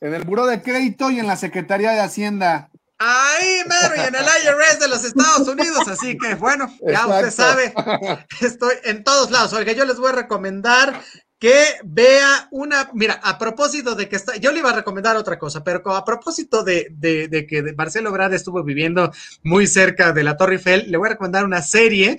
En 0.00 0.14
el 0.14 0.24
Buró 0.24 0.46
de 0.46 0.62
Crédito 0.62 1.10
y 1.10 1.18
en 1.18 1.26
la 1.26 1.36
Secretaría 1.36 1.92
de 1.92 2.00
Hacienda. 2.00 2.70
Ahí, 2.98 3.62
mero, 3.66 3.94
y 3.96 4.00
en 4.00 4.14
el 4.14 4.24
IRS 4.24 4.80
de 4.80 4.88
los 4.88 5.04
Estados 5.04 5.46
Unidos. 5.48 5.86
Así 5.88 6.16
que, 6.16 6.34
bueno, 6.34 6.72
ya 6.80 7.06
usted 7.06 7.30
sabe, 7.30 7.74
estoy 8.40 8.74
en 8.84 9.04
todos 9.04 9.30
lados. 9.30 9.52
Oiga, 9.52 9.72
yo 9.72 9.84
les 9.84 9.98
voy 9.98 10.10
a 10.10 10.14
recomendar 10.16 11.00
que 11.38 11.64
vea 11.84 12.48
una, 12.50 12.88
mira, 12.94 13.20
a 13.22 13.38
propósito 13.38 13.94
de 13.94 14.08
que 14.08 14.16
está, 14.16 14.36
yo 14.36 14.52
le 14.52 14.60
iba 14.60 14.70
a 14.70 14.76
recomendar 14.76 15.16
otra 15.16 15.38
cosa, 15.38 15.62
pero 15.62 15.82
a 15.94 16.04
propósito 16.04 16.64
de, 16.64 16.88
de, 16.90 17.28
de 17.28 17.46
que 17.46 17.62
Marcelo 17.74 18.10
Grade 18.10 18.36
estuvo 18.36 18.64
viviendo 18.64 19.12
muy 19.42 19.66
cerca 19.66 20.12
de 20.12 20.24
la 20.24 20.38
Torre 20.38 20.54
Eiffel, 20.54 20.90
le 20.90 20.96
voy 20.96 21.08
a 21.08 21.12
recomendar 21.12 21.44
una 21.44 21.60
serie 21.60 22.16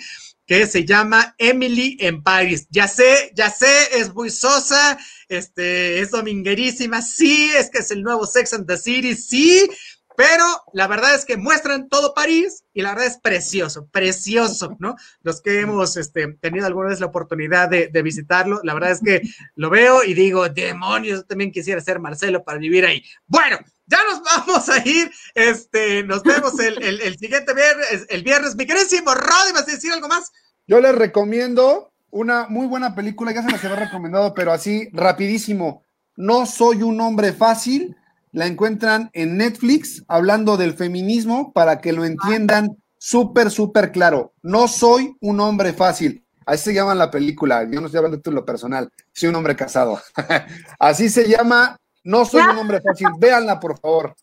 que 0.47 0.65
se 0.65 0.85
llama 0.85 1.35
Emily 1.37 1.97
en 1.99 2.23
Paris. 2.23 2.67
Ya 2.69 2.87
sé, 2.87 3.31
ya 3.35 3.51
sé, 3.51 3.99
es 3.99 4.13
muy 4.13 4.29
sosa, 4.29 4.97
este, 5.27 5.99
es 5.99 6.11
dominguerísima, 6.11 7.01
sí, 7.01 7.51
es 7.55 7.69
que 7.69 7.79
es 7.79 7.91
el 7.91 8.01
nuevo 8.01 8.25
Sex 8.25 8.53
and 8.53 8.65
the 8.65 8.77
City, 8.77 9.13
sí, 9.13 9.69
pero 10.17 10.43
la 10.73 10.87
verdad 10.87 11.13
es 11.13 11.25
que 11.25 11.37
muestran 11.37 11.89
todo 11.89 12.15
París 12.15 12.63
y 12.73 12.81
la 12.81 12.89
verdad 12.89 13.05
es 13.05 13.19
precioso, 13.19 13.87
precioso, 13.91 14.75
¿no? 14.79 14.95
Los 15.21 15.43
que 15.43 15.59
hemos 15.59 15.95
este, 15.95 16.33
tenido 16.41 16.65
alguna 16.65 16.89
vez 16.89 16.99
la 16.99 17.05
oportunidad 17.05 17.69
de, 17.69 18.01
visitarlo, 18.01 18.59
la 18.63 18.73
verdad 18.73 18.93
es 18.93 19.01
que 19.01 19.21
lo 19.53 19.69
veo 19.69 20.03
y 20.03 20.15
digo, 20.15 20.49
demonios, 20.49 21.27
también 21.27 21.51
quisiera 21.51 21.79
ser 21.81 21.99
Marcelo 21.99 22.43
para 22.43 22.57
vivir 22.57 22.83
ahí. 22.83 23.03
Bueno, 23.27 23.59
ya 23.85 23.99
nos 24.09 24.23
vamos 24.23 24.67
a 24.69 24.79
ir, 24.87 25.11
este, 25.35 26.01
nos 26.01 26.23
vemos 26.23 26.59
el, 26.61 27.15
siguiente 27.19 27.53
viernes, 27.53 28.07
el 28.09 28.23
viernes. 28.23 28.55
Mi 28.55 28.65
queridísimo 28.65 29.13
Roddy, 29.13 29.53
¿vas 29.53 29.67
a 29.67 29.71
decir 29.71 29.93
algo 29.93 30.07
más? 30.07 30.31
Yo 30.65 30.81
les 30.81 30.95
recomiendo 30.95 31.93
una 32.09 32.47
muy 32.47 32.65
buena 32.65 32.95
película, 32.95 33.31
ya 33.33 33.43
se 33.43 33.51
las 33.51 33.63
había 33.63 33.85
recomendado, 33.85 34.33
pero 34.33 34.51
así 34.51 34.89
rapidísimo. 34.93 35.83
No 36.15 36.47
soy 36.47 36.81
un 36.81 36.99
hombre 37.01 37.33
fácil 37.33 37.95
la 38.31 38.45
encuentran 38.45 39.09
en 39.13 39.37
Netflix 39.37 40.03
hablando 40.07 40.57
del 40.57 40.73
feminismo 40.73 41.53
para 41.53 41.79
que 41.79 41.93
lo 41.93 42.05
entiendan 42.05 42.77
súper, 42.97 43.51
súper 43.51 43.91
claro. 43.91 44.33
No 44.41 44.67
soy 44.67 45.15
un 45.21 45.39
hombre 45.39 45.73
fácil. 45.73 46.23
Así 46.45 46.65
se 46.65 46.73
llama 46.73 46.95
la 46.95 47.11
película. 47.11 47.63
Yo 47.63 47.81
no 47.81 47.87
estoy 47.87 47.97
hablando 47.97 48.17
de 48.17 48.31
lo 48.31 48.45
personal. 48.45 48.89
Soy 49.11 49.29
un 49.29 49.35
hombre 49.35 49.55
casado. 49.55 49.99
Así 50.79 51.09
se 51.09 51.27
llama 51.27 51.77
no 52.07 52.23
soy 52.23 52.41
un 52.41 52.57
hombre 52.57 52.81
fácil, 52.81 53.09
véanla 53.19 53.59
por 53.59 53.77
favor. 53.79 54.15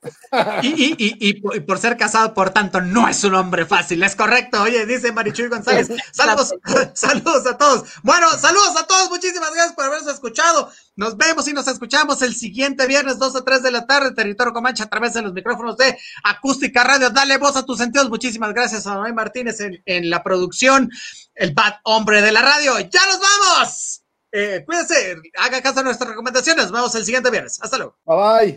Y, 0.62 1.34
por 1.60 1.78
ser 1.78 1.98
casado, 1.98 2.32
por 2.32 2.48
tanto, 2.50 2.80
no 2.80 3.06
es 3.06 3.22
un 3.24 3.34
hombre 3.34 3.66
fácil, 3.66 4.02
es 4.02 4.16
correcto. 4.16 4.62
Oye, 4.62 4.86
dice 4.86 5.12
Marichuy 5.12 5.48
González. 5.48 5.88
Saludos, 6.10 6.54
saludos 6.94 7.46
a 7.46 7.58
todos. 7.58 7.84
Bueno, 8.02 8.30
saludos 8.38 8.74
a 8.78 8.86
todos, 8.86 9.10
muchísimas 9.10 9.52
gracias 9.52 9.74
por 9.74 9.84
habernos 9.84 10.12
escuchado. 10.12 10.70
Nos 10.96 11.18
vemos 11.18 11.46
y 11.46 11.52
nos 11.52 11.68
escuchamos 11.68 12.22
el 12.22 12.34
siguiente 12.34 12.86
viernes, 12.86 13.18
2 13.18 13.36
o 13.36 13.44
3 13.44 13.62
de 13.62 13.70
la 13.70 13.86
tarde, 13.86 14.14
Territorio 14.14 14.54
Comanche, 14.54 14.82
a 14.82 14.88
través 14.88 15.12
de 15.12 15.20
los 15.20 15.34
micrófonos 15.34 15.76
de 15.76 15.98
Acústica 16.22 16.84
Radio. 16.84 17.10
Dale 17.10 17.36
voz 17.36 17.56
a 17.56 17.66
tus 17.66 17.78
sentidos. 17.78 18.08
Muchísimas 18.08 18.54
gracias 18.54 18.86
a 18.86 18.94
Noé 18.94 19.12
Martínez 19.12 19.60
en, 19.60 19.82
en 19.84 20.08
la 20.08 20.22
producción, 20.22 20.90
el 21.34 21.52
bad 21.52 21.74
hombre 21.82 22.22
de 22.22 22.32
la 22.32 22.40
radio. 22.40 22.78
¡Ya 22.80 23.00
nos 23.06 23.20
vamos! 23.20 24.03
Eh, 24.36 24.64
cuídense, 24.66 25.16
haga 25.38 25.62
caso 25.62 25.78
a 25.78 25.84
nuestras 25.84 26.10
recomendaciones. 26.10 26.64
Nos 26.64 26.72
vemos 26.72 26.94
el 26.96 27.04
siguiente 27.04 27.30
viernes. 27.30 27.60
Hasta 27.62 27.78
luego. 27.78 27.96
Bye 28.04 28.16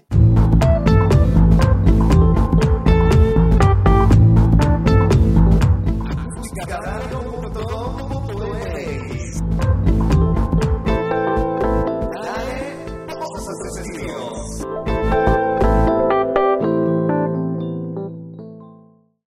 bye. 0.10 0.17